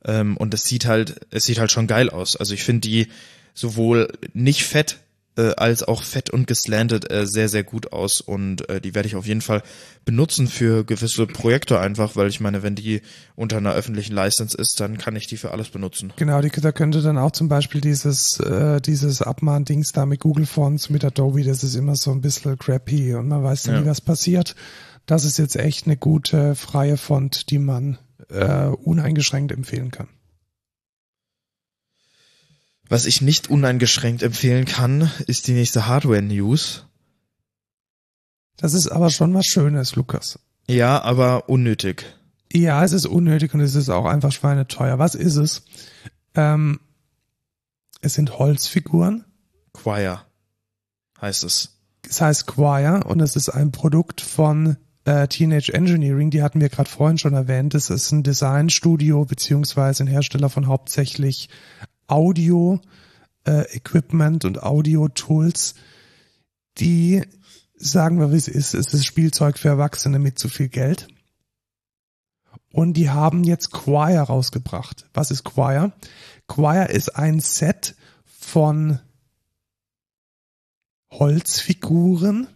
[0.03, 2.35] Ähm, und es sieht halt, es sieht halt schon geil aus.
[2.35, 3.07] Also ich finde die
[3.53, 4.97] sowohl nicht fett
[5.37, 8.19] äh, als auch fett und geslantet äh, sehr, sehr gut aus.
[8.19, 9.63] Und äh, die werde ich auf jeden Fall
[10.03, 13.01] benutzen für gewisse Projekte einfach, weil ich meine, wenn die
[13.37, 16.11] unter einer öffentlichen License ist, dann kann ich die für alles benutzen.
[16.17, 20.45] Genau, die, da könnte dann auch zum Beispiel dieses, äh, dieses Abmahn-Dings da mit Google
[20.45, 23.79] Fonts, mit Adobe, das ist immer so ein bisschen crappy und man weiß Ja.
[23.79, 24.53] nie, was passiert.
[25.07, 27.97] Das ist jetzt echt eine gute, freie Font, die man
[28.29, 30.09] äh, uneingeschränkt empfehlen kann.
[32.89, 36.85] Was ich nicht uneingeschränkt empfehlen kann, ist die nächste Hardware-News.
[38.57, 40.39] Das ist aber schon was Schönes, Lukas.
[40.69, 42.05] Ja, aber unnötig.
[42.51, 44.99] Ja, es ist unnötig und es ist auch einfach schweineteuer.
[44.99, 45.63] Was ist es?
[46.35, 46.81] Ähm,
[48.01, 49.23] es sind Holzfiguren.
[49.71, 50.25] Choir
[51.21, 51.77] heißt es.
[52.09, 54.77] Es heißt Choir und es ist ein Produkt von
[55.07, 56.29] äh, Teenage Engineering.
[56.29, 57.73] Die hatten wir gerade vorhin schon erwähnt.
[57.73, 61.49] Es ist ein Designstudio beziehungsweise ein Hersteller von hauptsächlich
[62.07, 62.81] Audio
[63.45, 65.75] äh, Equipment und Audio Tools,
[66.77, 67.23] die
[67.75, 68.73] sagen wir, wie es ist.
[68.73, 71.07] Es ist Spielzeug für Erwachsene mit zu viel Geld.
[72.73, 75.05] Und die haben jetzt Choir rausgebracht.
[75.13, 75.93] Was ist Choir?
[76.47, 77.95] Choir ist ein Set
[78.25, 78.99] von
[81.11, 82.47] Holzfiguren,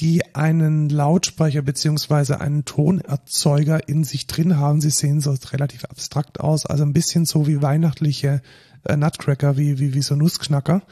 [0.00, 4.80] die einen Lautsprecher beziehungsweise einen Tonerzeuger in sich drin haben.
[4.80, 8.42] Sie sehen so relativ abstrakt aus, also ein bisschen so wie weihnachtliche
[8.84, 10.82] äh, Nutcracker, wie, wie, wie so Nussknacker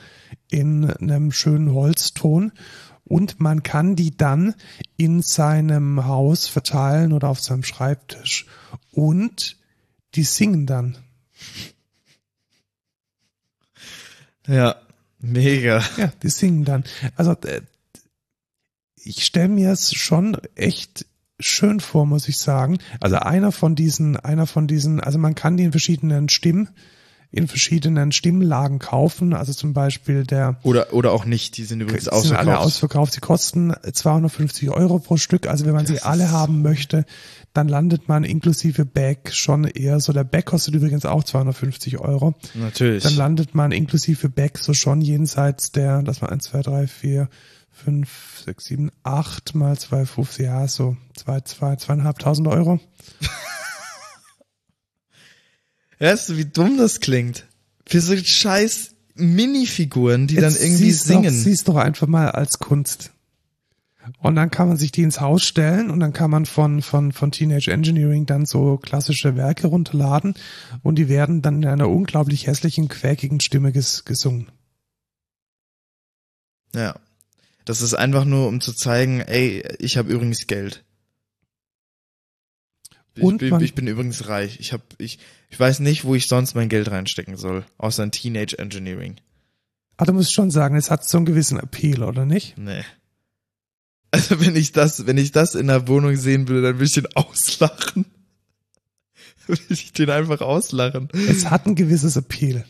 [0.50, 2.52] in einem schönen Holzton.
[3.04, 4.54] Und man kann die dann
[4.96, 8.46] in seinem Haus verteilen oder auf seinem Schreibtisch.
[8.92, 9.56] Und
[10.14, 10.96] die singen dann.
[14.46, 14.76] Ja,
[15.18, 15.82] mega.
[15.96, 16.84] Ja, die singen dann.
[17.16, 17.62] Also äh,
[19.04, 21.06] ich stelle mir es schon echt
[21.40, 22.78] schön vor, muss ich sagen.
[23.00, 26.68] Also einer von diesen, einer von diesen, also man kann die in verschiedenen Stimmen,
[27.34, 29.32] in verschiedenen Stimmlagen kaufen.
[29.32, 32.66] Also zum Beispiel der Oder, oder auch nicht, die sind übrigens die sind alle ausverkauft.
[32.66, 33.12] ausverkauft.
[33.14, 35.48] Sie kosten 250 Euro pro Stück.
[35.48, 37.04] Also wenn man sie Das alle ist- haben möchte,
[37.54, 40.12] dann landet man inklusive Bag schon eher so.
[40.12, 42.34] Der Bag kostet übrigens auch 250 Euro.
[42.54, 43.02] Natürlich.
[43.02, 47.28] Dann landet man inklusive Back so schon jenseits der, das war 1, 2, 3, 4,
[47.84, 52.80] 5, 6, 7, 8 mal 250, ja, so 2, 2, zweieinhalbtausend Euro.
[55.98, 57.46] Weißt du, wie dumm das klingt?
[57.86, 61.24] Für so scheiß Minifiguren, die dann Jetzt irgendwie sieh's singen.
[61.24, 63.12] Doch, sieh's doch einfach mal als Kunst.
[64.18, 67.12] Und dann kann man sich die ins Haus stellen und dann kann man von, von,
[67.12, 70.34] von Teenage Engineering dann so klassische Werke runterladen
[70.82, 74.50] und die werden dann in einer unglaublich hässlichen, quäkigen Stimme ges, gesungen.
[76.74, 76.96] ja.
[77.64, 80.84] Das ist einfach nur, um zu zeigen, ey, ich habe übrigens Geld.
[83.14, 84.58] Ich, Und bin, ich bin übrigens reich.
[84.58, 85.18] Ich hab, ich,
[85.50, 89.16] ich weiß nicht, wo ich sonst mein Geld reinstecken soll, außer in Teenage Engineering.
[89.96, 92.56] Aber du musst schon sagen, es hat so einen gewissen Appeal, oder nicht?
[92.56, 92.82] Nee.
[94.10, 96.92] Also wenn ich das, wenn ich das in der Wohnung sehen würde, dann würde ich
[96.92, 98.06] den auslachen.
[99.46, 101.08] würde ich den einfach auslachen.
[101.28, 102.64] Es hat ein gewisses Appeal.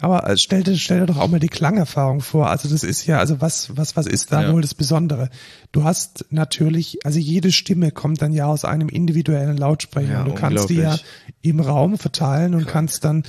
[0.00, 2.50] Aber äh, stell dir, stell dir doch auch mal die Klangerfahrung vor.
[2.50, 4.52] Also das ist ja, also was, was, was ist da Ja.
[4.52, 5.30] wohl das Besondere?
[5.72, 10.12] Du hast natürlich, also jede Stimme kommt dann ja aus einem individuellen Lautsprecher.
[10.12, 10.98] Ja, du kannst die ja
[11.42, 13.22] im Raum verteilen und kannst dann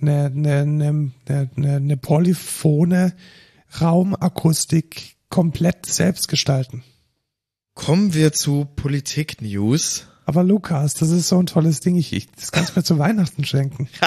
[0.00, 3.12] eine, eine, eine, eine, eine polyphone
[3.80, 6.82] Raumakustik komplett selbst gestalten.
[7.74, 10.06] Kommen wir zu Politik-News.
[10.26, 11.96] Aber Lukas, das ist so ein tolles Ding.
[11.96, 13.88] Ich, ich das kannst du mir zu Weihnachten schenken.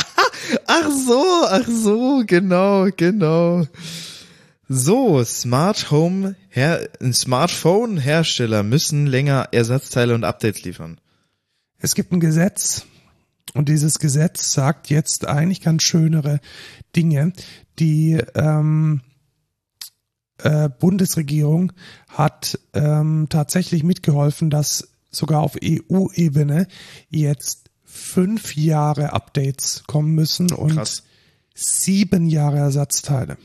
[0.68, 3.66] Ach so, ach so, genau, genau.
[4.70, 11.00] So, Smart Home, Her Smartphone-Hersteller müssen länger Ersatzteile und Updates liefern.
[11.78, 12.86] Es gibt ein Gesetz
[13.54, 16.40] und dieses Gesetz sagt jetzt eigentlich ganz schönere
[16.96, 17.34] Dinge.
[17.78, 19.02] Die ähm,
[20.40, 21.74] äh, Bundesregierung
[22.08, 26.68] hat ähm, tatsächlich mitgeholfen, dass sogar auf EU-Ebene
[27.10, 27.63] jetzt
[28.14, 31.04] fünf Jahre Updates kommen müssen und Krass.
[31.56, 33.38] sieben Jahre Ersatzteile.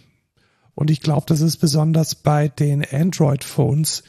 [0.75, 4.03] Und ich glaube, das ist besonders bei den Android-Phones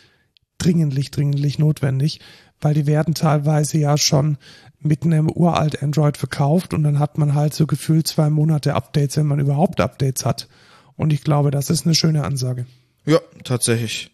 [0.57, 2.19] dringendlich, dringendlich notwendig,
[2.59, 4.37] weil die werden teilweise ja schon
[4.81, 9.15] mit einem uralt Android verkauft und dann hat man halt so gefühlt zwei Monate Updates,
[9.15, 10.49] wenn man überhaupt Updates hat.
[10.97, 12.65] Und ich glaube, das ist eine schöne Ansage.
[13.05, 14.11] Ja, tatsächlich.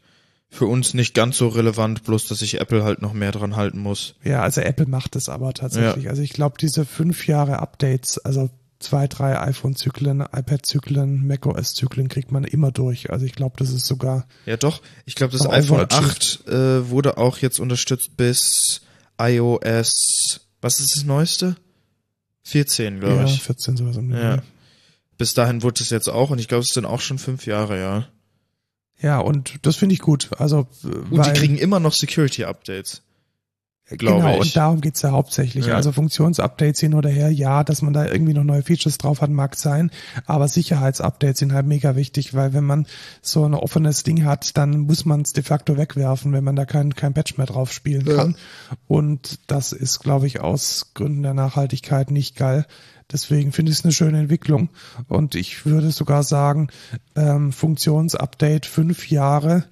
[0.56, 3.80] Für uns nicht ganz so relevant, bloß dass sich Apple halt noch mehr dran halten
[3.80, 4.16] muss.
[4.24, 6.06] Ja, also Apple macht es aber tatsächlich.
[6.06, 6.12] Ja.
[6.12, 8.49] Also ich glaube, diese fünf Jahre Updates, also
[8.80, 13.12] zwei, drei iPhone-Zyklen, iPad-Zyklen, macOS-Zyklen kriegt man immer durch.
[13.12, 14.82] Also ich glaube, das ist sogar Ja, doch.
[15.06, 16.43] Ich glaube, das iPhone overachieved.
[16.45, 18.80] 8 äh, wurde auch jetzt unterstützt bis
[19.20, 20.39] iOS.
[20.62, 21.58] Was ist das neueste?
[22.43, 23.43] 14, glaube ja, ich.
[23.43, 24.41] 14 sowas den Ja.
[25.18, 27.78] Bis dahin wurde es jetzt auch und ich glaube, es sind auch schon fünf Jahre,
[27.78, 28.08] ja.
[29.01, 30.29] Ja, und das finde ich gut.
[30.37, 33.01] Also, äh, Und weil, die kriegen immer noch Security-Updates.
[33.89, 34.39] glaube genau, ich.
[34.39, 35.67] und darum geht's ja hauptsächlich.
[35.67, 35.75] Ja.
[35.75, 39.29] Also Funktionsupdates hin oder her, ja, dass man da irgendwie noch neue Features drauf hat,
[39.29, 39.91] mag sein,
[40.25, 42.87] aber Sicherheitsupdates sind halt mega wichtig, weil wenn man
[43.21, 46.65] so ein offenes Ding hat, dann muss man es de facto wegwerfen, wenn man da
[46.65, 48.15] kein, kein Patch mehr drauf spielen Ja.
[48.15, 48.35] kann.
[48.87, 52.65] Und das ist, glaube ich, aus Gründen der Nachhaltigkeit nicht geil.
[53.12, 54.70] Deswegen finde ich es eine schöne Entwicklung.
[55.08, 56.70] Und ich würde sogar sagen,
[57.16, 59.66] ähm, Funktionsupdate fünf Jahre.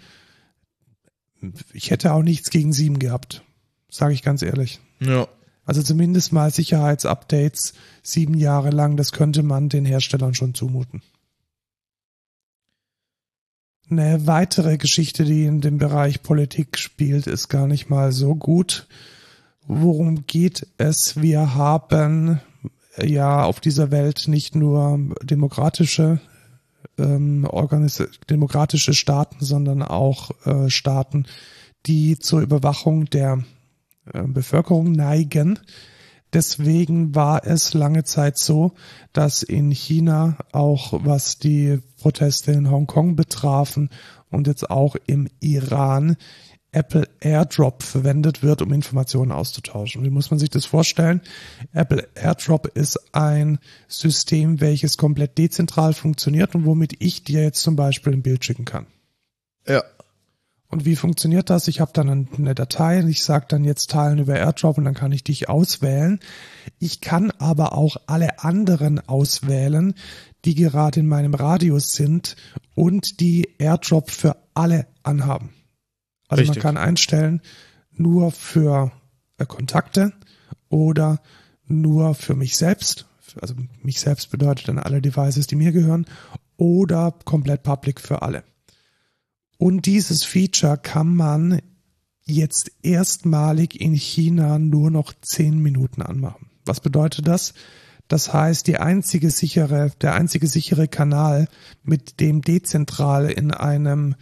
[1.74, 3.44] Ich hätte auch nichts gegen sieben gehabt.
[3.90, 4.80] Sage ich ganz ehrlich.
[5.00, 5.28] Ja.
[5.66, 11.02] Also zumindest mal Sicherheitsupdates sieben Jahre lang, das könnte man den Herstellern schon zumuten.
[13.90, 18.88] Eine weitere Geschichte, die in dem Bereich Politik spielt, ist gar nicht mal so gut.
[19.68, 21.22] Worum geht es?
[21.22, 22.42] Wir haben
[23.02, 26.20] ja auf dieser Welt nicht nur demokratische
[26.98, 27.48] ähm,
[28.30, 31.26] demokratische Staaten, sondern auch äh, Staaten,
[31.86, 33.44] die zur Überwachung der
[34.14, 35.60] äh, Bevölkerung neigen.
[36.34, 38.74] Deswegen war es lange Zeit so,
[39.12, 43.90] dass in China auch was die Proteste in Hongkong betrafen
[44.32, 46.18] und jetzt auch im Iran
[46.74, 50.04] Apple AirDrop verwendet wird, um Informationen auszutauschen.
[50.04, 51.22] Wie muss man sich das vorstellen?
[51.72, 57.76] Apple AirDrop ist ein System, welches komplett dezentral funktioniert und womit ich dir jetzt zum
[57.76, 58.88] Beispiel ein Bild schicken kann.
[59.68, 59.84] Ja.
[60.74, 61.68] Und wie funktioniert das?
[61.68, 64.96] Ich habe dann eine Datei und ich sage dann jetzt teilen über AirDrop und dann
[64.96, 66.20] kann ich dich auswählen.
[66.80, 69.94] Ich kann aber auch alle anderen auswählen,
[70.46, 72.36] die gerade in meinem Radius sind
[72.74, 75.52] und die AirDrop für alle anhaben.
[76.28, 76.64] Also Richtig.
[76.64, 77.42] man kann einstellen
[77.92, 78.92] nur für
[79.38, 80.14] äh, Kontakte
[80.70, 81.22] oder
[81.68, 83.06] nur für mich selbst.
[83.42, 86.06] Also mich selbst bedeutet dann alle Devices, die mir gehören
[86.58, 88.44] oder komplett public für alle.
[89.58, 91.62] Und dieses Feature kann man
[92.26, 96.50] jetzt erstmalig in China nur noch zehn Minuten anmachen.
[96.66, 97.54] Was bedeutet das?
[98.08, 101.48] Das heißt, die einzige sichere, der einzige sichere Kanal,
[101.84, 104.16] mit dem dezentral in einem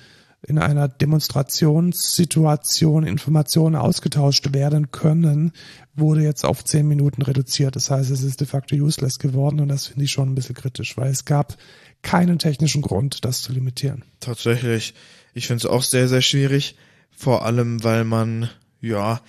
[0.47, 5.51] in einer Demonstrationssituation Informationen ausgetauscht werden können,
[5.93, 7.75] wurde jetzt auf zehn Minuten reduziert.
[7.75, 10.55] Das heißt, es ist de facto useless geworden und das finde ich schon ein bisschen
[10.55, 11.57] kritisch, weil es gab
[12.01, 14.03] keinen technischen Grund, das zu limitieren.
[14.19, 14.95] Tatsächlich.
[15.33, 16.75] Ich finde es auch sehr, sehr schwierig.
[17.11, 19.21] Vor allem, weil man, ja,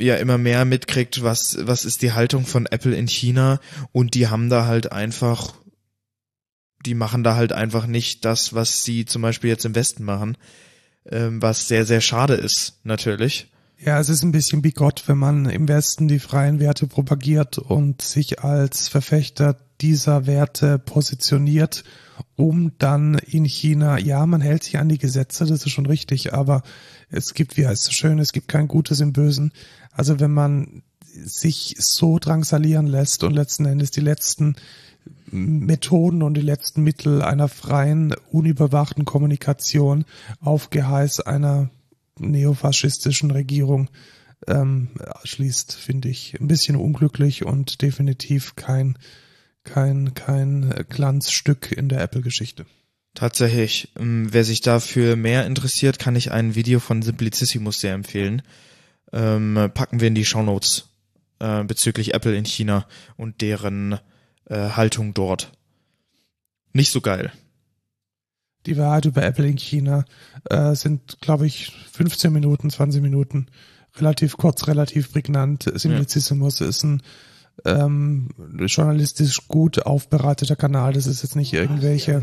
[0.00, 3.58] ja immer mehr mitkriegt, was, was ist die Haltung von Apple in China
[3.90, 5.54] und die haben da halt einfach
[6.84, 10.36] die machen da halt einfach nicht das, was sie zum Beispiel jetzt im Westen machen,
[11.10, 13.50] ähm, was sehr, sehr schade ist, natürlich.
[13.80, 18.02] Ja, es ist ein bisschen bigott, wenn man im Westen die freien Werte propagiert und
[18.02, 21.84] sich als Verfechter dieser Werte positioniert,
[22.34, 26.34] um dann in China, ja, man hält sich an die Gesetze, das ist schon richtig,
[26.34, 26.62] aber
[27.08, 29.52] es gibt, wie heißt es schön, es gibt kein Gutes im Bösen.
[29.92, 30.82] Also wenn man
[31.24, 34.56] sich so drangsalieren lässt und letzten Endes die letzten
[35.30, 40.04] Methoden und die letzten Mittel einer freien, unüberwachten Kommunikation
[40.40, 41.70] auf Geheiß einer
[42.18, 43.88] neofaschistischen Regierung
[44.46, 44.88] ähm,
[45.24, 48.98] schließt, finde ich ein bisschen unglücklich und definitiv kein
[49.64, 52.64] kein kein Glanzstück in der Apple-Geschichte.
[53.14, 58.42] Tatsächlich, ähm, wer sich dafür mehr interessiert, kann ich ein Video von Simplicissimus sehr empfehlen.
[59.12, 60.88] Ähm, packen wir in die Show Notes
[61.40, 63.98] äh, bezüglich Apple in China und deren
[64.48, 65.52] äh, Haltung dort.
[66.72, 67.32] Nicht so geil.
[68.66, 70.04] Die Wahrheit über Apple in China
[70.50, 73.46] äh, sind, glaube ich, 15 Minuten, 20 Minuten.
[73.96, 75.70] Relativ kurz, relativ prägnant.
[75.74, 76.66] Simplicissimus ja.
[76.66, 77.02] ist ein
[77.64, 78.28] ähm,
[78.58, 80.92] journalistisch gut aufbereiteter Kanal.
[80.92, 82.22] Das ist jetzt nicht irgendwelche,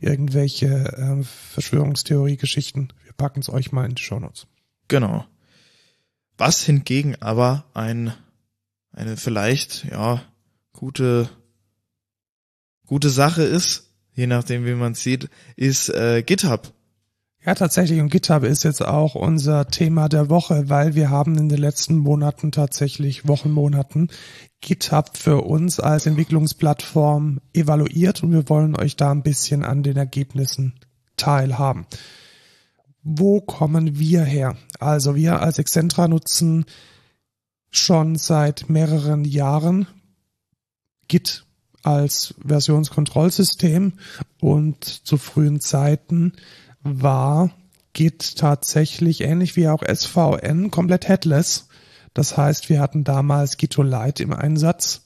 [0.00, 2.88] irgendwelche ähm, Verschwörungstheorie-Geschichten.
[3.04, 4.46] Wir packen es euch mal in die Show Notes.
[4.88, 5.24] Genau.
[6.36, 8.12] Was hingegen aber ein,
[8.90, 10.22] eine vielleicht, ja,
[10.72, 11.28] gute
[12.86, 16.72] gute Sache ist, je nachdem wie man sieht, ist äh, GitHub.
[17.44, 18.00] Ja, tatsächlich.
[18.00, 21.98] Und GitHub ist jetzt auch unser Thema der Woche, weil wir haben in den letzten
[21.98, 24.08] Monaten tatsächlich, Wochen, Monaten,
[24.62, 29.98] GitHub für uns als Entwicklungsplattform evaluiert und wir wollen euch da ein bisschen an den
[29.98, 30.72] Ergebnissen
[31.16, 31.86] teilhaben.
[33.02, 34.56] Wo kommen wir her?
[34.78, 36.64] Also wir als Excentra nutzen
[37.70, 39.86] schon seit mehreren Jahren
[41.08, 41.44] Git
[41.84, 43.94] als Versionskontrollsystem
[44.40, 46.32] und zu frühen Zeiten
[46.82, 47.50] war
[47.92, 51.68] Git tatsächlich ähnlich wie auch SVN komplett headless.
[52.12, 55.02] Das heißt, wir hatten damals Gitolite im Einsatz,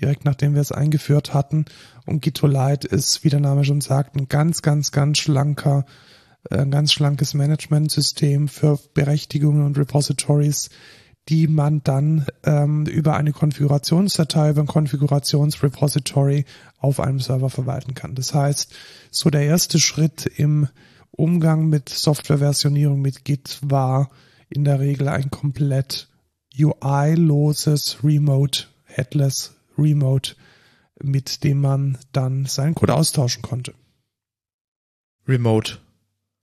[0.00, 1.64] direkt nachdem wir es eingeführt hatten.
[2.06, 5.84] Und Gitolite ist, wie der Name schon sagt, ein ganz, ganz, ganz schlanker,
[6.50, 10.70] äh, ein ganz schlankes Managementsystem für Berechtigungen und Repositories,
[11.28, 16.44] die man dann ähm, über eine Konfigurationsdatei, über ein Konfigurationsrepository
[16.78, 18.14] auf einem Server verwalten kann.
[18.14, 18.74] Das heißt,
[19.10, 20.68] so der erste Schritt im
[21.10, 24.10] Umgang mit Softwareversionierung mit Git war
[24.50, 26.08] in der Regel ein komplett
[26.58, 30.34] UI-loses Remote, Headless Remote,
[31.02, 33.74] mit dem man dann seinen Code austauschen konnte.
[35.26, 35.78] Remote.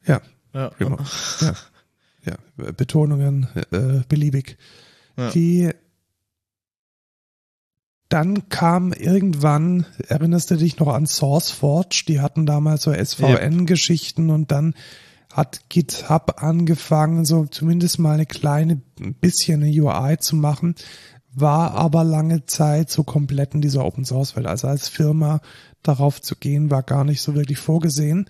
[0.05, 0.21] Ja.
[0.53, 0.67] ja.
[0.79, 1.03] Remote.
[1.41, 1.53] Ja
[2.25, 2.35] ja,
[2.71, 4.57] Betonungen äh, beliebig.
[5.17, 5.29] Ja.
[5.31, 5.71] Die
[8.09, 12.03] dann kam irgendwann, erinnerst du dich noch an SourceForge?
[12.09, 14.75] Die hatten damals so SVN-Geschichten und dann
[15.31, 20.75] hat GitHub angefangen, so zumindest mal eine kleine bisschen eine UI zu machen,
[21.33, 24.45] war aber lange Zeit so komplett in dieser Open Source Welt.
[24.45, 25.39] Also als Firma
[25.81, 28.27] darauf zu gehen, war gar nicht so wirklich vorgesehen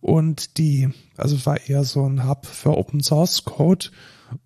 [0.00, 3.88] und die, also es war eher so ein Hub für Open Source Code.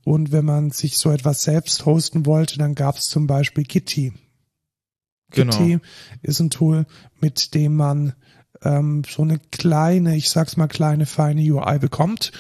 [0.05, 4.13] Und wenn man sich so etwas selbst hosten wollte, dann gab es zum Beispiel Kitty.
[5.31, 5.57] Genau.
[5.57, 5.79] Kitty
[6.23, 6.87] ist ein Tool,
[7.21, 8.15] mit dem man
[8.63, 12.33] ähm, so eine kleine, ich sag's mal kleine, feine UI bekommt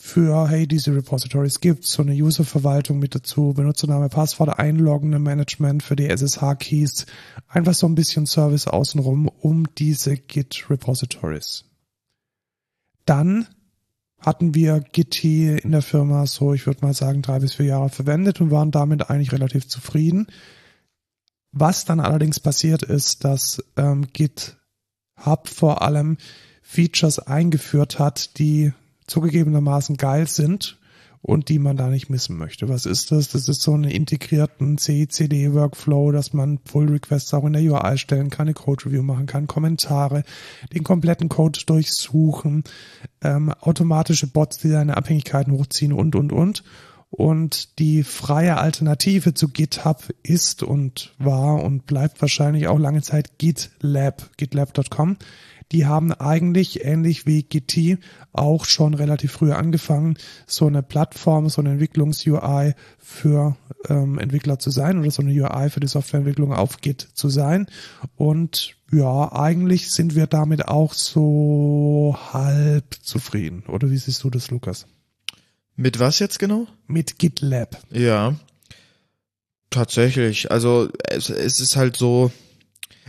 [0.00, 5.96] für, hey, diese Repositories gibt's, so eine Userverwaltung mit dazu, Benutzername, Passwort, einloggen, Management für
[5.96, 7.04] die SSH-Keys,
[7.48, 11.67] einfach so ein bisschen Service außenrum um diese Git-Repositories.
[13.08, 13.46] Dann
[14.20, 17.88] hatten wir Gitti in der Firma so, ich würde mal sagen, drei bis vier Jahre
[17.88, 20.26] verwendet und waren damit eigentlich relativ zufrieden.
[21.52, 26.18] Was dann allerdings passiert ist, dass ähm, GitHub vor allem
[26.62, 28.72] Features eingeführt hat, die
[29.06, 30.77] zugegebenermaßen geil sind
[31.22, 32.68] und die man da nicht missen möchte.
[32.68, 33.28] Was ist das?
[33.28, 38.46] Das ist so einen integrierten C-CD-Workflow, dass man Pull-Requests auch in der UI stellen kann,
[38.46, 40.22] eine Code-Review machen kann, Kommentare,
[40.72, 42.64] den kompletten Code durchsuchen,
[43.22, 46.62] ähm, automatische Bots, die deine Abhängigkeiten hochziehen und, und, und.
[47.10, 53.38] Und die freie Alternative zu GitHub ist und war und bleibt wahrscheinlich auch lange Zeit
[53.38, 55.16] GitLab, gitlab.com
[55.72, 57.98] die haben eigentlich ähnlich wie GT
[58.32, 60.16] auch schon relativ früh angefangen,
[60.46, 63.56] so eine Plattform, so eine Entwicklungs-UI für
[63.88, 67.66] ähm, Entwickler zu sein oder so eine UI für die Softwareentwicklung auf Git zu sein.
[68.16, 73.64] Und ja, eigentlich sind wir damit auch so halb zufrieden.
[73.68, 74.86] Oder wie siehst du das, Lukas?
[75.76, 76.66] Mit was jetzt genau?
[76.86, 77.78] Mit GitLab.
[77.92, 78.34] Ja.
[79.70, 80.50] Tatsächlich.
[80.50, 82.32] Also es, es ist halt so,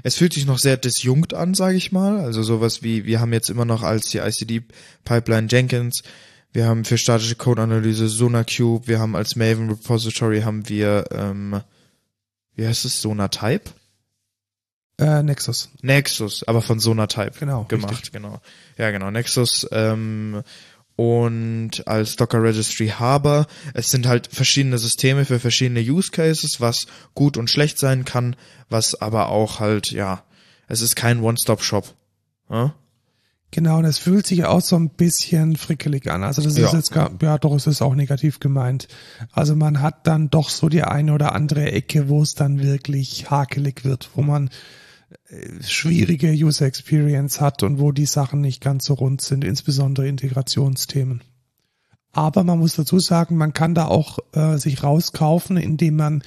[0.04, 2.20] Es fühlt sich noch sehr disjunkt an, sage ich mal.
[2.20, 6.04] Also sowas wie, wir haben jetzt immer noch als die ICD-Pipeline Jenkins,
[6.52, 11.62] wir haben für statische Code-Analyse SonarCube, wir haben als Maven Repository haben wir, ähm,
[12.56, 13.70] wie heißt es, SonarType?
[14.97, 15.70] Äh, Nexus.
[15.82, 18.12] Nexus, aber von SonarType Genau, gemacht, richtig.
[18.12, 18.41] genau.
[18.78, 20.41] Ja, genau, Nexus ähm,
[21.00, 23.47] und als Docker Registry Harbor.
[23.74, 28.36] Es sind halt verschiedene Systeme für verschiedene Use Cases, was gut und schlecht sein kann,
[28.68, 30.26] was aber auch halt, ja,
[30.68, 31.95] es ist kein One-Stop-Shop.
[32.50, 32.74] Ja?
[33.52, 36.26] Genau, und es fühlt sich auch so ein bisschen frickelig an.
[36.26, 36.74] Also das ist Ja.
[36.78, 38.89] jetzt gar, ja doch, es ist auch negativ gemeint.
[39.32, 43.32] Also man hat dann doch so die eine oder andere Ecke, wo es dann wirklich
[43.32, 44.50] hakelig wird, wo man
[45.62, 51.24] schwierige User Experience hat und wo die Sachen nicht ganz so rund sind, insbesondere Integrationsthemen.
[52.12, 56.24] Aber man muss dazu sagen, man kann da auch äh, sich rauskaufen, indem man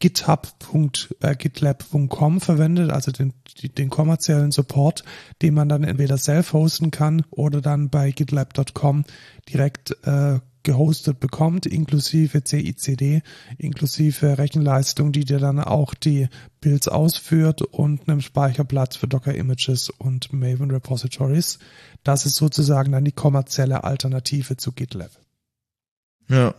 [0.00, 3.32] github.gitlab.com verwendet, also den,
[3.78, 5.04] den kommerziellen Support,
[5.40, 9.04] den man dann entweder self hosten kann oder dann bei gitlab.com
[9.48, 13.22] direkt äh, gehostet bekommt, inklusive CICD,
[13.58, 16.28] inklusive Rechenleistung, die dir dann auch die
[16.60, 21.58] Builds ausführt und einem Speicherplatz für Docker Images und Maven Repositories.
[22.02, 25.10] Das ist sozusagen dann die kommerzielle Alternative zu GitLab.
[26.28, 26.54] Ja.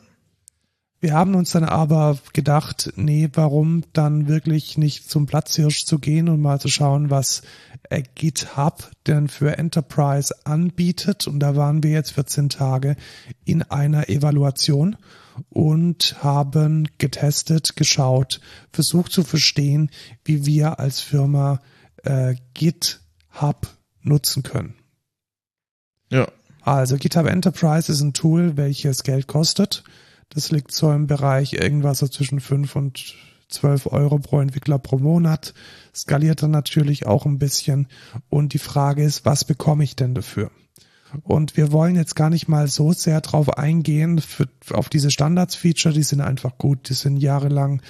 [1.01, 6.29] Wir haben uns dann aber gedacht, nee, warum dann wirklich nicht zum Platzhirsch zu gehen
[6.29, 7.43] und mal zu schauen, was
[7.89, 11.27] äh, GitHub denn für Enterprise anbietet.
[11.27, 12.95] Und da waren wir jetzt 14 Tage
[13.43, 14.97] in einer Evaluation
[15.49, 18.39] und haben getestet, geschaut,
[18.71, 19.89] versucht zu verstehen,
[20.23, 21.59] wie wir als Firma
[22.03, 23.67] äh, GitHub
[24.01, 24.75] nutzen können.
[26.09, 26.27] Ja.
[26.61, 29.83] Also GitHub Enterprise ist ein Tool, welches Geld kostet.
[30.29, 33.15] Das liegt so im Bereich irgendwas so zwischen 5 und
[33.49, 35.53] 12 Euro pro Entwickler pro Monat.
[35.93, 37.87] Skaliert dann natürlich auch ein bisschen.
[38.29, 40.51] Und die Frage ist, was bekomme ich denn dafür?
[41.23, 45.93] Und wir wollen jetzt gar nicht mal so sehr drauf eingehen, für, auf diese Standards-Feature,
[45.93, 47.81] die sind einfach gut, die sind jahrelang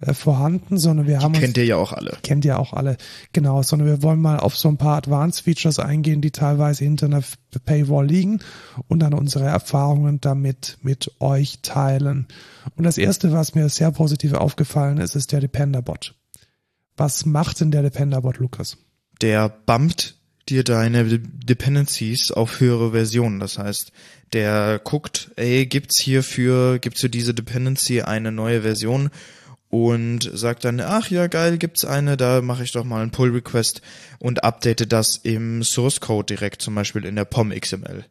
[0.00, 2.16] äh, vorhanden, sondern wir haben uns Kennt ihr ja auch alle.
[2.22, 2.96] kennt ihr auch alle.
[3.32, 7.06] Genau, sondern wir wollen mal auf so ein paar Advanced Features eingehen, die teilweise hinter
[7.06, 7.22] einer
[7.64, 8.40] Paywall liegen
[8.88, 12.26] und dann unsere Erfahrungen damit mit euch teilen.
[12.76, 16.14] Und das erste, was mir sehr positiv aufgefallen ist, ist der Dependerbot.
[16.96, 18.76] Was macht denn der Dependerbot, Lukas?
[19.20, 20.16] Der bumpt
[20.48, 23.40] dir deine De- Dependencies auf höhere Versionen.
[23.40, 23.92] Das heißt,
[24.32, 29.10] der guckt, ey, gibt's hier für, gibt's für diese Dependency eine neue Version
[29.74, 33.30] und sagt dann, ach ja, geil, gibt's eine, da mache ich doch mal einen Pull
[33.30, 33.82] Request
[34.20, 38.04] und update das im Source Code direkt, zum Beispiel in der POM XML.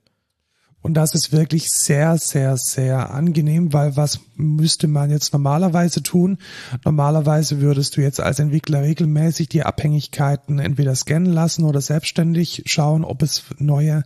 [0.82, 6.38] Und das ist wirklich sehr, sehr, sehr angenehm, weil was müsste man jetzt normalerweise tun?
[6.84, 13.05] Normalerweise würdest du jetzt als Entwickler regelmäßig die Abhängigkeiten entweder scannen lassen oder selbstständig schauen,
[13.05, 14.03] ob es neue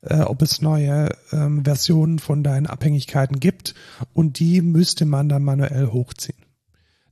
[0.00, 3.76] äh, ob es neue ähm, Versionen von deinen Abhängigkeiten gibt
[4.12, 6.45] und die müsste man dann manuell hochziehen.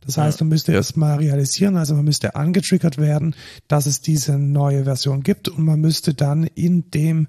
[0.06, 3.34] Das heißt, man müsste erst mal realisieren, also man müsste angetriggert werden,
[3.68, 7.26] dass es diese neue Version gibt und man müsste dann in dem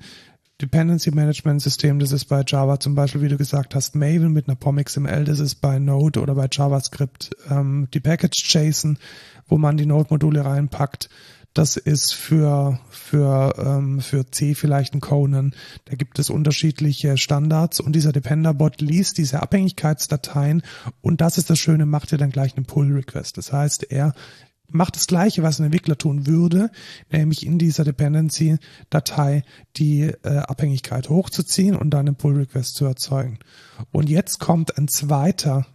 [0.61, 4.47] Dependency Management System, das ist bei Java zum Beispiel, wie du gesagt hast, Maven mit
[4.47, 8.97] einer POM XML, das ist bei Node oder bei JavaScript ähm, die Package JSON,
[9.47, 11.09] wo man die Node-Module reinpackt.
[11.55, 15.55] Das ist für, für, ähm, für C vielleicht ein Conan.
[15.85, 20.63] Da gibt es unterschiedliche Standards und dieser Dependerbot liest diese Abhängigkeitsdateien
[21.01, 23.37] und das ist das Schöne, macht er dann gleich einen Pull-Request.
[23.37, 24.13] Das heißt, er
[24.67, 26.71] macht das Gleiche, was ein Entwickler tun würde,
[27.09, 29.43] nämlich in dieser Dependency-Datei
[29.77, 33.39] die äh, Abhängigkeit hochzuziehen und dann einen Pull-Request zu erzeugen.
[33.93, 35.65] Und jetzt kommt ein zweiter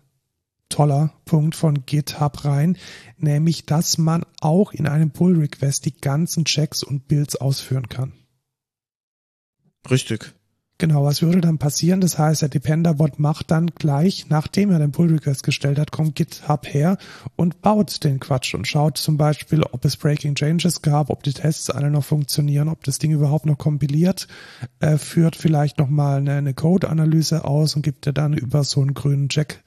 [0.70, 2.78] toller Punkt von GitHub rein,
[3.18, 8.12] nämlich, dass man auch in einem Pull-Request die ganzen Checks und Builds ausführen kann.
[9.90, 10.34] Richtig.
[10.80, 12.00] Genau, was würde dann passieren?
[12.00, 16.66] Das heißt, der Dependerbot macht dann gleich, nachdem er den Pull-Request gestellt hat, kommt GitHub
[16.66, 16.96] her
[17.36, 21.34] und baut den Quatsch und schaut zum Beispiel, ob es Breaking Changes gab, ob die
[21.34, 24.26] Tests alle noch funktionieren, ob das Ding überhaupt noch kompiliert,
[24.78, 28.94] äh, führt vielleicht nochmal eine, eine Code-Analyse aus und gibt dir dann über so einen
[28.94, 29.62] grünen Check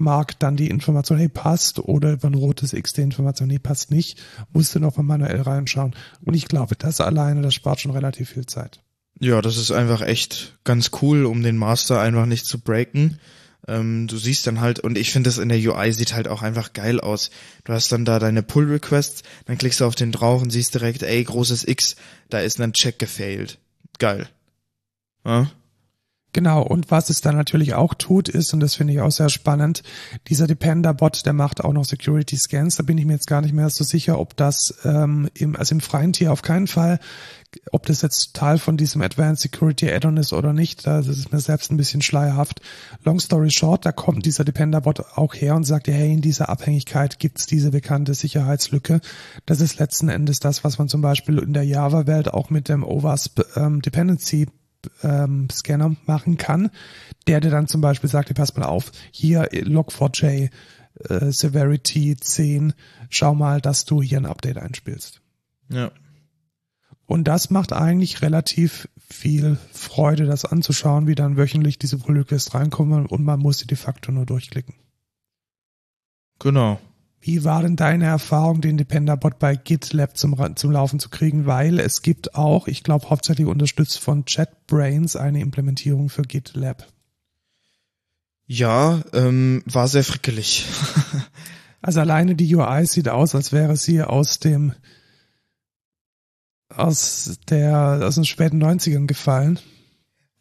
[0.00, 4.20] Mark dann die Information, hey, passt, oder ein rotes X die Information, nee, passt nicht,
[4.52, 5.94] musst du nochmal manuell reinschauen.
[6.24, 8.82] Und ich glaube, das alleine, das spart schon relativ viel Zeit.
[9.18, 13.20] Ja, das ist einfach echt ganz cool, um den Master einfach nicht zu breaken.
[13.68, 16.42] Ähm, du siehst dann halt, und ich finde das in der UI sieht halt auch
[16.42, 17.30] einfach geil aus.
[17.64, 21.02] Du hast dann da deine Pull-Requests, dann klickst du auf den drauf und siehst direkt,
[21.02, 21.96] ey, großes X,
[22.30, 23.58] da ist ein Check gefailt.
[23.98, 24.28] Geil.
[25.24, 25.50] Ja?
[26.32, 29.28] Genau, und was es dann natürlich auch tut, ist, und das finde ich auch sehr
[29.28, 29.82] spannend,
[30.28, 32.76] dieser Depender-Bot, der macht auch noch Security-Scans.
[32.76, 35.74] Da bin ich mir jetzt gar nicht mehr so sicher, ob das ähm, im, also
[35.74, 37.00] im freien Tier auf keinen Fall,
[37.72, 41.40] ob das jetzt Teil von diesem Advanced Security Add-on ist oder nicht, das ist mir
[41.40, 42.60] selbst ein bisschen schleierhaft.
[43.02, 47.18] Long story short, da kommt dieser Depender-Bot auch her und sagt, hey, in dieser Abhängigkeit
[47.18, 49.00] gibt's diese bekannte Sicherheitslücke.
[49.46, 52.84] Das ist letzten Endes das, was man zum Beispiel in der Java-Welt auch mit dem
[52.84, 54.46] OWASP ähm, Dependency
[55.02, 56.70] ähm, Scanner machen kann,
[57.26, 60.50] der dir dann zum Beispiel sagt, pass mal auf, hier Log4j
[61.08, 62.72] äh, Severity 10,
[63.08, 65.20] schau mal, dass du hier ein Update einspielst.
[65.68, 65.90] Ja.
[67.06, 73.06] Und das macht eigentlich relativ viel Freude, das anzuschauen, wie dann wöchentlich diese Pull-Requests reinkommen
[73.06, 74.74] und man muss sie de facto nur durchklicken.
[76.38, 76.80] Genau.
[77.22, 81.44] Wie war denn deine Erfahrung, den Depender-Bot bei GitLab zum, zum Laufen zu kriegen?
[81.44, 86.86] Weil es gibt auch, ich glaube, hauptsächlich unterstützt von JetBrains eine Implementierung für GitLab.
[88.46, 90.66] Ja, ähm, war sehr frickelig.
[91.82, 94.72] also alleine die UI sieht aus, als wäre sie aus dem
[96.68, 99.58] aus der aus den späten 90ern gefallen.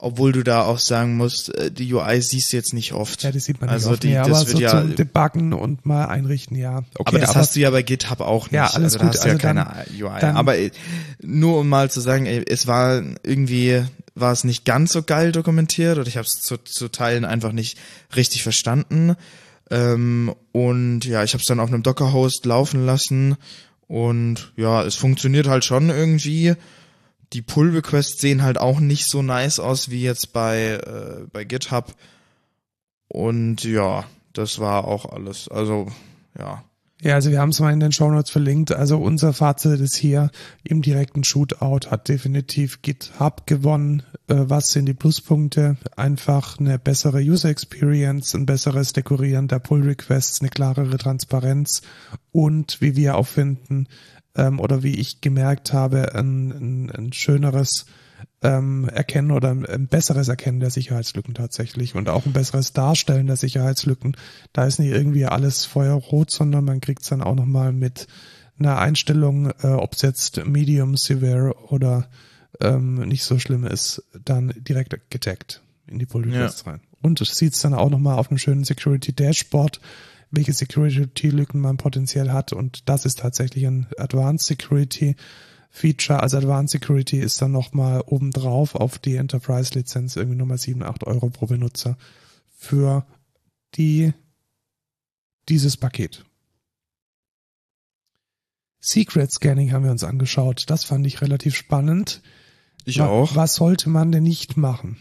[0.01, 3.21] Obwohl du da auch sagen musst, äh, die UI siehst du jetzt nicht oft.
[3.21, 4.03] Ja, die sieht man nicht also oft.
[4.03, 6.83] Die, ja, das aber wird so ja, zum Debuggen und mal einrichten, ja.
[6.95, 8.53] Okay, aber das hast du ja bei GitHub auch nicht.
[8.53, 9.07] Ja, alles also, gut.
[9.07, 10.21] Da hast du also ja dann, keine UI.
[10.21, 10.71] dann, aber äh,
[11.21, 13.83] nur um mal zu sagen, ey, es war irgendwie,
[14.15, 17.51] war es nicht ganz so geil dokumentiert oder ich habe es zu, zu Teilen einfach
[17.51, 17.77] nicht
[18.15, 19.17] richtig verstanden.
[19.69, 23.35] Ähm, und ja, ich habe es dann auf einem Docker-Host laufen lassen
[23.89, 26.55] und ja, es funktioniert halt schon irgendwie
[27.33, 31.95] die Pull-Requests sehen halt auch nicht so nice aus wie jetzt bei, äh, bei GitHub.
[33.07, 35.47] Und ja, das war auch alles.
[35.47, 35.87] Also,
[36.37, 36.63] ja.
[37.01, 38.73] Ja, also wir haben es mal in den Show Notes verlinkt.
[38.73, 40.31] Also unser Fazit ist hier,
[40.63, 44.03] im direkten Shootout hat definitiv GitHub gewonnen.
[44.27, 45.77] Äh, was sind die Pluspunkte?
[45.95, 51.83] Einfach eine bessere User Experience, ein besseres Dekorieren der Pull Requests, eine klarere Transparenz
[52.33, 53.87] und, wie wir auch finden,
[54.39, 57.85] ähm, oder wie ich gemerkt habe, ein, ein, ein schöneres
[58.41, 63.27] ähm, Erkennen oder ein, ein besseres Erkennen der Sicherheitslücken tatsächlich und auch ein besseres Darstellen
[63.27, 64.15] der Sicherheitslücken.
[64.53, 68.07] Da ist nicht irgendwie alles feuerrot, sondern man kriegt es dann auch nochmal mit
[68.57, 72.09] einer Einstellung, äh, ob es jetzt medium, severe oder
[72.61, 76.71] ähm, nicht so schlimm ist, dann direkt getaggt in die Pull Requests ja.
[76.71, 76.81] rein.
[77.01, 79.79] Und sieht es dann auch nochmal auf einem schönen Security Dashboard,
[80.31, 82.53] welche Security-Lücken man potenziell hat.
[82.53, 85.15] Und das ist tatsächlich ein Advanced Security
[85.69, 86.21] Feature.
[86.21, 91.29] Also Advanced Security ist dann nochmal obendrauf auf die Enterprise-Lizenz irgendwie nochmal 7, 8 Euro
[91.29, 91.97] pro Benutzer
[92.55, 93.05] für
[93.75, 94.13] die,
[95.47, 96.25] dieses Paket.
[98.81, 100.65] Secret Scanning haben wir uns angeschaut.
[100.67, 102.21] Das fand ich relativ spannend.
[102.85, 103.35] Ich auch.
[103.35, 104.97] Was sollte man denn nicht machen?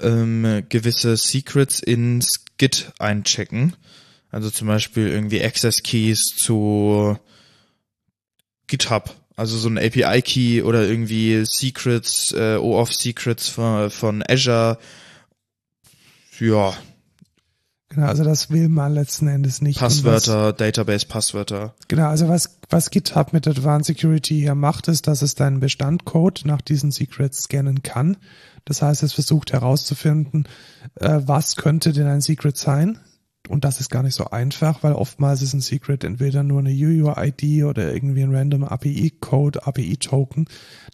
[0.00, 3.76] Ähm, gewisse Secrets ins Git einchecken.
[4.34, 7.16] Also zum Beispiel irgendwie Access Keys zu
[8.66, 9.14] GitHub.
[9.36, 14.78] Also so ein API Key oder irgendwie Secrets, äh, OAuth Secrets von, von Azure.
[16.40, 16.74] Ja.
[17.90, 19.78] Genau, also das will man letzten Endes nicht.
[19.78, 21.76] Passwörter, was, Database Passwörter.
[21.86, 26.42] Genau, also was, was GitHub mit Advanced Security hier macht, ist, dass es deinen Bestandcode
[26.44, 28.16] nach diesen Secrets scannen kann.
[28.64, 30.48] Das heißt, es versucht herauszufinden,
[30.96, 32.98] äh, was könnte denn ein Secret sein
[33.48, 36.70] und das ist gar nicht so einfach, weil oftmals ist ein Secret entweder nur eine
[36.70, 40.46] UUID oder irgendwie ein random API-Code, API-Token.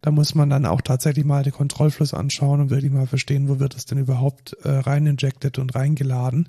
[0.02, 3.60] Da muss man dann auch tatsächlich mal den Kontrollfluss anschauen und wirklich mal verstehen, wo
[3.60, 6.48] wird das denn überhaupt äh, rein injected und reingeladen.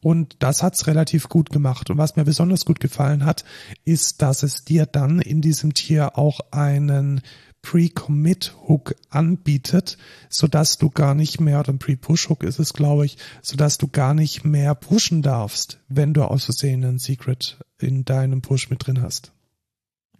[0.00, 1.88] Und das hat's relativ gut gemacht.
[1.88, 3.44] Und was mir besonders gut gefallen hat,
[3.84, 7.20] ist, dass es dir dann in diesem Tier auch einen
[7.62, 9.98] Pre-Commit-Hook anbietet,
[10.28, 14.14] sodass du gar nicht mehr, oder ein Pre-Push-Hook ist es, glaube ich, sodass du gar
[14.14, 19.02] nicht mehr pushen darfst, wenn du aus Versehen ein Secret in deinem Push mit drin
[19.02, 19.32] hast.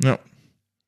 [0.02, 0.19] Ja.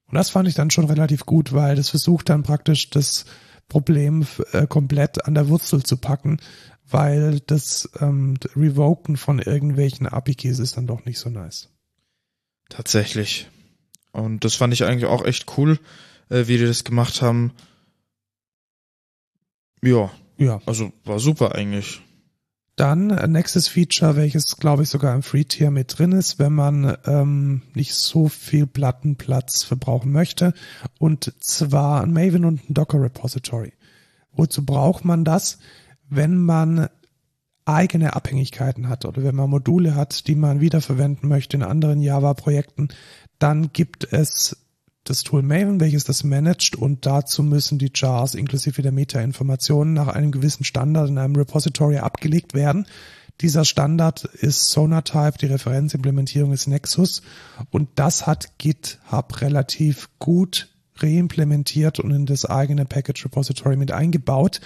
[0.06, 3.26] Und das fand ich dann schon relativ gut, weil das versucht dann praktisch das
[3.68, 6.38] Problem äh, komplett an der Wurzel zu packen,
[6.88, 11.68] weil das ähm, Revoken von irgendwelchen API-Keys ist dann doch nicht so nice.
[12.68, 13.48] Tatsächlich.
[14.12, 15.78] Und das fand ich eigentlich auch echt cool
[16.30, 17.52] äh, wie die das gemacht haben.
[19.82, 20.10] Ja.
[20.38, 20.60] Ja.
[20.64, 22.00] Also war super eigentlich.
[22.76, 26.96] Dann äh, nächstes Feature, welches glaube ich sogar im Free-Tier mit drin ist, wenn man
[27.04, 30.54] ähm, nicht so viel Plattenplatz verbrauchen möchte.
[30.98, 33.74] Und zwar ein Maven und ein Docker Repository.
[34.32, 35.58] Wozu braucht man das?
[36.08, 36.88] Wenn man
[37.66, 42.88] eigene Abhängigkeiten hat oder wenn man Module hat, die man wiederverwenden möchte in anderen Java-Projekten,
[43.38, 44.56] dann gibt es
[45.10, 50.06] das Tool Maven, welches das managt und dazu müssen die Jars inklusive der Meta-Informationen nach
[50.06, 52.86] einem gewissen Standard in einem Repository abgelegt werden.
[53.40, 57.22] Dieser Standard ist Sonatype, die Referenzimplementierung ist Nexus
[57.70, 64.60] und das hat GitHub relativ gut reimplementiert und in das eigene Package Repository mit eingebaut.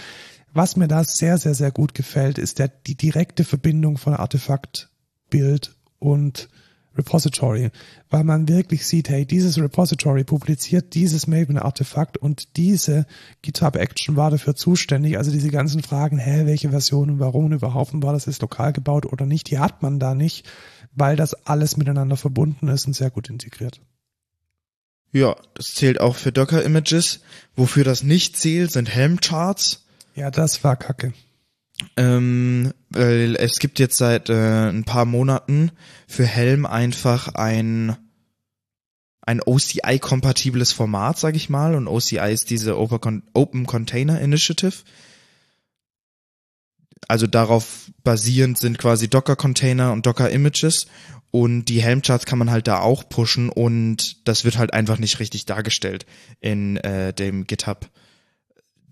[0.52, 4.90] Was mir da sehr, sehr, sehr gut gefällt, ist der, die direkte Verbindung von Artefakt,
[5.30, 6.48] Bild und
[6.96, 7.70] Repository,
[8.10, 13.06] weil man wirklich sieht, hey, dieses Repository publiziert dieses Maven-Artefakt und diese
[13.42, 15.18] GitHub-Action war dafür zuständig.
[15.18, 19.06] Also diese ganzen Fragen, hä, welche Version und warum überhaupt war das jetzt lokal gebaut
[19.06, 20.46] oder nicht, die hat man da nicht,
[20.94, 23.80] weil das alles miteinander verbunden ist und sehr gut integriert.
[25.12, 27.20] Ja, das zählt auch für Docker-Images.
[27.54, 29.84] Wofür das nicht zählt, sind Helm-Charts.
[30.16, 31.12] Ja, das war kacke.
[31.96, 35.70] Ähm, weil es gibt jetzt seit äh, ein paar Monaten
[36.06, 37.96] für Helm einfach ein
[39.26, 41.74] ein OCI-kompatibles Format, sag ich mal.
[41.74, 44.74] Und OCI ist diese Open Container Initiative.
[47.08, 50.86] Also darauf basierend sind quasi Docker-Container und Docker-Images.
[51.30, 55.18] Und die Helm-Charts kann man halt da auch pushen und das wird halt einfach nicht
[55.18, 56.06] richtig dargestellt
[56.38, 57.90] in äh, dem GitHub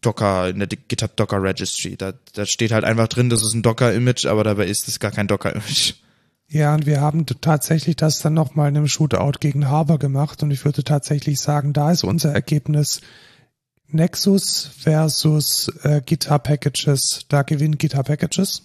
[0.02, 1.96] Docker, in der GitHub Docker Registry.
[1.96, 5.10] Da, da steht halt einfach drin, das ist ein Docker-Image, aber dabei ist es gar
[5.10, 5.94] kein Docker-Image.
[6.48, 10.50] Ja, und wir haben tatsächlich das dann nochmal in einem Shootout gegen Harbour gemacht und
[10.50, 13.00] ich würde tatsächlich sagen, da ist unser Ergebnis
[13.88, 17.24] Nexus versus äh, GitHub Packages.
[17.28, 18.62] Da gewinnt GitHub Packages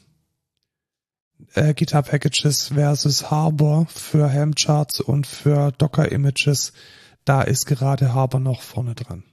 [1.53, 6.73] äh, GitHub Packages versus Harbor für Helm-Charts und für Docker-Images,
[7.25, 9.23] da ist gerade Harbor noch vorne dran.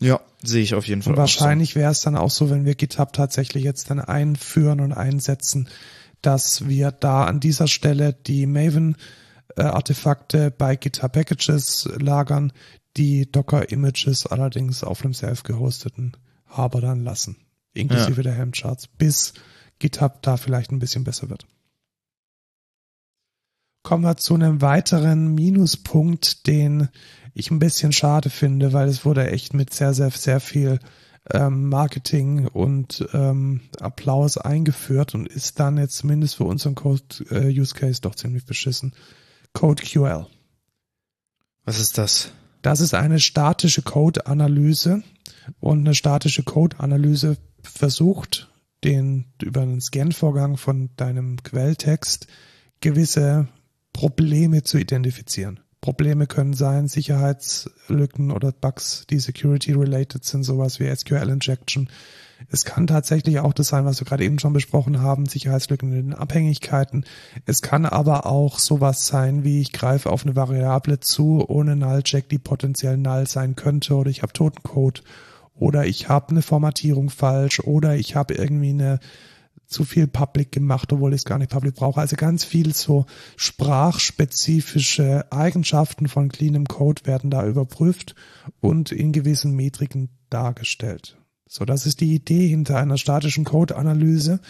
[0.00, 1.12] Ja, sehe ich auf jeden Fall.
[1.12, 4.92] Und wahrscheinlich wäre es dann auch so, wenn wir GitHub tatsächlich jetzt dann einführen und
[4.92, 5.68] einsetzen,
[6.20, 8.96] dass wir da an dieser Stelle die Maven
[9.56, 12.52] äh, Artefakte bei GitHub Packages lagern,
[12.96, 16.16] die Docker Images allerdings auf einem self gehosteten
[16.46, 17.36] Harbor dann lassen,
[17.72, 18.22] inklusive ja.
[18.22, 19.34] der Helm-Charts, bis
[19.78, 21.46] GitHub da vielleicht ein bisschen besser wird
[23.84, 26.88] kommen wir zu einem weiteren Minuspunkt, den
[27.34, 30.78] ich ein bisschen schade finde, weil es wurde echt mit sehr, sehr, sehr viel
[31.32, 38.02] ähm, Marketing und ähm, Applaus eingeführt und ist dann jetzt zumindest für unseren Code-Use-Case äh,
[38.02, 38.94] doch ziemlich beschissen.
[39.52, 40.26] CodeQL.
[41.64, 42.30] Was ist das?
[42.62, 45.02] Das ist eine statische Code-Analyse
[45.60, 48.50] und eine statische Code-Analyse versucht,
[48.84, 52.26] den über einen Scan-Vorgang von deinem Quelltext
[52.80, 53.48] gewisse
[53.92, 55.60] Probleme zu identifizieren.
[55.84, 61.90] Probleme können sein Sicherheitslücken oder Bugs, die security-related sind, sowas wie SQL-Injection.
[62.48, 66.10] Es kann tatsächlich auch das sein, was wir gerade eben schon besprochen haben, Sicherheitslücken in
[66.10, 67.04] den Abhängigkeiten.
[67.44, 72.30] Es kann aber auch sowas sein, wie ich greife auf eine Variable zu, ohne Null-Check,
[72.30, 75.02] die potenziell null sein könnte, oder ich habe Totencode,
[75.54, 79.00] oder ich habe eine Formatierung falsch, oder ich habe irgendwie eine
[79.66, 82.00] zu viel Public gemacht, obwohl ich es gar nicht Public brauche.
[82.00, 88.14] Also ganz viel so sprachspezifische Eigenschaften von cleanem Code werden da überprüft
[88.60, 91.16] und in gewissen Metriken dargestellt.
[91.46, 94.40] So, das ist die Idee hinter einer statischen Code-Analyse.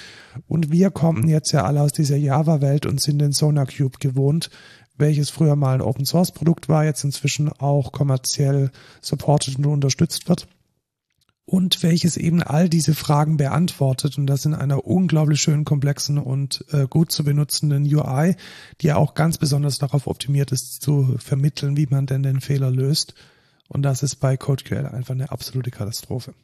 [0.47, 4.49] Und wir kommen jetzt ja alle aus dieser Java-Welt und sind den SonarCube gewohnt,
[4.97, 8.71] welches früher mal ein Open-Source-Produkt war, jetzt inzwischen auch kommerziell
[9.03, 10.47] supported und unterstützt wird
[11.47, 16.65] und welches eben all diese Fragen beantwortet und das in einer unglaublich schönen, komplexen und
[16.73, 18.37] äh, gut zu benutzenden UI,
[18.81, 22.71] die ja auch ganz besonders darauf optimiert ist, zu vermitteln, wie man denn den Fehler
[22.71, 23.15] löst.
[23.69, 26.35] Und das ist bei CodeQL einfach eine absolute Katastrophe.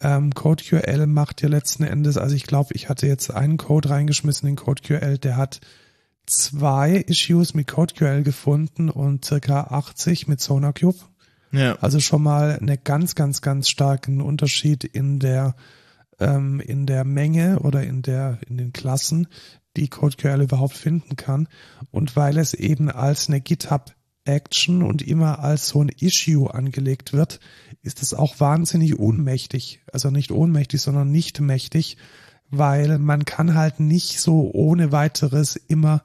[0.00, 4.48] Ähm, CodeQL macht ja letzten Endes, also ich glaube, ich hatte jetzt einen Code reingeschmissen
[4.48, 5.60] in CodeQL, der hat
[6.26, 10.98] zwei Issues mit CodeQL gefunden und circa 80 mit SonarCube.
[11.52, 11.76] Ja.
[11.80, 15.54] Also schon mal eine ganz, ganz, ganz starken Unterschied in der
[16.18, 19.28] ähm, in der Menge oder in der in den Klassen,
[19.76, 21.48] die CodeQL überhaupt finden kann.
[21.90, 23.94] Und weil es eben als eine GitHub
[24.24, 27.40] Action und immer als so ein Issue angelegt wird,
[27.82, 29.80] ist es auch wahnsinnig ohnmächtig.
[29.90, 31.96] Also nicht ohnmächtig, sondern nicht mächtig,
[32.50, 36.02] weil man kann halt nicht so ohne weiteres immer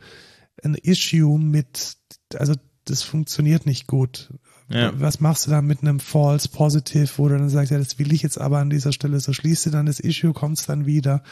[0.64, 1.98] ein Issue mit,
[2.36, 2.54] also
[2.86, 4.34] das funktioniert nicht gut.
[4.70, 4.92] Ja.
[5.00, 8.14] Was machst du dann mit einem False Positive, wo du dann sagst, ja, das will
[8.14, 11.24] ich jetzt aber an dieser Stelle, so schließt du dann das Issue, kommst dann wieder.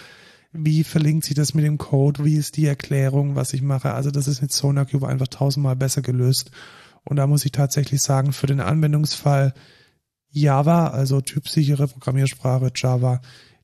[0.54, 2.26] Wie verlinkt sich das mit dem Code?
[2.26, 3.94] Wie ist die Erklärung, was ich mache?
[3.94, 6.52] Also das ist mit SonarCube einfach tausendmal besser gelöst.
[7.04, 9.54] Und da muss ich tatsächlich sagen, für den Anwendungsfall
[10.30, 13.22] Java, also typsichere Programmiersprache Java,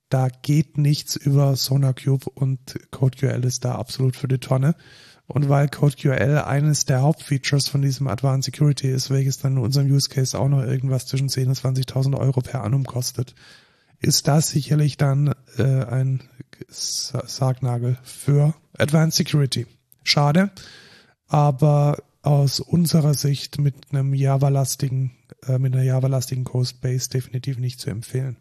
[0.10, 2.60] da geht nichts über SonarCube und
[2.92, 4.76] CodeQL ist da absolut für die Tonne.
[5.28, 9.92] Und weil CodeQL eines der Hauptfeatures von diesem Advanced Security ist, welches dann in unserem
[9.92, 13.36] Use Case auch noch irgendwas zwischen 10.000 und 20.000 Euro per annum kostet,
[14.00, 16.22] ist das sicherlich dann äh, ein
[16.70, 19.68] Sargnagel für Advanced Security.
[20.04, 20.52] Schade,
[21.28, 25.12] aber aus unserer Sicht mit einem Java-lastigen,
[25.46, 28.38] äh, mit einer Java-lastigen Code-Base definitiv nicht zu empfehlen.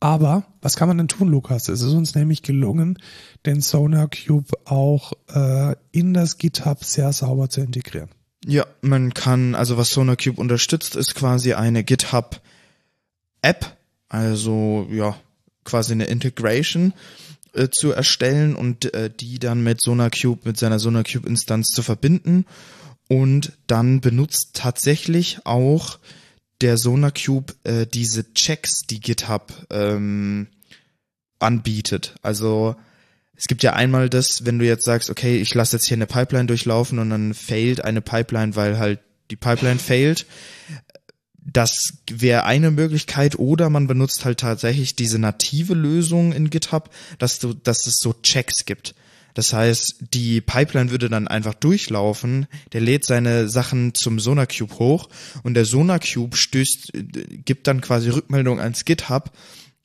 [0.00, 1.68] Aber was kann man denn tun, Lukas?
[1.68, 2.98] Es ist uns nämlich gelungen,
[3.46, 8.10] den Sonar Cube auch äh, in das GitHub sehr sauber zu integrieren.
[8.44, 12.40] Ja, man kann, also was Sonar Cube unterstützt, ist quasi eine GitHub
[13.42, 13.76] App,
[14.08, 15.16] also ja,
[15.64, 16.92] quasi eine Integration
[17.52, 22.44] äh, zu erstellen und äh, die dann mit SonarCube, mit seiner SonarCube-Instanz zu verbinden.
[23.08, 25.98] Und dann benutzt tatsächlich auch
[26.60, 30.48] der SonarCube äh, diese Checks, die GitHub ähm,
[31.38, 32.14] anbietet.
[32.22, 32.76] Also
[33.36, 36.06] es gibt ja einmal das, wenn du jetzt sagst, okay, ich lasse jetzt hier eine
[36.06, 39.00] Pipeline durchlaufen und dann failt eine Pipeline, weil halt
[39.30, 40.26] die Pipeline failt.
[41.38, 47.38] Das wäre eine Möglichkeit oder man benutzt halt tatsächlich diese native Lösung in GitHub, dass
[47.38, 48.94] du, dass es so Checks gibt.
[49.36, 55.10] Das heißt, die Pipeline würde dann einfach durchlaufen, der lädt seine Sachen zum SonarCube hoch
[55.42, 56.92] und der SonarCube stößt,
[57.44, 59.30] gibt dann quasi Rückmeldung ans GitHub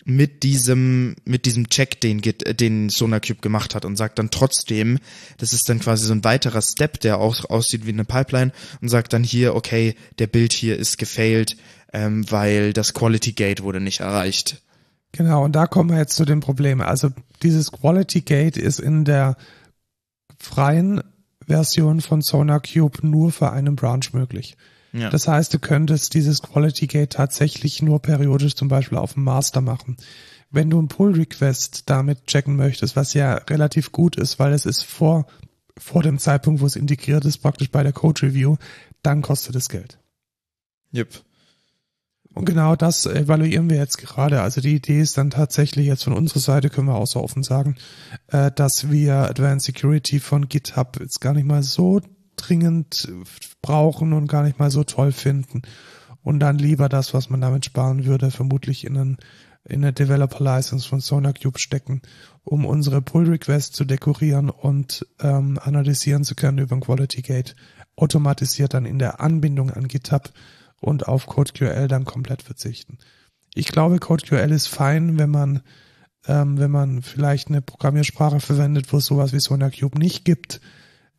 [0.06, 4.99] mit diesem mit diesem Check, den Git, den SonarCube gemacht hat und sagt dann trotzdem,
[5.38, 8.88] das ist dann quasi so ein weiterer Step, der auch aussieht wie eine Pipeline und
[8.88, 11.57] sagt dann hier, okay, der Bild hier ist gefailt,
[11.91, 14.61] ähm, weil das Quality Gate wurde nicht erreicht.
[15.12, 16.82] Genau, und da kommen wir jetzt zu dem Problem.
[16.82, 17.10] Also
[17.44, 19.36] dieses Quality Gate ist in der
[20.40, 21.02] freien
[21.48, 24.58] Version von SonarCube nur für einen Branch möglich.
[24.94, 25.10] Ja.
[25.10, 29.62] Das heißt, du könntest dieses Quality Gate tatsächlich nur periodisch zum Beispiel auf dem Master
[29.62, 29.98] machen.
[30.50, 34.66] Wenn du ein Pull Request damit checken möchtest, was ja relativ gut ist, weil es
[34.66, 35.28] ist vor,
[35.78, 38.58] vor dem Zeitpunkt, wo es integriert ist, praktisch bei der Code Review,
[39.02, 39.98] dann kostet es Geld.
[40.94, 41.22] Yep.
[42.34, 44.41] Und genau das evaluieren wir jetzt gerade.
[44.41, 47.44] Also die Idee ist dann tatsächlich jetzt von unserer Seite, können wir auch so offen
[47.44, 47.76] sagen,
[48.28, 51.99] äh, dass wir Advanced Security von GitHub jetzt gar nicht mal so
[52.38, 53.12] dringend
[53.62, 55.62] brauchen und gar nicht mal so toll finden.
[56.24, 59.18] Und dann lieber das, was man damit sparen würde, vermutlich in, einen,
[59.66, 62.02] in eine Developer License von SonarCube stecken,
[62.44, 67.56] um unsere Pull Requests zu dekorieren und ähm, analysieren zu können über ein Quality Gate,
[67.95, 70.32] automatisiert dann in der Anbindung an GitHub
[70.82, 72.98] und auf CodeQL dann komplett verzichten.
[73.53, 75.62] Ich glaube, CodeQL ist fein, wenn man
[76.28, 80.60] ähm, wenn man vielleicht eine Programmiersprache verwendet, wo es sowas wie SonarCube nicht gibt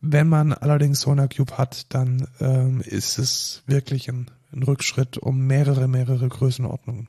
[0.05, 5.87] wenn man allerdings SonarCube hat, dann ähm, ist es wirklich ein, ein Rückschritt um mehrere,
[5.87, 7.07] mehrere Größenordnungen.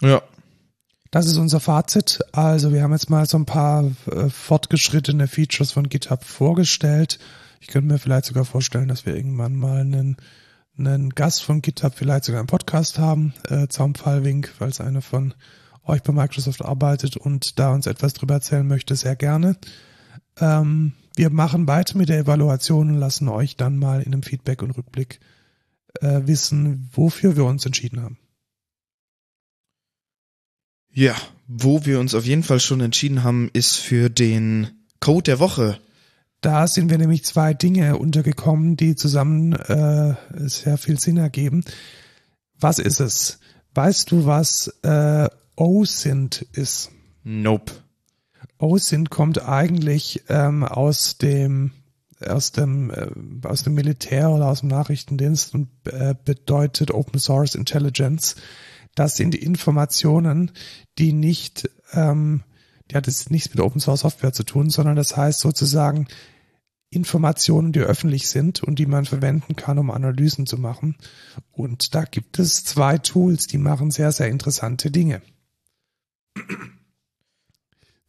[0.00, 0.22] Ja.
[1.10, 2.20] Das ist unser Fazit.
[2.30, 7.18] Also wir haben jetzt mal so ein paar äh, fortgeschrittene Features von GitHub vorgestellt.
[7.60, 10.16] Ich könnte mir vielleicht sogar vorstellen, dass wir irgendwann mal einen,
[10.78, 15.34] einen Gast von GitHub vielleicht sogar einen Podcast haben, äh, Zaumfallwink, falls einer von
[15.84, 19.56] euch bei Microsoft arbeitet und da uns etwas drüber erzählen möchte, sehr gerne.
[20.38, 24.62] Ähm, wir machen weiter mit der Evaluation und lassen euch dann mal in einem Feedback
[24.62, 25.20] und Rückblick
[26.00, 28.18] äh, wissen, wofür wir uns entschieden haben.
[30.92, 31.14] Ja,
[31.46, 35.78] wo wir uns auf jeden Fall schon entschieden haben, ist für den Code der Woche.
[36.40, 40.14] Da sind wir nämlich zwei Dinge untergekommen, die zusammen äh,
[40.48, 41.64] sehr viel Sinn ergeben.
[42.58, 43.40] Was ist es?
[43.74, 46.90] Weißt du, was äh, OSINT ist?
[47.22, 47.72] Nope.
[48.58, 51.72] OSINT kommt eigentlich ähm, aus dem
[52.26, 57.54] aus dem äh, aus dem Militär oder aus dem Nachrichtendienst und äh, bedeutet Open Source
[57.54, 58.36] Intelligence.
[58.94, 60.52] Das sind Informationen,
[60.98, 62.42] die nicht, ähm,
[62.90, 66.08] die hat jetzt nichts mit Open Source Software zu tun, sondern das heißt sozusagen
[66.90, 70.96] Informationen, die öffentlich sind und die man verwenden kann, um Analysen zu machen.
[71.52, 75.22] Und da gibt es zwei Tools, die machen sehr, sehr interessante Dinge.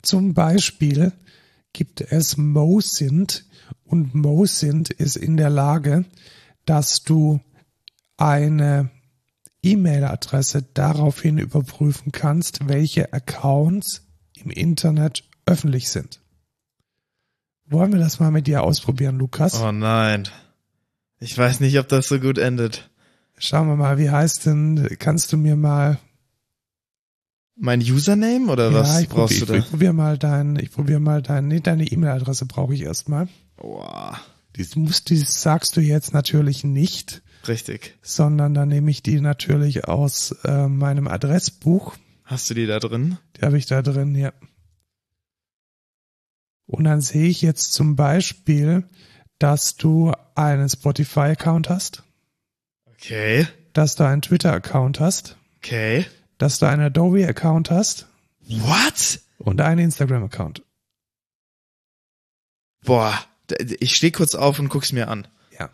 [0.02, 1.14] Zum Beispiel
[1.74, 3.46] gibt es MoSint
[3.84, 6.06] und MoSint ist in der Lage,
[6.66, 7.40] dass du
[8.18, 8.90] eine
[9.62, 14.11] E-Mail-Adresse daraufhin überprüfen kannst, welche Accounts
[14.44, 16.20] im Internet öffentlich sind.
[17.66, 19.62] Wollen wir das mal mit dir ausprobieren, Lukas?
[19.62, 20.28] Oh nein.
[21.20, 22.90] Ich weiß nicht, ob das so gut endet.
[23.38, 26.00] Schauen wir mal, wie heißt denn, kannst du mir mal
[27.56, 29.60] mein Username oder ja, was brauchst probier, du da?
[29.60, 33.28] Ich probiere mal dein, ich probiere mal dein, nee, deine E-Mail-Adresse brauche ich erstmal.
[33.56, 34.20] Boah.
[34.56, 37.22] Die, musst, die sagst du jetzt natürlich nicht.
[37.48, 37.98] Richtig.
[38.02, 41.96] Sondern dann nehme ich die natürlich aus äh, meinem Adressbuch.
[42.32, 43.18] Hast du die da drin?
[43.36, 44.32] Die habe ich da drin, ja.
[46.66, 48.88] Und dann sehe ich jetzt zum Beispiel,
[49.38, 52.04] dass du einen Spotify-Account hast,
[52.86, 53.48] Okay.
[53.74, 56.06] dass du einen Twitter-Account hast, Okay.
[56.38, 58.08] dass du einen Adobe-Account hast
[58.48, 59.20] What?
[59.38, 60.64] und einen Instagram-Account.
[62.86, 63.14] Boah,
[63.82, 65.28] ich stehe kurz auf und guck's mir an.
[65.60, 65.70] Ja.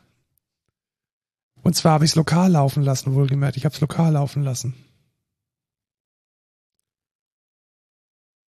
[1.61, 3.57] Und zwar habe ich es lokal laufen lassen, wohlgemerkt.
[3.57, 4.73] Ich habe es lokal laufen lassen.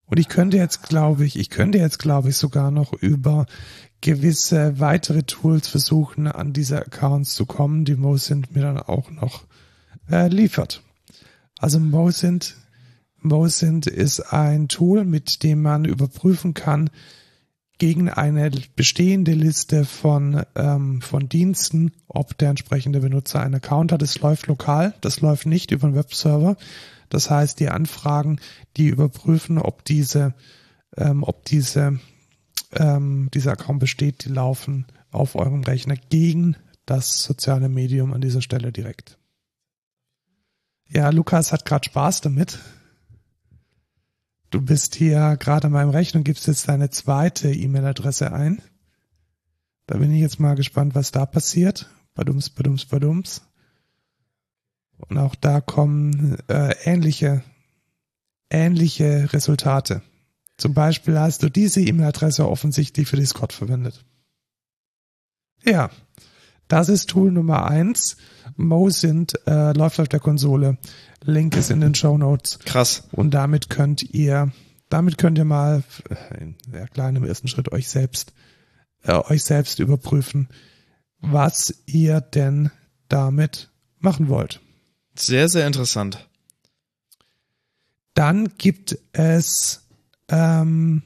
[0.09, 3.45] Und ich könnte jetzt, glaube ich, ich könnte jetzt, glaube ich, sogar noch über
[4.01, 9.43] gewisse weitere Tools versuchen, an diese Accounts zu kommen, die Mosint mir dann auch noch
[10.09, 10.83] äh, liefert.
[11.59, 12.55] Also Mosint,
[13.17, 16.89] Mosint ist ein Tool, mit dem man überprüfen kann,
[17.77, 24.01] gegen eine bestehende Liste von, ähm, von Diensten, ob der entsprechende Benutzer einen Account hat.
[24.01, 26.57] Es läuft lokal, das läuft nicht über einen Webserver.
[27.09, 28.39] Das heißt, die Anfragen,
[28.77, 30.33] die überprüfen, ob diese,
[30.95, 31.99] ähm, ob diese,
[32.73, 36.55] ähm, dieser Account besteht, die laufen auf eurem Rechner gegen
[36.85, 39.17] das soziale Medium an dieser Stelle direkt.
[40.87, 42.59] Ja, Lukas hat gerade Spaß damit.
[44.49, 48.61] Du bist hier gerade an meinem Rechner und gibst jetzt deine zweite E-Mail-Adresse ein.
[49.85, 51.89] Da bin ich jetzt mal gespannt, was da passiert.
[52.15, 53.43] Badums, badums, badums.
[55.07, 57.43] Und auch da kommen äh, ähnliche,
[58.49, 60.01] ähnliche Resultate.
[60.57, 64.03] Zum Beispiel hast du diese E-Mail-Adresse offensichtlich für Discord verwendet.
[65.63, 65.89] Ja,
[66.67, 68.17] das ist Tool Nummer eins.
[68.57, 70.77] Mosint äh, läuft auf der Konsole.
[71.23, 72.59] Link ist in den Show Notes.
[72.59, 73.07] Krass.
[73.11, 74.51] Und damit könnt ihr,
[74.89, 78.33] damit könnt ihr mal, äh, ja klar, im ersten Schritt euch selbst,
[79.03, 80.49] äh, euch selbst überprüfen,
[81.19, 82.69] was ihr denn
[83.07, 84.61] damit machen wollt.
[85.19, 86.27] Sehr, sehr interessant.
[88.13, 89.81] Dann gibt es
[90.29, 91.03] ähm,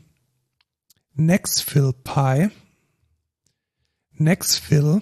[1.15, 2.49] NextFillPy.
[4.17, 5.01] Nextfill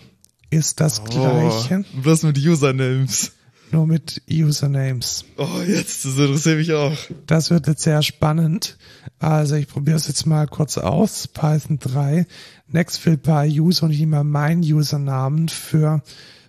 [0.49, 3.31] ist das gleiche, Oh, bloß mit Usernames.
[3.71, 5.25] nur mit Usernames.
[5.37, 6.95] Oh, jetzt, das interessiert mich auch.
[7.27, 8.77] Das wird jetzt sehr spannend.
[9.19, 11.27] Also ich probiere es jetzt mal kurz aus.
[11.27, 12.25] Python 3,
[12.67, 16.01] NextFillPy User und ich nehme mal meinen Usernamen für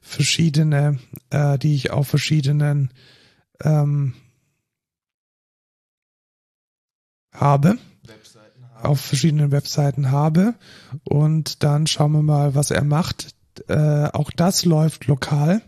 [0.03, 0.99] verschiedene,
[1.31, 2.91] äh, die ich auf verschiedenen
[3.63, 4.13] ähm,
[7.33, 7.79] habe.
[8.83, 10.55] Auf verschiedenen Webseiten habe.
[11.05, 13.35] Und dann schauen wir mal, was er macht.
[13.69, 15.63] Äh, auch das läuft lokal.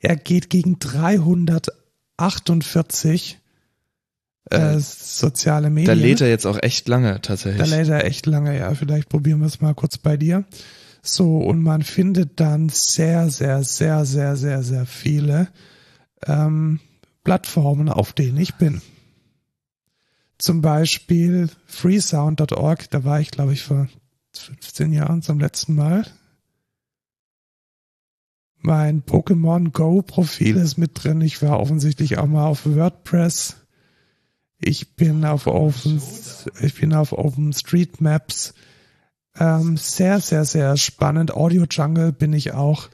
[0.00, 3.38] Er geht gegen 348
[4.50, 5.98] äh, soziale Da Medien.
[5.98, 7.70] lädt er jetzt auch echt lange, Da tatsächlich.
[7.70, 8.74] lädt er echt lange, ja.
[8.74, 10.44] Vielleicht probieren wir es mal kurz bei dir.
[11.06, 15.48] So, und man findet dann sehr, sehr, sehr, sehr, sehr, sehr viele
[16.26, 16.80] ähm,
[17.24, 18.80] Plattformen, auf denen ich bin.
[20.38, 23.86] Zum Beispiel freesound.org, da war ich, glaube ich, vor
[24.32, 26.06] 15 Jahren zum letzten Mal.
[28.60, 31.20] Mein Pokémon Go Profil ist mit drin.
[31.20, 33.56] Ich war offensichtlich auch mal auf WordPress.
[34.58, 36.00] Ich bin auf Open,
[36.62, 38.54] ich bin auf Open Street Maps.
[39.38, 41.34] Ähm, sehr, sehr, sehr spannend.
[41.34, 42.88] Audio Jungle bin ich auch.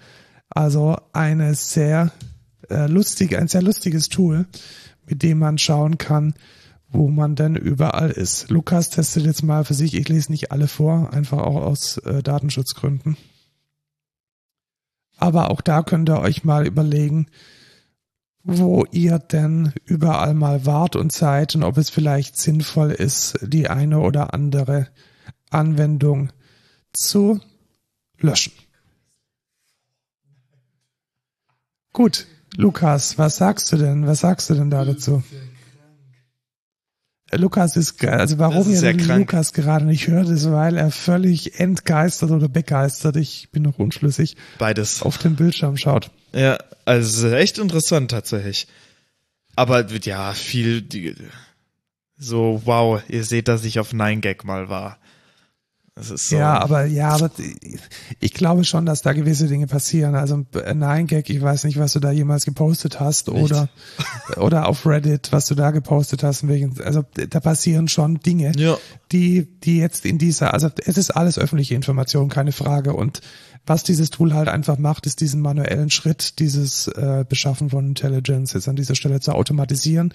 [0.49, 2.13] Also eine sehr
[2.69, 4.47] äh, lustige, ein sehr lustiges Tool,
[5.07, 6.35] mit dem man schauen kann,
[6.89, 8.51] wo man denn überall ist.
[8.51, 9.95] Lukas testet jetzt mal für sich.
[9.95, 13.17] Ich lese nicht alle vor, einfach auch aus äh, Datenschutzgründen.
[15.19, 17.27] Aber auch da könnt ihr euch mal überlegen,
[18.43, 23.69] wo ihr denn überall mal wart und seid und ob es vielleicht sinnvoll ist, die
[23.69, 24.89] eine oder andere
[25.51, 26.33] Anwendung
[26.93, 27.41] zu
[28.19, 28.53] löschen.
[31.93, 34.07] Gut, Lukas, was sagst du denn?
[34.07, 35.23] Was sagst du denn da dazu?
[37.33, 38.93] Lukas ist, also warum ist ihr.
[38.95, 44.37] Lukas gerade nicht hört, ist, weil er völlig entgeistert oder begeistert, ich bin noch unschlüssig,
[44.59, 45.03] Beides.
[45.03, 46.11] auf den Bildschirm schaut.
[46.33, 48.67] Ja, also echt interessant tatsächlich.
[49.55, 51.15] Aber ja, viel die,
[52.17, 54.99] so, wow, ihr seht, dass ich auf 9gag mal war.
[55.97, 56.37] So.
[56.37, 57.31] Ja, aber ja, aber
[58.21, 60.15] ich glaube schon, dass da gewisse Dinge passieren.
[60.15, 63.69] Also nein, Gag, ich weiß nicht, was du da jemals gepostet hast oder
[64.37, 66.49] oder auf Reddit, was du da gepostet hast.
[66.49, 68.79] Wegen, also da passieren schon Dinge, Ja.
[69.13, 72.95] die die jetzt in dieser, also es ist alles öffentliche Information, keine Frage.
[72.95, 73.21] Und
[73.67, 78.53] was dieses Tool halt einfach macht, ist diesen manuellen Schritt, dieses äh, Beschaffen von Intelligence
[78.53, 80.15] jetzt an dieser Stelle zu automatisieren.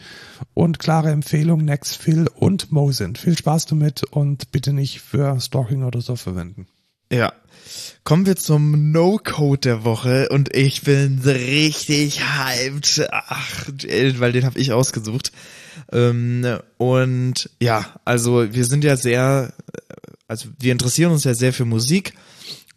[0.54, 3.16] Und klare Empfehlung, Nextfill und Mosin.
[3.16, 6.68] Viel Spaß damit und bitte nicht für Stalking oder so verwenden.
[7.12, 7.34] Ja.
[8.04, 13.08] Kommen wir zum No-Code der Woche und ich bin richtig hyped.
[13.12, 13.70] Ach,
[14.18, 15.32] weil den habe ich ausgesucht.
[15.92, 16.46] Ähm,
[16.78, 19.54] und ja, also wir sind ja sehr
[20.28, 22.14] also wir interessieren uns ja sehr für Musik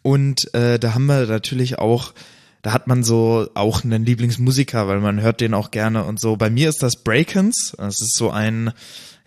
[0.09, 2.15] und äh, da haben wir natürlich auch,
[2.63, 6.35] da hat man so auch einen Lieblingsmusiker, weil man hört den auch gerne und so.
[6.35, 7.75] Bei mir ist das Breakens.
[7.77, 8.73] Das ist so ein,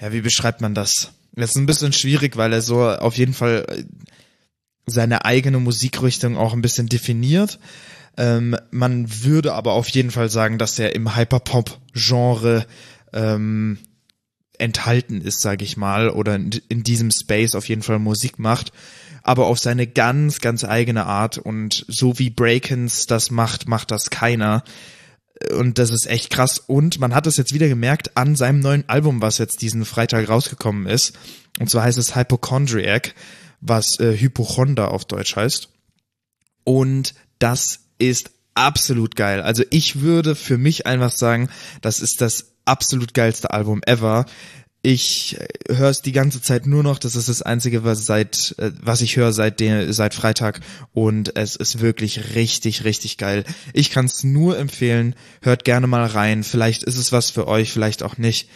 [0.00, 1.12] ja, wie beschreibt man das?
[1.36, 3.84] Das ist ein bisschen schwierig, weil er so auf jeden Fall äh,
[4.84, 7.60] seine eigene Musikrichtung auch ein bisschen definiert.
[8.16, 12.66] Ähm, man würde aber auf jeden Fall sagen, dass er im Hyperpop-Genre
[13.12, 13.78] ähm,
[14.59, 18.72] enthalten ist, sage ich mal, oder in, in, diesem Space auf jeden Fall Musik macht,
[19.23, 24.11] aber auf seine ganz, ganz eigene Art und so wie Breakens das macht, macht das
[24.11, 24.65] keiner.
[25.57, 26.59] Und das ist echt krass.
[26.59, 30.28] Und man hat es jetzt wieder gemerkt an seinem neuen Album, was jetzt diesen Freitag
[30.28, 31.19] rausgekommen ist.
[31.59, 33.15] Und zwar heißt es Hypochondriac,
[33.61, 35.69] was äh, Hypochonder auf Deutsch heißt.
[36.65, 39.40] Und das ist absolut geil.
[39.40, 41.49] Also ich würde für mich einfach sagen,
[41.81, 44.27] das ist das absolut geilste Album ever.
[44.82, 46.98] Ich äh, höre es die ganze Zeit nur noch.
[46.98, 50.60] Das ist das einzige, was seit äh, was ich höre seit den, seit Freitag
[50.92, 53.44] und es ist wirklich richtig richtig geil.
[53.72, 55.14] Ich kann es nur empfehlen.
[55.40, 56.42] Hört gerne mal rein.
[56.42, 58.48] Vielleicht ist es was für euch, vielleicht auch nicht.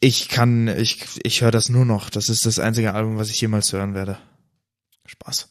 [0.00, 2.10] Ich kann ich ich höre das nur noch.
[2.10, 4.18] Das ist das einzige Album, was ich jemals hören werde.
[5.06, 5.48] Spaß.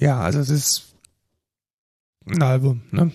[0.00, 0.94] Ja, also es ist
[2.26, 3.12] ein Album, ne?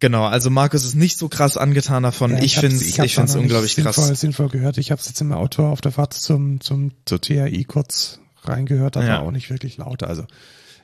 [0.00, 2.32] Genau, also Markus ist nicht so krass angetan davon.
[2.32, 4.20] Ja, ich finde ich, ich finde es unglaublich sinnvoll, krass.
[4.20, 4.78] Sinnvoll gehört.
[4.78, 8.96] Ich habe es jetzt im Auto auf der Fahrt zum zum zur TRI kurz reingehört,
[8.96, 9.20] aber ja.
[9.20, 10.02] auch nicht wirklich laut.
[10.02, 10.24] Also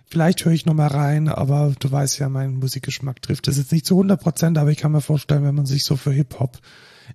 [0.06, 3.72] vielleicht höre ich noch mal rein, aber du weißt ja, mein Musikgeschmack trifft es jetzt
[3.72, 6.40] nicht zu 100 Prozent, aber ich kann mir vorstellen, wenn man sich so für Hip
[6.40, 6.58] Hop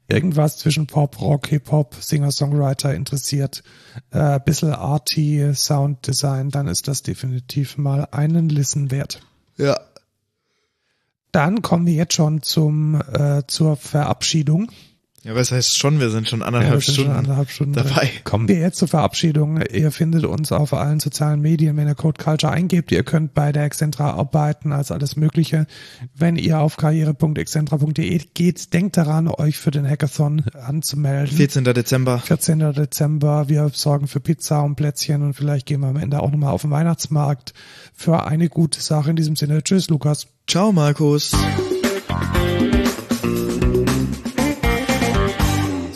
[0.07, 3.63] irgendwas zwischen Pop, Rock, Hip Hop, Singer, Songwriter interessiert,
[4.11, 9.21] äh, bisschen arty Sound Design, dann ist das definitiv mal einen Listen wert.
[9.57, 9.75] Ja,
[11.31, 14.71] dann kommen wir jetzt schon zum äh, zur Verabschiedung.
[15.27, 18.09] Ja, was heißt schon, wir sind schon anderthalb, ja, sind Stunden, schon anderthalb Stunden dabei.
[18.23, 19.59] Kommen wir jetzt zur Verabschiedung.
[19.73, 22.93] Ihr findet uns auf allen sozialen Medien, wenn ihr Code Culture eingebt.
[22.93, 25.67] Ihr könnt bei der Excentra arbeiten als alles Mögliche.
[26.15, 31.35] Wenn ihr auf karriere.excentra.de geht, denkt daran, euch für den Hackathon anzumelden.
[31.35, 31.65] 14.
[31.65, 32.19] Dezember.
[32.19, 32.59] 14.
[32.71, 33.49] Dezember.
[33.49, 36.61] Wir sorgen für Pizza und Plätzchen und vielleicht gehen wir am Ende auch nochmal auf
[36.61, 37.53] den Weihnachtsmarkt
[37.93, 39.09] für eine gute Sache.
[39.09, 40.27] In diesem Sinne, tschüss, Lukas.
[40.47, 41.33] Ciao, Markus.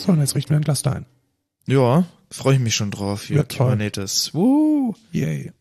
[0.02, 1.06] So, und jetzt richten wir ein Glas da ein.
[1.66, 3.26] Ja, freue ich mich schon drauf.
[3.26, 4.34] Hier, ja, Kubernetes.
[4.34, 4.94] Woo!
[5.12, 5.52] Yay.